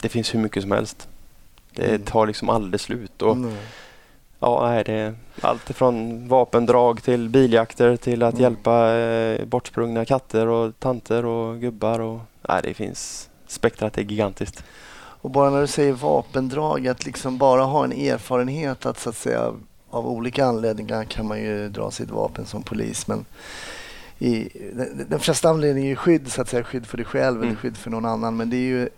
det 0.00 0.08
finns 0.08 0.34
hur 0.34 0.38
mycket 0.38 0.62
som 0.62 0.72
helst. 0.72 1.08
Det 1.70 1.88
mm. 1.88 2.02
tar 2.02 2.26
liksom 2.26 2.48
aldrig 2.48 2.80
slut. 2.80 3.22
Och, 3.22 3.32
mm. 3.32 3.56
Ja, 4.38 4.70
nej, 4.70 4.84
det 4.84 4.92
är 4.92 5.14
allt 5.40 5.70
ifrån 5.70 6.28
vapendrag 6.28 7.02
till 7.02 7.28
biljakter 7.28 7.96
till 7.96 8.22
att 8.22 8.34
mm. 8.34 8.42
hjälpa 8.42 8.94
eh, 8.94 9.44
bortsprungna 9.44 10.04
katter 10.04 10.46
och 10.46 10.78
tanter 10.78 11.24
och 11.24 11.60
gubbar. 11.60 12.00
Och, 12.00 12.20
nej, 12.48 12.60
det 12.62 12.74
finns 12.74 13.30
spektrat 13.46 13.98
är 13.98 14.02
gigantiskt. 14.02 14.64
Och 14.94 15.30
bara 15.30 15.50
när 15.50 15.60
du 15.60 15.66
säger 15.66 15.92
vapendrag, 15.92 16.88
att 16.88 17.06
liksom 17.06 17.38
bara 17.38 17.62
ha 17.62 17.84
en 17.84 17.92
erfarenhet 17.92 18.86
att 18.86 18.98
så 18.98 19.08
att 19.08 19.16
säga 19.16 19.52
av 19.92 20.06
olika 20.08 20.44
anledningar 20.46 21.04
kan 21.04 21.28
man 21.28 21.40
ju 21.40 21.68
dra 21.68 21.90
sitt 21.90 22.10
vapen 22.10 22.46
som 22.46 22.62
polis. 22.62 23.06
Men 23.06 23.24
i, 24.18 24.48
den, 24.74 25.06
den 25.08 25.20
flesta 25.20 25.48
anledningar 25.48 25.90
är 25.90 25.96
skydd, 25.96 26.32
så 26.32 26.42
att 26.42 26.48
säga, 26.48 26.64
skydd 26.64 26.86
för 26.86 26.96
dig 26.96 27.06
själv 27.06 27.36
mm. 27.36 27.48
eller 27.48 27.56
skydd 27.56 27.76
för 27.76 27.90
någon 27.90 28.04
annan. 28.04 28.36
Men 28.36 28.50
det 28.50 28.56
är 28.56 28.60
ju 28.60 28.88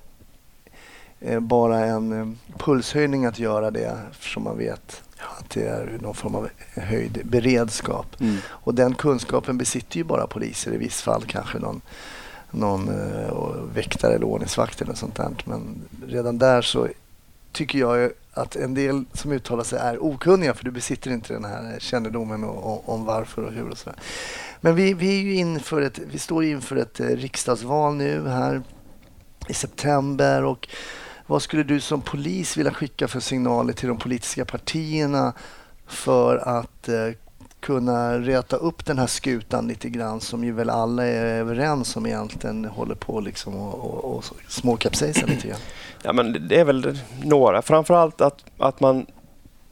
eh, 1.20 1.40
bara 1.40 1.78
en 1.78 2.12
eh, 2.20 2.28
pulshöjning 2.58 3.24
att 3.24 3.38
göra 3.38 3.70
det 3.70 3.98
eftersom 4.10 4.42
man 4.42 4.58
vet 4.58 5.02
att 5.38 5.50
det 5.50 5.66
är 5.66 5.98
någon 6.02 6.14
form 6.14 6.34
av 6.34 6.48
höjd 6.74 7.20
beredskap. 7.24 8.20
Mm. 8.20 8.36
Och 8.48 8.74
den 8.74 8.94
kunskapen 8.94 9.58
besitter 9.58 9.96
ju 9.96 10.04
bara 10.04 10.26
poliser, 10.26 10.74
i 10.74 10.76
viss 10.76 11.02
fall 11.02 11.24
kanske 11.26 11.58
någon, 11.58 11.80
någon 12.50 12.88
uh, 12.88 13.62
väktare 13.74 14.14
eller 14.14 14.26
ordningsvakt 14.26 14.82
eller 14.82 14.94
sånt 14.94 15.14
där. 15.14 15.30
Men 15.44 15.82
redan 16.06 16.38
där 16.38 16.62
så 16.62 16.88
tycker 17.52 17.78
jag 17.78 18.10
att 18.34 18.56
en 18.56 18.74
del 18.74 19.04
som 19.12 19.32
uttalar 19.32 19.64
sig 19.64 19.78
är 19.78 20.04
okunniga 20.04 20.54
för 20.54 20.64
du 20.64 20.70
besitter 20.70 21.10
inte 21.10 21.32
den 21.32 21.44
här 21.44 21.76
kännedomen 21.78 22.44
och, 22.44 22.72
och, 22.72 22.94
om 22.94 23.04
varför 23.04 23.42
och 23.42 23.52
hur 23.52 23.68
och 23.68 23.78
sådär. 23.78 23.98
Men 24.60 24.74
vi, 24.74 24.94
vi, 24.94 25.18
är 25.18 25.22
ju 25.22 25.34
inför 25.34 25.82
ett, 25.82 25.98
vi 25.98 26.18
står 26.18 26.44
inför 26.44 26.76
ett 26.76 27.00
eh, 27.00 27.06
riksdagsval 27.06 27.94
nu 27.94 28.28
här 28.28 28.62
i 29.48 29.54
september 29.54 30.44
och 30.44 30.68
vad 31.26 31.42
skulle 31.42 31.62
du 31.62 31.80
som 31.80 32.00
polis 32.00 32.56
vilja 32.56 32.72
skicka 32.72 33.08
för 33.08 33.20
signaler 33.20 33.72
till 33.72 33.88
de 33.88 33.98
politiska 33.98 34.44
partierna 34.44 35.32
för 35.86 36.36
att 36.36 36.88
eh, 36.88 37.10
kunna 37.64 38.18
räta 38.18 38.56
upp 38.56 38.86
den 38.86 38.98
här 38.98 39.06
skutan 39.06 39.68
lite 39.68 39.88
grann 39.88 40.20
som 40.20 40.44
ju 40.44 40.52
väl 40.52 40.70
alla 40.70 41.06
är 41.06 41.24
överens 41.24 41.96
om 41.96 42.06
egentligen 42.06 42.64
håller 42.64 42.94
på 42.94 43.20
liksom 43.20 43.54
och, 43.54 43.74
och, 43.74 44.16
och 44.16 44.24
småkapsejsa 44.48 45.26
lite 45.26 45.48
grann. 45.48 45.60
Ja, 46.02 46.12
men 46.12 46.48
det 46.48 46.60
är 46.60 46.64
väl 46.64 46.98
några. 47.22 47.62
Framförallt 47.62 48.20
att, 48.20 48.44
att 48.58 48.80
man 48.80 49.06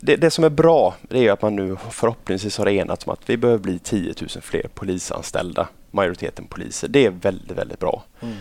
det, 0.00 0.16
det, 0.16 0.30
som 0.30 0.44
är 0.44 0.50
bra 0.50 0.94
det 1.02 1.26
är 1.26 1.32
att 1.32 1.42
man 1.42 1.56
nu 1.56 1.76
förhoppningsvis 1.90 2.58
har 2.58 2.68
enats 2.68 3.06
om 3.06 3.12
att 3.12 3.30
vi 3.30 3.36
behöver 3.36 3.58
bli 3.58 3.78
10 3.78 4.14
000 4.20 4.28
fler 4.28 4.68
polisanställda. 4.74 5.68
Majoriteten 5.90 6.46
poliser. 6.46 6.88
Det 6.88 7.06
är 7.06 7.10
väldigt, 7.10 7.58
väldigt 7.58 7.80
bra. 7.80 8.02
Mm. 8.20 8.36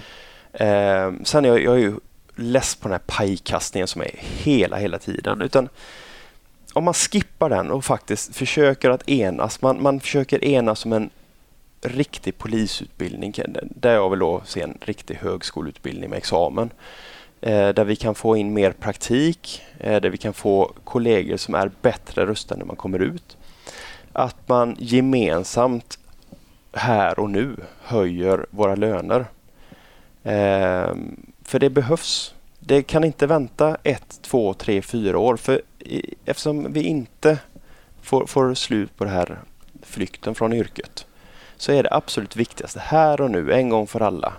Eh, 0.54 1.24
sen 1.24 1.44
jag, 1.44 1.64
jag 1.64 1.74
är 1.74 1.80
ju 1.80 1.96
less 2.36 2.76
på 2.76 2.88
den 2.88 2.94
här 2.94 3.18
pajkastningen 3.18 3.88
som 3.88 4.02
är 4.02 4.12
hela, 4.18 4.78
hela 4.78 5.00
tiden. 5.00 5.42
Utan 5.42 5.70
om 6.74 6.84
man 6.84 6.94
skippar 6.94 7.50
den 7.50 7.72
och 7.72 7.86
faktiskt 7.86 8.36
försöker 8.36 8.90
att 8.90 9.10
enas. 9.10 9.62
Man, 9.62 9.82
man 9.82 10.00
försöker 10.00 10.44
enas 10.44 10.86
om 10.86 10.94
en 10.94 11.10
riktig 11.82 12.38
polisutbildning 12.38 13.34
där 13.62 13.94
jag 13.94 14.10
vill 14.10 14.20
då 14.20 14.42
se 14.46 14.62
en 14.62 14.78
riktig 14.82 15.16
högskoleutbildning 15.16 16.10
med 16.10 16.18
examen. 16.18 16.70
Eh, 17.42 17.70
där 17.70 17.84
vi 17.84 17.96
kan 17.96 18.16
få 18.16 18.38
in 18.38 18.54
mer 18.54 18.72
praktik, 18.72 19.62
eh, 19.80 20.02
där 20.02 20.10
vi 20.10 20.18
kan 20.18 20.34
få 20.34 20.72
kollegor 20.84 21.38
som 21.38 21.56
är 21.56 21.72
bättre 21.82 22.26
rustade 22.26 22.60
när 22.60 22.66
man 22.66 22.76
kommer 22.76 23.00
ut. 23.00 23.38
Att 24.14 24.48
man 24.48 24.76
gemensamt 24.80 26.00
här 26.74 27.20
och 27.20 27.30
nu 27.30 27.56
höjer 27.82 28.46
våra 28.50 28.76
löner. 28.76 29.26
Eh, 30.24 30.96
för 31.44 31.60
det 31.60 31.70
behövs. 31.70 32.34
Det 32.60 32.84
kan 32.84 33.04
inte 33.04 33.28
vänta 33.28 33.78
ett, 33.84 34.20
två, 34.22 34.54
tre, 34.54 34.82
fyra 34.82 35.20
år. 35.20 35.38
För 35.38 35.62
eftersom 36.26 36.74
vi 36.74 36.84
inte 36.84 37.40
får, 38.02 38.26
får 38.26 38.54
slut 38.54 38.98
på 38.98 39.04
den 39.04 39.14
här 39.14 39.40
flykten 39.82 40.36
från 40.36 40.54
yrket 40.54 41.06
så 41.62 41.72
är 41.72 41.84
det 41.84 41.90
absolut 41.92 42.36
viktigaste 42.36 42.80
här 42.80 43.22
och 43.22 43.32
nu, 43.32 43.54
en 43.54 43.70
gång 43.70 43.88
för 43.88 44.00
alla. 44.00 44.34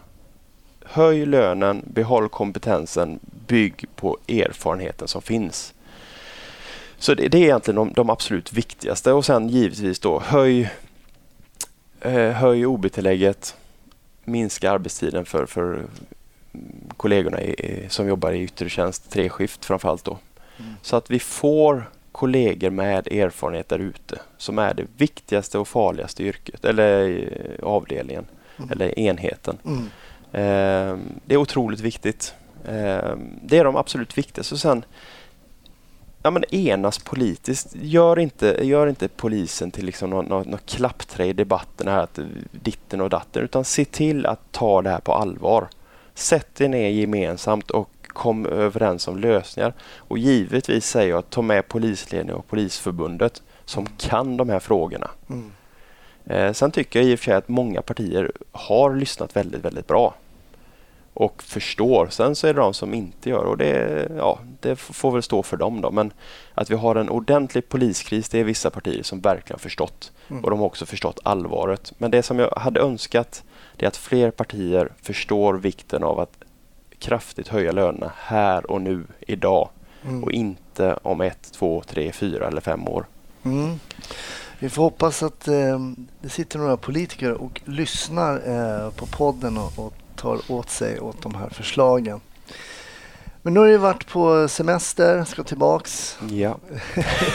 Höj 0.85 1.27
lönen, 1.27 1.83
behåll 1.87 2.29
kompetensen, 2.29 3.21
bygg 3.47 3.85
på 3.97 4.19
erfarenheten 4.29 5.09
som 5.09 5.23
finns. 5.23 5.75
Så 6.99 7.15
det, 7.15 7.29
det 7.29 7.39
är 7.39 7.43
egentligen 7.43 7.77
de, 7.77 7.93
de, 7.93 8.11
absolut 8.11 8.53
viktigaste 8.53 9.13
och 9.13 9.25
sen 9.25 9.49
givetvis 9.49 9.99
då 9.99 10.21
höj, 10.21 10.71
eh, 12.01 12.31
höj 12.31 12.67
OB-tillägget, 12.67 13.57
minska 14.25 14.71
arbetstiden 14.71 15.25
för, 15.25 15.47
för 15.47 15.83
kollegorna 16.97 17.43
i, 17.43 17.87
som 17.89 18.09
jobbar 18.09 18.33
i 18.33 18.43
yttre 18.43 18.69
tjänst, 18.69 19.11
treskift 19.11 19.65
framförallt 19.65 20.05
då. 20.05 20.19
Mm. 20.59 20.73
Så 20.83 20.97
att 20.97 21.11
vi 21.11 21.19
får 21.19 21.91
kollegor 22.13 22.71
med 22.71 23.13
erfarenhet 23.13 23.69
där 23.69 23.79
ute 23.79 24.21
som 24.37 24.59
är 24.59 24.75
det 24.75 24.87
viktigaste 24.97 25.59
och 25.59 25.69
farligaste 25.69 26.23
yrket 26.23 26.65
eller 26.65 27.09
eh, 27.09 27.67
avdelningen 27.69 28.25
mm. 28.57 28.71
eller 28.71 28.99
enheten. 28.99 29.59
Mm. 29.65 29.85
Eh, 30.33 30.99
det 31.25 31.35
är 31.35 31.37
otroligt 31.37 31.81
viktigt. 31.81 32.35
Eh, 32.65 33.17
det 33.43 33.59
är 33.59 33.65
de 33.65 33.77
absolut 33.77 34.19
viktigaste. 34.19 34.55
Och 34.55 34.61
sen 34.61 34.85
ja, 36.23 36.31
men 36.31 36.55
enas 36.55 36.99
politiskt. 36.99 37.75
Gör 37.75 38.19
inte, 38.19 38.59
gör 38.63 38.87
inte 38.87 39.09
polisen 39.09 39.71
till 39.71 39.87
liksom 39.87 40.11
något, 40.11 40.29
något, 40.29 40.47
något 40.47 40.67
klappträ 40.67 41.27
i 41.27 41.33
debatten 41.33 41.89
här, 41.89 41.99
att 41.99 42.19
ditten 42.51 43.01
och 43.01 43.11
datten, 43.11 43.43
utan 43.43 43.65
se 43.65 43.85
till 43.85 44.27
att 44.27 44.53
ta 44.53 44.83
det 44.83 44.91
här 44.91 45.01
på 45.01 45.15
allvar. 45.15 45.69
Sätt 46.15 46.61
er 46.61 46.69
ner 46.69 46.89
gemensamt 46.89 47.71
och 47.71 48.02
kom 48.13 48.47
överens 48.47 49.09
om 49.09 49.19
lösningar. 49.19 49.75
Och 49.97 50.19
givetvis 50.19 50.87
säger 50.87 51.11
jag 51.11 51.19
att 51.19 51.31
ta 51.31 51.43
med 51.43 51.69
polisledningen 51.69 52.37
och 52.37 52.49
Polisförbundet 52.49 53.43
som 53.65 53.87
kan 53.87 54.37
de 54.37 54.49
här 54.49 54.61
frågorna. 54.61 55.11
Mm. 55.29 55.53
Eh, 56.25 56.53
sen 56.53 56.71
tycker 56.71 57.01
jag 57.01 57.09
i 57.09 57.15
och 57.15 57.19
för 57.19 57.25
sig 57.25 57.35
att 57.35 57.49
många 57.49 57.83
partier 57.83 58.33
har 58.53 58.95
lyssnat 58.95 59.37
väldigt, 59.37 59.65
väldigt 59.65 59.87
bra 59.87 60.15
och 61.15 61.43
förstår. 61.43 62.09
Sen 62.11 62.35
så 62.37 62.47
är 62.47 62.55
det 62.55 62.61
de 62.61 62.75
som 62.75 62.95
inte 62.95 63.31
gör 63.31 63.45
och 63.45 63.59
det, 63.59 64.09
ja, 64.17 64.39
det 64.61 64.77
får 64.77 65.11
väl 65.11 65.23
stå 65.23 65.43
för 65.43 65.57
dem 65.57 65.81
då. 65.81 65.91
Men 65.91 66.13
att 66.55 66.71
vi 66.71 66.75
har 66.75 66.97
en 66.97 67.09
ordentlig 67.09 67.69
poliskris, 67.69 68.29
det 68.29 68.41
är 68.41 68.45
vissa 68.45 68.71
partier 68.71 69.03
som 69.03 69.21
verkligen 69.21 69.55
har 69.55 69.59
förstått. 69.59 70.13
Mm. 70.29 70.45
Och 70.45 70.51
de 70.51 70.59
har 70.59 70.67
också 70.67 70.87
förstått 70.87 71.21
allvaret. 71.23 71.93
Men 71.99 72.11
det 72.11 72.23
som 72.23 72.39
jag 72.39 72.51
hade 72.51 72.81
önskat 72.81 73.43
det 73.77 73.87
är 73.87 73.89
att 73.89 73.97
fler 73.97 74.31
partier 74.31 74.93
förstår 75.03 75.55
vikten 75.55 76.05
av 76.05 76.21
att 76.21 76.42
kraftigt 77.03 77.49
höja 77.49 77.73
lönerna 77.73 78.13
här 78.17 78.71
och 78.71 78.83
nu, 78.83 79.05
idag. 79.21 79.69
Mm. 80.05 80.25
Och 80.25 80.33
inte 80.33 80.99
om 81.03 81.21
ett, 81.21 81.53
två, 81.53 81.83
tre, 81.87 82.13
fyra 82.13 82.47
eller 82.47 82.61
fem 82.61 82.89
år. 82.89 83.07
Mm. 83.43 83.79
Vi 84.59 84.69
får 84.69 84.83
hoppas 84.83 85.23
att 85.23 85.49
eh, 85.49 85.79
det 86.21 86.29
sitter 86.29 86.59
några 86.59 86.77
politiker 86.77 87.33
och 87.33 87.61
lyssnar 87.65 88.35
eh, 88.35 88.91
på 88.91 89.07
podden 89.07 89.59
och, 89.59 89.87
och 89.87 89.95
tar 90.17 90.39
åt 90.49 90.71
sig 90.71 91.01
åt 91.01 91.23
de 91.23 91.35
här 91.35 91.49
förslagen. 91.49 92.21
Men 93.43 93.55
nu 93.55 93.61
har 93.61 93.67
du 93.67 93.77
varit 93.77 94.07
på 94.07 94.49
semester, 94.49 95.25
ska 95.25 95.43
tillbaks. 95.43 96.19
Ja. 96.31 96.59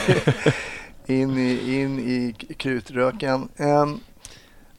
in, 1.05 1.38
i, 1.38 1.82
in 1.82 1.99
i 1.99 2.34
krutröken. 2.57 3.49
Um, 3.57 3.99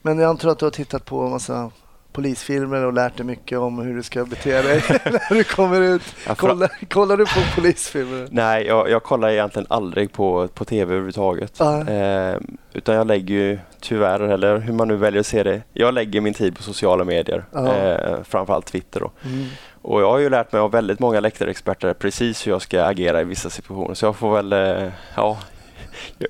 Men 0.02 0.18
jag 0.18 0.30
antar 0.30 0.48
att 0.48 0.58
du 0.58 0.66
har 0.66 0.70
tittat 0.70 1.04
på 1.04 1.20
en 1.24 1.30
massa 1.30 1.70
polisfilmer 2.18 2.84
och 2.84 2.92
lärt 2.92 3.16
dig 3.16 3.26
mycket 3.26 3.58
om 3.58 3.78
hur 3.78 3.96
du 3.96 4.02
ska 4.02 4.24
bete 4.24 4.62
dig 4.62 4.82
när 5.04 5.34
du 5.34 5.44
kommer 5.44 5.80
ut. 5.80 6.02
Kollar, 6.36 6.70
kollar 6.88 7.16
du 7.16 7.24
på 7.24 7.40
polisfilmer? 7.54 8.28
Nej, 8.30 8.66
jag, 8.66 8.90
jag 8.90 9.02
kollar 9.02 9.28
egentligen 9.28 9.66
aldrig 9.70 10.12
på, 10.12 10.48
på 10.48 10.64
tv 10.64 10.92
överhuvudtaget. 10.92 11.54
Ja. 11.58 11.88
Eh, 11.88 12.36
utan 12.72 12.94
jag 12.94 13.06
lägger 13.06 13.34
ju 13.34 13.58
tyvärr, 13.80 14.20
eller 14.20 14.58
hur 14.58 14.72
man 14.72 14.88
nu 14.88 14.96
väljer 14.96 15.20
att 15.20 15.26
se 15.26 15.42
det, 15.42 15.62
jag 15.72 15.94
lägger 15.94 16.20
min 16.20 16.34
tid 16.34 16.56
på 16.56 16.62
sociala 16.62 17.04
medier. 17.04 17.44
Ja. 17.52 17.74
Eh, 17.74 18.22
framförallt 18.24 18.66
Twitter 18.66 19.00
då. 19.00 19.10
Mm. 19.24 19.46
Och 19.82 20.02
jag 20.02 20.10
har 20.10 20.18
ju 20.18 20.30
lärt 20.30 20.52
mig 20.52 20.60
av 20.60 20.70
väldigt 20.70 20.98
många 20.98 21.20
läktarexperter 21.20 21.94
precis 21.94 22.46
hur 22.46 22.52
jag 22.52 22.62
ska 22.62 22.84
agera 22.84 23.20
i 23.20 23.24
vissa 23.24 23.50
situationer. 23.50 23.94
Så 23.94 24.06
jag 24.06 24.16
får 24.16 24.34
väl, 24.34 24.52
eh, 24.52 24.90
ja, 25.16 25.38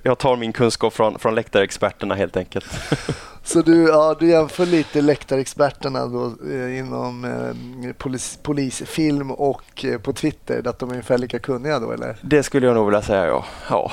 jag- 0.03 0.19
tar 0.19 0.37
min 0.37 0.53
kunskap 0.53 0.93
från, 0.93 1.19
från 1.19 1.35
läktarexperterna 1.35 2.14
helt 2.14 2.37
enkelt. 2.37 2.66
Så 3.45 3.62
du, 3.62 3.83
ja, 3.89 4.16
du 4.21 4.29
jämför 4.29 4.66
lite 4.66 5.01
läktarexperterna 5.01 6.07
då, 6.07 6.33
eh, 6.51 6.79
inom 6.79 7.25
eh, 7.25 7.93
polis, 7.99 8.39
polisfilm 8.43 9.31
och 9.31 9.85
eh, 9.85 9.99
på 9.99 10.12
Twitter, 10.12 10.69
att 10.69 10.79
de 10.79 10.89
är 10.89 10.93
ungefär 10.93 11.19
lika 11.19 11.39
kunniga 11.39 11.79
då 11.79 11.93
eller? 11.93 12.16
Det 12.23 12.43
skulle 12.43 12.66
jag 12.66 12.75
nog 12.75 12.87
vilja 12.87 13.03
säga 13.03 13.27
ja. 13.27 13.45
ja. 13.71 13.93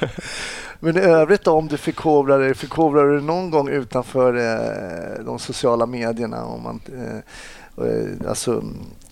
Men 0.80 0.96
i 0.96 1.00
övrigt 1.00 1.44
då, 1.44 1.52
om 1.52 1.68
du 1.68 1.76
förkovrar 1.76 2.38
dig, 2.38 2.54
förkovrar 2.54 3.06
du 3.08 3.20
någon 3.20 3.50
gång 3.50 3.68
utanför 3.68 4.34
eh, 4.36 5.24
de 5.24 5.38
sociala 5.38 5.86
medierna? 5.86 6.44
Om 6.44 6.62
man, 6.62 6.80
eh, 6.96 7.16
eh, 7.86 8.28
alltså, 8.28 8.62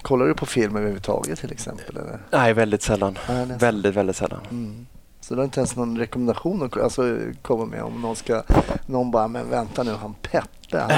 kollar 0.02 0.26
du 0.26 0.34
på 0.34 0.46
film 0.46 0.76
överhuvudtaget 0.76 1.38
till 1.40 1.52
exempel? 1.52 1.96
Eller? 1.96 2.18
Nej, 2.30 2.52
väldigt 2.52 2.82
sällan. 2.82 3.18
Nej. 3.28 3.46
Väldigt, 3.58 3.94
väldigt 3.94 4.16
sällan. 4.16 4.40
Mm. 4.50 4.86
Så 5.30 5.34
du 5.34 5.40
har 5.40 5.44
inte 5.44 5.60
ens 5.60 5.76
någon 5.76 5.98
rekommendation 5.98 6.62
att 6.62 6.76
alltså, 6.80 7.02
komma 7.42 7.64
med 7.64 7.82
om 7.82 8.02
någon 8.02 8.16
ska, 8.16 8.42
någon 8.86 9.10
bara, 9.10 9.28
men 9.28 9.50
vänta 9.50 9.82
nu, 9.82 9.90
han 9.92 10.14
Peppe, 10.22 10.78
han, 10.78 10.90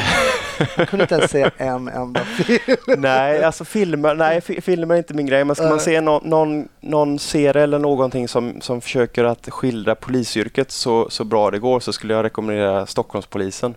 han 0.77 0.87
kunde 0.87 1.03
inte 1.05 1.15
ens 1.15 1.31
säga 1.31 1.51
en 1.57 1.89
enda 1.89 2.21
film. 2.21 2.77
Nej, 2.99 3.45
alltså 3.45 3.65
filmer, 3.65 4.15
nej, 4.15 4.41
fi- 4.41 4.61
filmer 4.61 4.95
är 4.95 4.99
inte 4.99 5.15
min 5.15 5.27
grej. 5.27 5.45
Men 5.45 5.57
ska 5.57 5.69
man 5.69 5.81
se 5.81 6.01
någon, 6.01 6.29
någon, 6.31 6.69
någon 6.81 7.19
serie 7.19 7.63
eller 7.63 7.79
någonting 7.79 8.29
som, 8.29 8.61
som 8.61 8.81
försöker 8.81 9.25
att 9.25 9.51
skildra 9.51 9.95
polisyrket 9.95 10.71
så, 10.71 11.11
så 11.11 11.25
bra 11.25 11.51
det 11.51 11.59
går 11.59 11.81
så 11.81 11.93
skulle 11.93 12.15
jag 12.15 12.25
rekommendera 12.25 12.87
Stockholmspolisen 12.87 13.75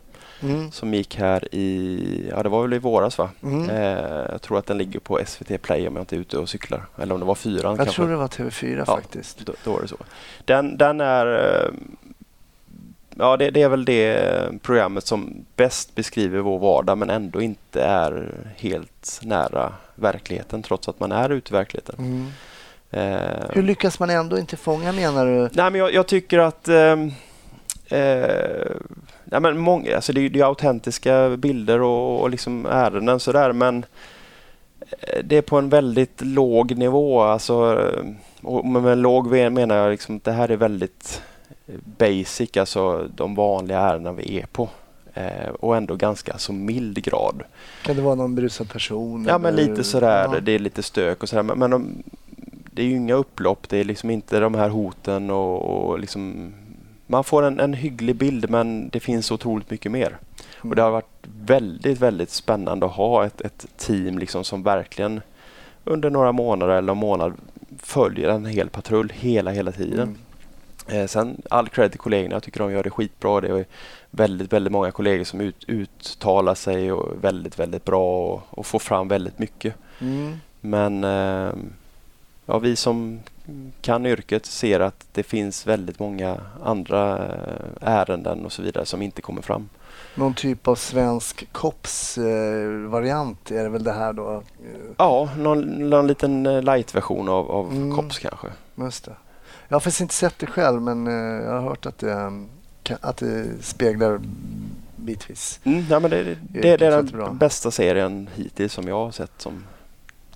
Mm. 0.49 0.71
som 0.71 0.93
gick 0.93 1.15
här 1.15 1.55
i, 1.55 2.27
ja 2.29 2.43
det 2.43 2.49
var 2.49 2.61
väl 2.61 2.73
i 2.73 2.77
våras 2.79 3.17
va? 3.17 3.29
Mm. 3.43 3.69
Eh, 3.69 4.25
jag 4.31 4.41
tror 4.41 4.59
att 4.59 4.65
den 4.65 4.77
ligger 4.77 4.99
på 4.99 5.19
SVT 5.25 5.61
Play 5.61 5.87
om 5.87 5.95
jag 5.95 6.01
inte 6.03 6.15
är 6.15 6.19
ute 6.19 6.37
och 6.37 6.49
cyklar. 6.49 6.85
Eller 6.97 7.13
om 7.13 7.19
det 7.19 7.25
var 7.25 7.35
fyran 7.35 7.71
Jag 7.71 7.77
kanske. 7.77 7.95
tror 7.95 8.09
det 8.09 8.15
var 8.15 8.27
TV4 8.27 8.77
Ja. 8.77 8.85
faktiskt. 8.85 9.45
Då, 9.45 9.53
då 9.63 9.71
var 9.71 9.81
det 9.81 9.87
så. 9.87 9.97
Den, 10.45 10.77
den 10.77 11.01
är... 11.01 11.27
eh, 11.65 11.71
Ja, 13.17 13.37
det, 13.37 13.49
det 13.51 13.61
är 13.61 13.69
väl 13.69 13.85
det 13.85 14.21
programmet 14.61 15.07
som 15.07 15.45
bäst 15.55 15.95
beskriver 15.95 16.39
vår 16.39 16.59
vardag 16.59 16.97
men 16.97 17.09
ändå 17.09 17.41
inte 17.41 17.81
är 17.83 18.33
helt 18.57 19.19
nära 19.23 19.73
verkligheten 19.95 20.63
trots 20.63 20.87
att 20.89 20.99
man 20.99 21.11
är 21.11 21.29
ute 21.29 21.53
i 21.53 21.57
verkligheten. 21.57 21.95
Mm. 21.99 22.27
Eh, 22.91 23.45
Hur 23.53 23.63
lyckas 23.63 23.99
man 23.99 24.09
ändå 24.09 24.37
inte 24.39 24.57
fånga 24.57 24.91
menar 24.91 25.25
du? 25.25 25.49
Nej, 25.53 25.71
men 25.71 25.75
jag, 25.75 25.93
jag 25.93 26.07
tycker 26.07 26.39
att 26.39 26.67
ehm, 26.67 27.11
eh, 27.87 28.71
nej, 29.25 29.41
men 29.41 29.57
många, 29.57 29.95
alltså 29.95 30.13
det, 30.13 30.21
är- 30.21 30.29
det 30.29 30.39
är 30.39 30.45
autentiska 30.45 31.37
bilder 31.37 31.81
och, 31.81 32.21
och 32.21 32.29
liksom 32.29 32.65
ärenden 32.65 33.19
sådär 33.19 33.51
men 33.53 33.85
eh, 34.89 35.23
det 35.23 35.37
är 35.37 35.41
på 35.41 35.57
en 35.57 35.69
väldigt 35.69 36.21
låg 36.21 36.77
nivå. 36.77 37.21
Alltså, 37.21 37.53
eh, 37.93 38.11
och 38.47 38.65
med 38.65 38.97
låg 38.97 39.27
menar 39.31 39.75
jag 39.75 39.91
liksom 39.91 40.15
att 40.17 40.23
det 40.23 40.31
här 40.31 40.51
är 40.51 40.57
väldigt 40.57 41.21
basic, 41.97 42.57
alltså 42.57 43.07
de 43.15 43.35
vanliga 43.35 43.79
ärenden 43.79 44.15
vi 44.15 44.39
är 44.39 44.45
på. 44.45 44.69
Eh, 45.13 45.49
och 45.59 45.77
ändå 45.77 45.95
ganska 45.95 46.37
så 46.37 46.53
mild 46.53 47.03
grad. 47.03 47.41
Kan 47.83 47.95
det 47.95 48.01
vara 48.01 48.15
någon 48.15 48.35
berusad 48.35 48.69
person? 48.69 49.25
Ja 49.29 49.37
men 49.37 49.53
eller- 49.53 49.69
lite 49.69 49.83
sådär, 49.83 50.29
Ja. 50.33 50.39
det 50.39 50.51
är 50.51 50.59
lite 50.59 50.83
stök 50.83 51.23
och 51.23 51.29
sådär. 51.29 51.43
Men, 51.43 51.59
men 51.59 51.71
de, 51.71 52.03
det 52.71 52.81
är 52.81 52.85
ju 52.85 52.95
inga 52.95 53.13
upplopp, 53.13 53.69
det 53.69 53.77
är 53.77 53.83
liksom 53.83 54.09
inte 54.09 54.39
de 54.39 54.55
här 54.55 54.69
hoten 54.69 55.29
och, 55.29 55.61
och 55.89 55.99
liksom 55.99 56.53
man 57.07 57.23
får 57.23 57.43
en, 57.43 57.59
en 57.59 57.73
hygglig 57.73 58.15
bild 58.15 58.49
men 58.49 58.89
det 58.89 58.99
finns 58.99 59.31
otroligt 59.31 59.71
mycket 59.71 59.91
mer. 59.91 60.17
Och 60.57 60.75
det 60.75 60.81
har 60.81 60.91
varit 60.91 61.27
väldigt, 61.45 61.99
väldigt 61.99 62.29
spännande 62.29 62.85
att 62.85 62.91
ha 62.91 63.25
ett, 63.25 63.41
ett 63.41 63.67
team 63.77 64.17
liksom 64.17 64.43
som 64.43 64.63
verkligen 64.63 65.21
under 65.83 66.09
några 66.09 66.31
månader 66.31 66.75
eller 66.75 66.91
en 66.91 66.97
månad 66.97 67.33
följer 67.79 68.29
en 68.29 68.45
hel 68.45 68.69
patrull 68.69 69.11
hela, 69.15 69.51
hela 69.51 69.71
tiden. 69.71 70.15
Mm. 70.87 71.01
Eh, 71.01 71.07
sen 71.07 71.41
all 71.49 71.69
cred 71.69 71.91
till 71.91 71.99
kollegorna, 71.99 72.35
jag 72.35 72.43
tycker 72.43 72.59
de 72.59 72.71
gör 72.71 72.83
det 72.83 72.89
skitbra. 72.89 73.41
Det 73.41 73.47
är 73.47 73.65
väldigt, 74.11 74.53
väldigt 74.53 74.71
många 74.71 74.91
kollegor 74.91 75.23
som 75.23 75.41
ut, 75.41 75.65
uttalar 75.67 76.55
sig 76.55 76.91
och 76.91 77.23
väldigt, 77.23 77.59
väldigt 77.59 77.85
bra 77.85 78.25
och, 78.25 78.41
och 78.49 78.65
får 78.65 78.79
fram 78.79 79.07
väldigt 79.07 79.39
mycket. 79.39 79.75
Mm. 79.99 80.37
Men 80.61 81.03
eh, 81.03 81.53
ja, 82.45 82.59
vi 82.59 82.75
som 82.75 83.19
kan 83.81 84.05
yrket 84.05 84.45
ser 84.45 84.79
att 84.79 85.05
det 85.11 85.23
finns 85.23 85.67
väldigt 85.67 85.99
många 85.99 86.37
andra 86.63 87.17
eh, 87.25 87.31
ärenden 87.81 88.45
och 88.45 88.51
så 88.51 88.61
vidare 88.61 88.85
som 88.85 89.01
inte 89.01 89.21
kommer 89.21 89.41
fram. 89.41 89.69
Någon 90.15 90.33
typ 90.33 90.67
av 90.67 90.75
svensk 90.75 91.47
kops-variant 91.51 93.51
är 93.51 93.63
det 93.63 93.69
väl 93.69 93.83
det 93.83 93.91
här 93.93 94.13
då? 94.13 94.33
Eh, 94.33 94.41
Ja, 94.97 95.29
någon, 95.37 95.89
någon 95.89 96.07
liten 96.07 96.45
eh, 96.45 96.61
light-version 96.61 97.29
av, 97.29 97.51
av 97.51 97.71
Mm. 97.71 97.95
COPS 97.95 98.19
kanske. 98.19 98.47
Just 98.75 99.05
det. 99.05 99.15
Jag 99.67 99.75
har 99.75 99.79
faktiskt 99.79 100.01
inte 100.01 100.13
sett 100.13 100.39
det 100.39 100.45
själv 100.47 100.81
men 100.81 101.07
eh, 101.07 101.13
jag 101.45 101.51
har 101.53 101.61
hört 101.61 101.85
att 101.85 101.97
det, 101.97 102.11
eh, 102.11 102.31
kan- 102.83 102.97
att 103.01 103.17
det 103.17 103.45
speglar 103.61 104.19
bitvis. 104.95 105.59
Mm, 105.63 105.85
ja, 105.89 105.99
men 105.99 106.11
det, 106.11 106.23
det, 106.23 106.37
Det 106.61 106.69
är 106.69 106.77
den 106.77 107.37
bästa 107.37 107.71
serien 107.71 108.29
hittills 108.35 108.73
som 108.73 108.87
jag 108.87 108.95
har 108.95 109.11
sett. 109.11 109.31
Som, 109.37 109.63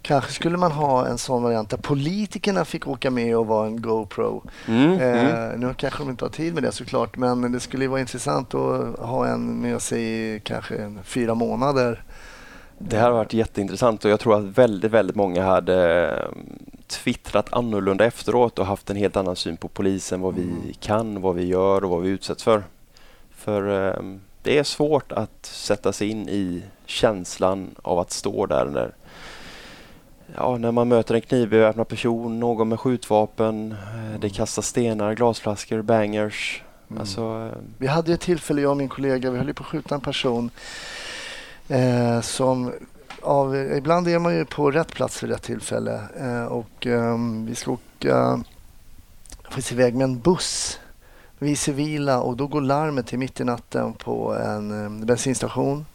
Kanske 0.01 0.31
skulle 0.31 0.57
man 0.57 0.71
ha 0.71 1.07
en 1.07 1.17
sån 1.17 1.43
variant 1.43 1.69
där 1.69 1.77
politikerna 1.77 2.65
fick 2.65 2.87
åka 2.87 3.11
med 3.11 3.37
och 3.37 3.47
vara 3.47 3.67
en 3.67 3.81
GoPro. 3.81 4.43
mm, 4.67 4.91
mm. 4.91 5.51
Eh, 5.51 5.59
nu 5.59 5.73
kanske 5.77 5.99
de 5.99 6.09
inte 6.09 6.25
har 6.25 6.29
tid 6.29 6.53
med 6.53 6.63
det 6.63 6.71
såklart 6.71 7.17
men 7.17 7.51
det 7.51 7.59
skulle 7.59 7.87
vara 7.87 7.99
intressant 7.99 8.53
att 8.55 8.99
ha 8.99 9.27
en 9.27 9.61
med 9.61 9.81
sig 9.81 10.03
i 10.03 10.39
kanske 10.39 10.95
fyra 11.03 11.35
månader. 11.35 12.03
Det 12.77 12.97
här 12.97 13.03
har 13.05 13.11
varit 13.11 13.33
jätteintressant 13.33 14.05
och 14.05 14.11
jag 14.11 14.19
tror 14.19 14.35
att 14.37 14.43
väldigt, 14.43 14.91
väldigt 14.91 15.15
många 15.15 15.43
hade 15.45 16.07
eh, 16.09 16.37
twittrat 16.87 17.53
annorlunda 17.53 18.05
efteråt 18.05 18.59
och 18.59 18.65
haft 18.65 18.89
en 18.89 18.95
helt 18.95 19.15
annan 19.15 19.35
syn 19.35 19.57
på 19.57 19.67
polisen, 19.67 20.21
vad 20.21 20.33
Mm. 20.37 20.55
vi 20.65 20.73
kan, 20.73 21.21
vad 21.21 21.35
vi 21.35 21.45
gör 21.45 21.83
och 21.83 21.89
vad 21.89 22.01
vi 22.01 22.09
utsätts 22.09 22.43
för. 22.43 22.63
För 23.31 23.87
eh, 23.87 24.03
det 24.43 24.57
är 24.57 24.63
svårt 24.63 25.11
att 25.11 25.45
sätta 25.45 25.93
sig 25.93 26.07
in 26.09 26.29
i 26.29 26.63
känslan 26.85 27.69
av 27.81 27.99
att 27.99 28.11
stå 28.11 28.45
där 28.45 28.65
när, 28.65 28.91
ja, 30.35 30.57
när 30.57 30.71
man 30.71 30.87
möter 30.87 31.15
en 31.15 31.21
knivbeväpnad 31.21 31.87
person, 31.87 32.39
någon 32.39 32.69
med 32.69 32.79
skjutvapen, 32.79 33.71
eh, 33.71 34.19
det 34.19 34.29
kastas 34.29 34.67
stenar, 34.67 35.13
glasflaskor, 35.13 35.81
bangers. 35.81 36.63
Mm. 36.89 37.01
Alltså, 37.01 37.51
eh, 37.53 37.61
Vi 37.77 37.87
hade 37.87 38.13
ett 38.13 38.21
tillfälle, 38.21 38.61
jag 38.61 38.71
och 38.71 38.77
min 38.77 38.89
kollega, 38.89 39.31
vi 39.31 39.37
höll 39.37 39.53
på 39.53 39.63
att 39.63 39.67
skjuta 39.67 39.95
en 39.95 40.01
person 40.01 40.49
eh, 41.67 42.21
som 42.21 42.71
av, 43.21 43.55
ibland 43.55 44.07
är 44.07 44.19
man 44.19 44.35
ju 44.35 44.45
på 44.45 44.71
rätt 44.71 44.93
plats 44.93 45.23
vid 45.23 45.29
rätt 45.29 45.41
tillfälle 45.41 46.01
eh, 46.19 46.45
och 46.45 46.87
ehm, 46.87 47.45
vi 47.45 47.55
ska 47.55 47.71
åka 47.71 48.43
faktiskt 49.43 49.71
iväg 49.71 49.95
med 49.95 50.03
en 50.03 50.19
buss. 50.19 50.79
Vi 51.39 51.51
är 51.51 51.55
civila 51.55 52.21
och 52.21 52.37
då 52.37 52.47
går 52.47 52.61
larmet 52.61 53.07
till 53.07 53.19
mitt 53.19 53.39
i 53.39 53.43
natten 53.43 53.93
på 53.93 54.35
en 54.35 54.85
eh, 54.85 55.05
bensinstation. 55.05 55.85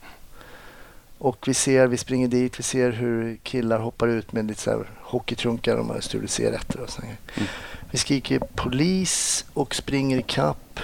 Och 1.25 1.49
vi 1.49 1.55
ser, 1.55 1.87
vi 1.87 1.97
springer 1.97 2.29
dit, 2.29 2.59
vi 2.59 2.63
ser 2.63 2.91
hur 2.91 3.37
killar 3.37 3.79
hoppar 3.79 4.09
ut 4.09 4.33
med 4.33 4.47
lite 4.47 4.61
så 4.61 4.71
här 4.71 4.91
hockeytrunkar, 5.01 5.77
de 5.77 5.91
har 5.91 6.01
stulit 6.01 6.31
cigaretter 6.31 6.81
och 6.81 6.91
sånt. 6.91 7.07
Mm. 7.07 7.49
Vi 7.91 7.99
skriker 7.99 8.39
polis 8.55 9.45
och 9.55 9.75
springer 9.75 10.19
i 10.19 10.23
kapp. 10.23 10.81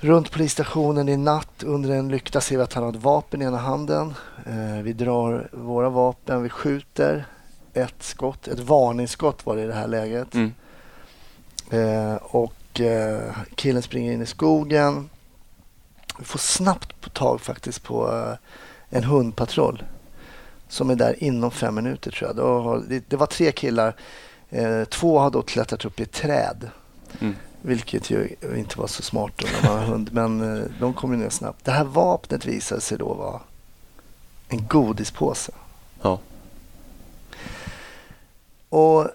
Runt 0.00 0.30
polisstationen 0.30 1.08
i 1.08 1.16
natt 1.16 1.62
under 1.62 1.90
en 1.90 2.08
lykta 2.08 2.40
ser 2.40 2.56
vi 2.56 2.62
att 2.62 2.72
han 2.72 2.82
har 2.82 2.90
ett 2.90 3.02
vapen 3.02 3.42
i 3.42 3.44
ena 3.44 3.56
handen. 3.56 4.14
Eh, 4.46 4.82
vi 4.82 4.92
drar 4.92 5.48
våra 5.52 5.88
vapen, 5.88 6.42
vi 6.42 6.48
skjuter 6.48 7.26
ett 7.72 8.02
skott, 8.02 8.48
ett 8.48 8.60
varningsskott 8.60 9.46
var 9.46 9.56
det 9.56 9.62
i 9.62 9.66
det 9.66 9.74
här 9.74 9.88
läget. 9.88 10.34
mm. 10.34 10.52
Eh, 11.70 12.16
och 12.16 12.80
eh, 12.80 13.36
killen 13.54 13.82
springer 13.82 14.12
in 14.12 14.22
i 14.22 14.26
skogen. 14.26 15.10
Vi 16.18 16.24
får 16.24 16.38
snabbt 16.38 17.00
på 17.00 17.10
tag 17.10 17.40
faktiskt 17.40 17.82
på 17.82 18.12
eh, 18.12 18.34
en 18.90 19.04
hundpatrull 19.04 19.84
som 20.68 20.90
är 20.90 20.94
där 20.94 21.24
inom 21.24 21.50
fem 21.50 21.74
minuter 21.74 22.10
tror 22.10 22.28
jag. 22.28 22.36
Då 22.36 22.60
har, 22.60 22.82
det, 22.88 23.10
det 23.10 23.16
var 23.16 23.26
tre 23.26 23.52
killar. 23.52 23.96
Eh, 24.50 24.84
två 24.84 25.18
har 25.18 25.30
då 25.30 25.42
klättrat 25.42 25.84
upp 25.84 26.00
i 26.00 26.02
ett 26.02 26.12
träd. 26.12 26.70
Mm. 27.20 27.34
Vilket 27.62 28.10
ju 28.10 28.36
inte 28.56 28.78
var 28.78 28.86
så 28.86 29.02
smart 29.02 29.32
då 29.36 29.46
när 29.46 29.68
man 29.68 29.78
har 29.78 29.86
hund. 29.86 30.10
Men 30.12 30.56
eh, 30.56 30.64
de 30.80 30.94
kom 30.94 31.12
ju 31.12 31.18
ner 31.18 31.30
snabbt. 31.30 31.64
Det 31.64 31.72
här 31.72 31.84
vapnet 31.84 32.46
visade 32.46 32.80
sig 32.80 32.98
då 32.98 33.14
vara 33.14 33.40
en 34.48 34.66
godispåse. 34.66 35.52
Ja. 36.02 36.18
Och 38.68 39.08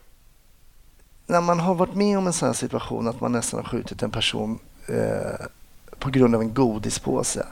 när 1.27 1.41
man 1.41 1.59
har 1.59 1.75
varit 1.75 1.95
med 1.95 2.17
om 2.17 2.27
en 2.27 2.33
sån 2.33 2.47
här 2.47 2.53
situation 2.53 3.07
att 3.07 3.21
man 3.21 3.31
nästan 3.31 3.59
har 3.59 3.69
skjutit 3.69 4.03
en 4.03 4.11
person 4.11 4.59
eh, 4.87 5.45
på 5.99 6.09
grund 6.09 6.35
av 6.35 6.41
en 6.41 6.53
godispåse. 6.53 7.45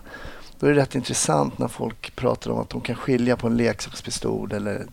Då 0.60 0.68
är 0.68 0.74
det 0.74 0.82
rätt 0.82 0.96
intressant 0.96 1.58
när 1.58 1.68
folk 1.68 2.16
pratar 2.16 2.52
om 2.52 2.60
att 2.60 2.70
de 2.70 2.82
kan 2.82 2.96
skilja 2.96 3.38
på 3.38 3.48
en 3.48 3.58
leksakspistol. 3.58 4.52
Eller, 4.52 4.86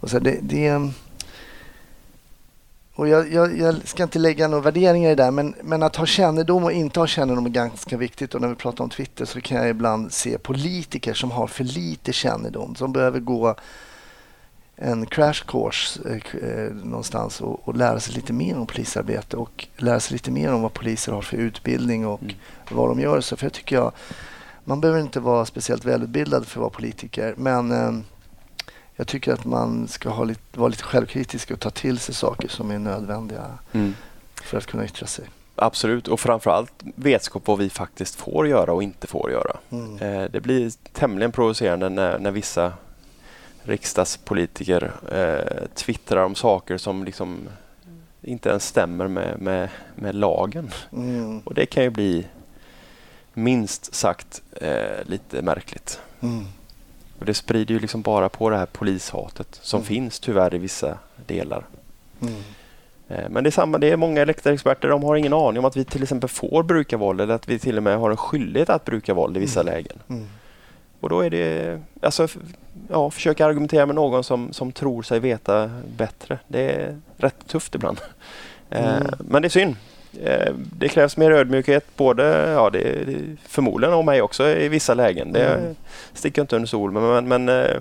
och 0.00 0.10
så 0.10 0.18
det, 0.18 0.38
det, 0.42 0.90
och 2.94 3.08
jag, 3.08 3.32
jag, 3.32 3.58
jag, 3.58 3.76
ska 3.84 4.02
inte 4.02 4.18
lägga 4.18 4.48
några 4.48 4.62
värderingar 4.62 5.10
i 5.10 5.14
det 5.14 5.22
där, 5.22 5.30
men, 5.30 5.54
men 5.62 5.82
att 5.82 5.96
ha 5.96 6.06
kännedom 6.06 6.64
och 6.64 6.72
inte 6.72 7.00
ha 7.00 7.06
kännedom 7.06 7.46
är 7.46 7.50
ganska 7.50 7.96
viktigt. 7.96 8.34
Och 8.34 8.40
när 8.40 8.48
vi 8.48 8.54
pratar 8.54 8.84
om 8.84 8.90
Twitter 8.90 9.24
så 9.24 9.40
kan 9.40 9.56
jag 9.56 9.68
ibland 9.68 10.12
se 10.12 10.38
politiker 10.38 11.14
som 11.14 11.30
har 11.30 11.46
för 11.46 11.64
lite 11.64 12.12
kännedom, 12.12 12.74
som 12.74 12.92
behöver 12.92 13.20
gå 13.20 13.54
en 14.76 15.06
crash 15.06 15.44
course 15.46 16.00
eh, 16.42 16.74
någonstans 16.74 17.40
och, 17.40 17.68
och, 17.68 17.76
lära 17.76 18.00
sig 18.00 18.14
lite 18.14 18.32
mer 18.32 18.58
om 18.58 18.66
polisarbete 18.66 19.36
och 19.36 19.66
lära 19.76 20.00
sig 20.00 20.12
lite 20.12 20.30
mer 20.30 20.52
om 20.52 20.62
vad 20.62 20.72
poliser 20.72 21.12
har 21.12 21.22
för 21.22 21.36
utbildning 21.36 22.06
och 22.06 22.22
mm. 22.22 22.34
vad 22.70 22.88
de 22.88 23.00
gör. 23.00 23.20
Så 23.20 23.36
för 23.36 23.46
jag 23.46 23.52
tycker 23.52 23.76
jag, 23.76 23.92
man 24.70 24.80
behöver 24.80 25.00
inte 25.00 25.20
vara 25.20 25.46
speciellt 25.46 25.84
välutbildad 25.84 26.46
för 26.46 26.60
att 26.60 26.60
vara 26.60 26.70
politiker, 26.70 27.34
men 27.36 27.72
eh, 27.72 28.00
jag 28.96 29.06
tycker 29.06 29.32
att 29.32 29.44
man 29.44 29.88
ska 29.88 30.08
ha 30.08 30.24
lite, 30.24 30.58
vara 30.58 30.68
lite 30.68 30.82
självkritisk 30.82 31.50
och 31.50 31.60
ta 31.60 31.70
till 31.70 31.98
sig 31.98 32.14
saker 32.14 32.48
som 32.48 32.70
är 32.70 32.78
nödvändiga 32.78 33.58
mm. 33.72 33.94
för 34.42 34.58
att 34.58 34.66
kunna 34.66 34.84
yttra 34.84 35.06
sig. 35.06 35.24
Absolut, 35.56 36.08
och 36.08 36.20
framförallt 36.20 36.72
vetskap 36.94 37.42
vad 37.46 37.58
vi 37.58 37.70
faktiskt 37.70 38.14
får 38.14 38.48
göra 38.48 38.72
och 38.72 38.82
inte 38.82 39.06
får 39.06 39.30
göra. 39.30 39.56
Mm. 39.70 39.98
Eh, 39.98 40.30
det 40.30 40.40
blir 40.40 40.72
tämligen 40.92 41.32
provocerande 41.32 41.88
när, 41.88 42.18
när 42.18 42.30
vissa 42.30 42.72
riksdagspolitiker 43.62 44.92
eh, 45.12 45.66
twittrar 45.74 46.24
om 46.24 46.34
saker 46.34 46.76
som 46.78 47.04
liksom 47.04 47.48
inte 48.22 48.48
ens 48.48 48.66
stämmer 48.66 49.08
med, 49.08 49.40
med, 49.40 49.68
med 49.94 50.14
lagen. 50.14 50.70
Mm. 50.92 51.40
Och 51.40 51.54
det 51.54 51.66
kan 51.66 51.82
ju 51.82 51.90
bli 51.90 52.26
minst 53.34 53.94
sagt 53.94 54.42
eh, 54.60 55.04
lite 55.06 55.42
märkligt. 55.42 56.00
Mm. 56.20 56.46
Och 57.18 57.26
Det 57.26 57.34
sprider 57.34 57.74
ju 57.74 57.80
liksom 57.80 58.02
bara 58.02 58.28
på 58.28 58.50
det 58.50 58.56
här 58.56 58.66
polishatet 58.66 59.58
som 59.62 59.78
mm. 59.78 59.86
finns 59.86 60.20
tyvärr 60.20 60.54
i 60.54 60.58
vissa 60.58 60.98
delar. 61.26 61.64
Mm. 62.22 62.34
Eh, 63.08 63.28
men 63.28 63.44
det 63.44 63.48
är 63.48 63.52
samma, 63.52 63.78
det 63.78 63.90
är 63.90 63.96
många 63.96 64.22
elektroexperter, 64.22 64.88
de 64.88 65.02
har 65.02 65.16
ingen 65.16 65.32
aning 65.32 65.58
om 65.58 65.64
att 65.64 65.76
vi 65.76 65.84
till 65.84 66.02
exempel 66.02 66.30
får 66.30 66.62
bruka 66.62 66.96
våld 66.96 67.20
eller 67.20 67.34
att 67.34 67.48
vi 67.48 67.58
till 67.58 67.76
och 67.76 67.82
med 67.82 67.98
har 67.98 68.10
en 68.10 68.16
skyldighet 68.16 68.70
att 68.70 68.84
bruka 68.84 69.14
våld 69.14 69.36
i 69.36 69.40
vissa 69.40 69.60
mm. 69.60 69.74
lägen. 69.74 69.98
Mm. 70.08 70.26
Och 71.00 71.08
då 71.08 71.20
är 71.20 71.30
det, 71.30 71.80
alltså, 72.02 72.28
ja, 72.88 73.10
försöka 73.10 73.46
argumentera 73.46 73.86
med 73.86 73.94
någon 73.94 74.24
som, 74.24 74.52
som 74.52 74.72
tror 74.72 75.02
sig 75.02 75.20
veta 75.20 75.70
bättre. 75.96 76.38
Det 76.48 76.72
är 76.72 76.96
rätt 77.16 77.46
tufft 77.46 77.74
ibland. 77.74 78.00
Eh, 78.70 78.96
mm. 78.96 79.14
Men 79.18 79.42
det 79.42 79.48
är 79.48 79.50
synd. 79.50 79.76
Eh, 80.24 80.54
det 80.54 80.88
krävs 80.88 81.16
mer 81.16 81.30
ödmjukhet, 81.30 81.86
både 81.96 82.50
ja, 82.50 82.70
det, 82.70 83.06
förmodligen 83.48 83.94
av 83.94 84.04
mig 84.04 84.22
också 84.22 84.48
i 84.48 84.68
vissa 84.68 84.94
lägen. 84.94 85.32
Det 85.32 85.46
mm. 85.46 85.74
sticker 86.12 86.42
inte 86.42 86.56
under 86.56 86.66
sol. 86.66 86.90
Men, 86.90 87.28
men, 87.28 87.48
eh, 87.48 87.76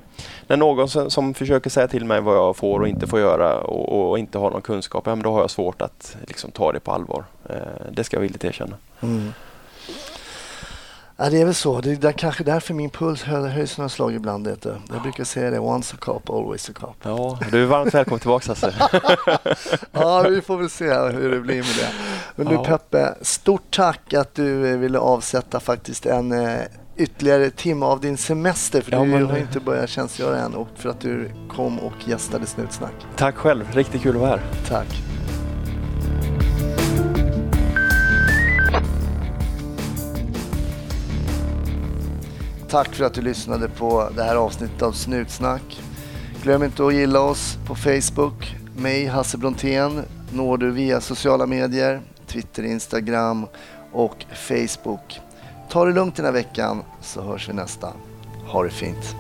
när 0.48 0.58
någon 0.58 0.90
som, 0.90 1.12
som, 1.12 1.34
försöker 1.34 1.70
säga 1.70 1.88
till 1.88 2.06
mig 2.06 2.22
vad 2.22 2.36
jag 2.36 2.56
får 2.56 2.80
och 2.80 2.88
inte 2.88 3.08
får 3.08 3.20
göra 3.20 3.58
och, 3.58 4.10
och 4.10 4.20
inte 4.20 4.38
har 4.38 4.52
någon 4.52 4.62
kunskap, 4.62 5.04
ja, 5.08 5.16
då 5.16 5.32
har 5.32 5.42
jag 5.42 5.52
svårt 5.52 5.82
att 5.82 6.18
liksom, 6.28 6.52
ta 6.52 6.72
det 6.72 6.80
på 6.80 6.92
allvar. 6.92 7.24
Det 7.92 8.04
ska 8.04 8.18
jag 8.18 8.22
villigt 8.22 8.46
erkänna. 8.46 8.76
Mm. 9.02 9.34
Ja, 11.22 11.30
det 11.30 11.42
är 11.42 11.46
väl 11.46 11.56
så. 11.56 11.82
Det 11.82 12.04
är 12.04 12.12
kanske 12.12 12.44
därför 12.44 12.74
min 12.74 12.90
puls 12.90 13.24
höjs 13.24 13.78
några 13.78 13.90
slag 13.90 14.14
ibland. 14.14 14.44
Det. 14.44 14.78
Jag 14.94 15.02
brukar 15.02 15.24
säga 15.24 15.52
det, 15.52 15.60
once 15.60 15.96
a 15.96 15.98
cop, 16.00 16.30
always 16.30 16.70
a 16.70 16.74
cop. 16.76 16.96
Ja, 17.04 17.40
du 17.52 17.64
är 17.64 17.66
varmt 17.66 17.94
välkommen 17.94 18.20
tillbaka 18.20 18.52
Hasse. 18.52 18.74
ja, 19.92 20.26
vi 20.30 20.42
får 20.42 20.58
väl 20.58 20.70
se 20.70 20.86
hur 20.86 21.32
det 21.32 21.40
blir 21.40 21.56
med 21.56 21.76
det. 21.78 21.92
Men 22.36 22.48
du 22.48 22.58
Peppe, 22.64 23.16
stort 23.22 23.76
tack 23.76 24.14
att 24.14 24.36
du 24.36 24.78
ville 24.78 25.00
avsätta 25.00 25.60
faktiskt 25.60 26.06
en 26.06 26.32
eh, 26.32 26.60
ytterligare 26.98 27.50
timme 27.50 27.86
av 27.86 28.02
din 28.02 28.18
semester, 28.18 28.82
för 28.82 28.92
ja, 28.92 29.04
du 29.04 29.26
har 29.26 29.38
inte 29.38 29.60
börjat 29.60 29.90
tjänstgöra 29.90 30.38
än, 30.38 30.56
och 30.56 30.68
för 30.76 30.90
att 30.90 31.00
du 31.00 31.32
kom 31.50 31.80
och 31.80 32.08
gästade 32.08 32.46
Snutsnack. 32.46 32.94
Tack 33.16 33.36
själv, 33.36 33.66
riktigt 33.74 34.02
kul 34.02 34.16
att 34.16 34.22
vara 34.22 34.30
här. 34.30 34.42
Tack. 34.68 34.88
Tack 42.70 42.96
för 42.96 43.06
att 43.06 43.14
du 43.14 43.22
lyssnade 43.22 43.70
på 43.70 44.10
det 44.16 44.24
här 44.24 44.36
avsnittet 44.36 44.82
av 44.82 44.92
Snutsnack. 44.92 45.82
Glöm 46.44 46.64
inte 46.64 46.86
att 46.86 46.94
gilla 46.94 47.22
oss 47.22 47.58
på 47.68 47.76
Facebook. 47.76 48.56
Mig, 48.76 49.06
Hasse 49.06 49.38
Brontén, 49.38 50.04
når 50.34 50.58
du 50.58 50.72
via 50.72 51.02
sociala 51.02 51.46
medier, 51.46 52.02
Twitter, 52.28 52.64
Instagram 52.64 53.46
och 53.92 54.26
Facebook. 54.34 55.20
Ta 55.70 55.86
det 55.86 55.94
lugnt 55.94 56.16
den 56.16 56.26
här 56.26 56.32
veckan 56.32 56.84
så 57.02 57.22
hörs 57.22 57.50
vi 57.50 57.54
nästa. 57.54 57.94
Ha 58.48 58.64
det 58.64 58.70
fint. 58.70 59.16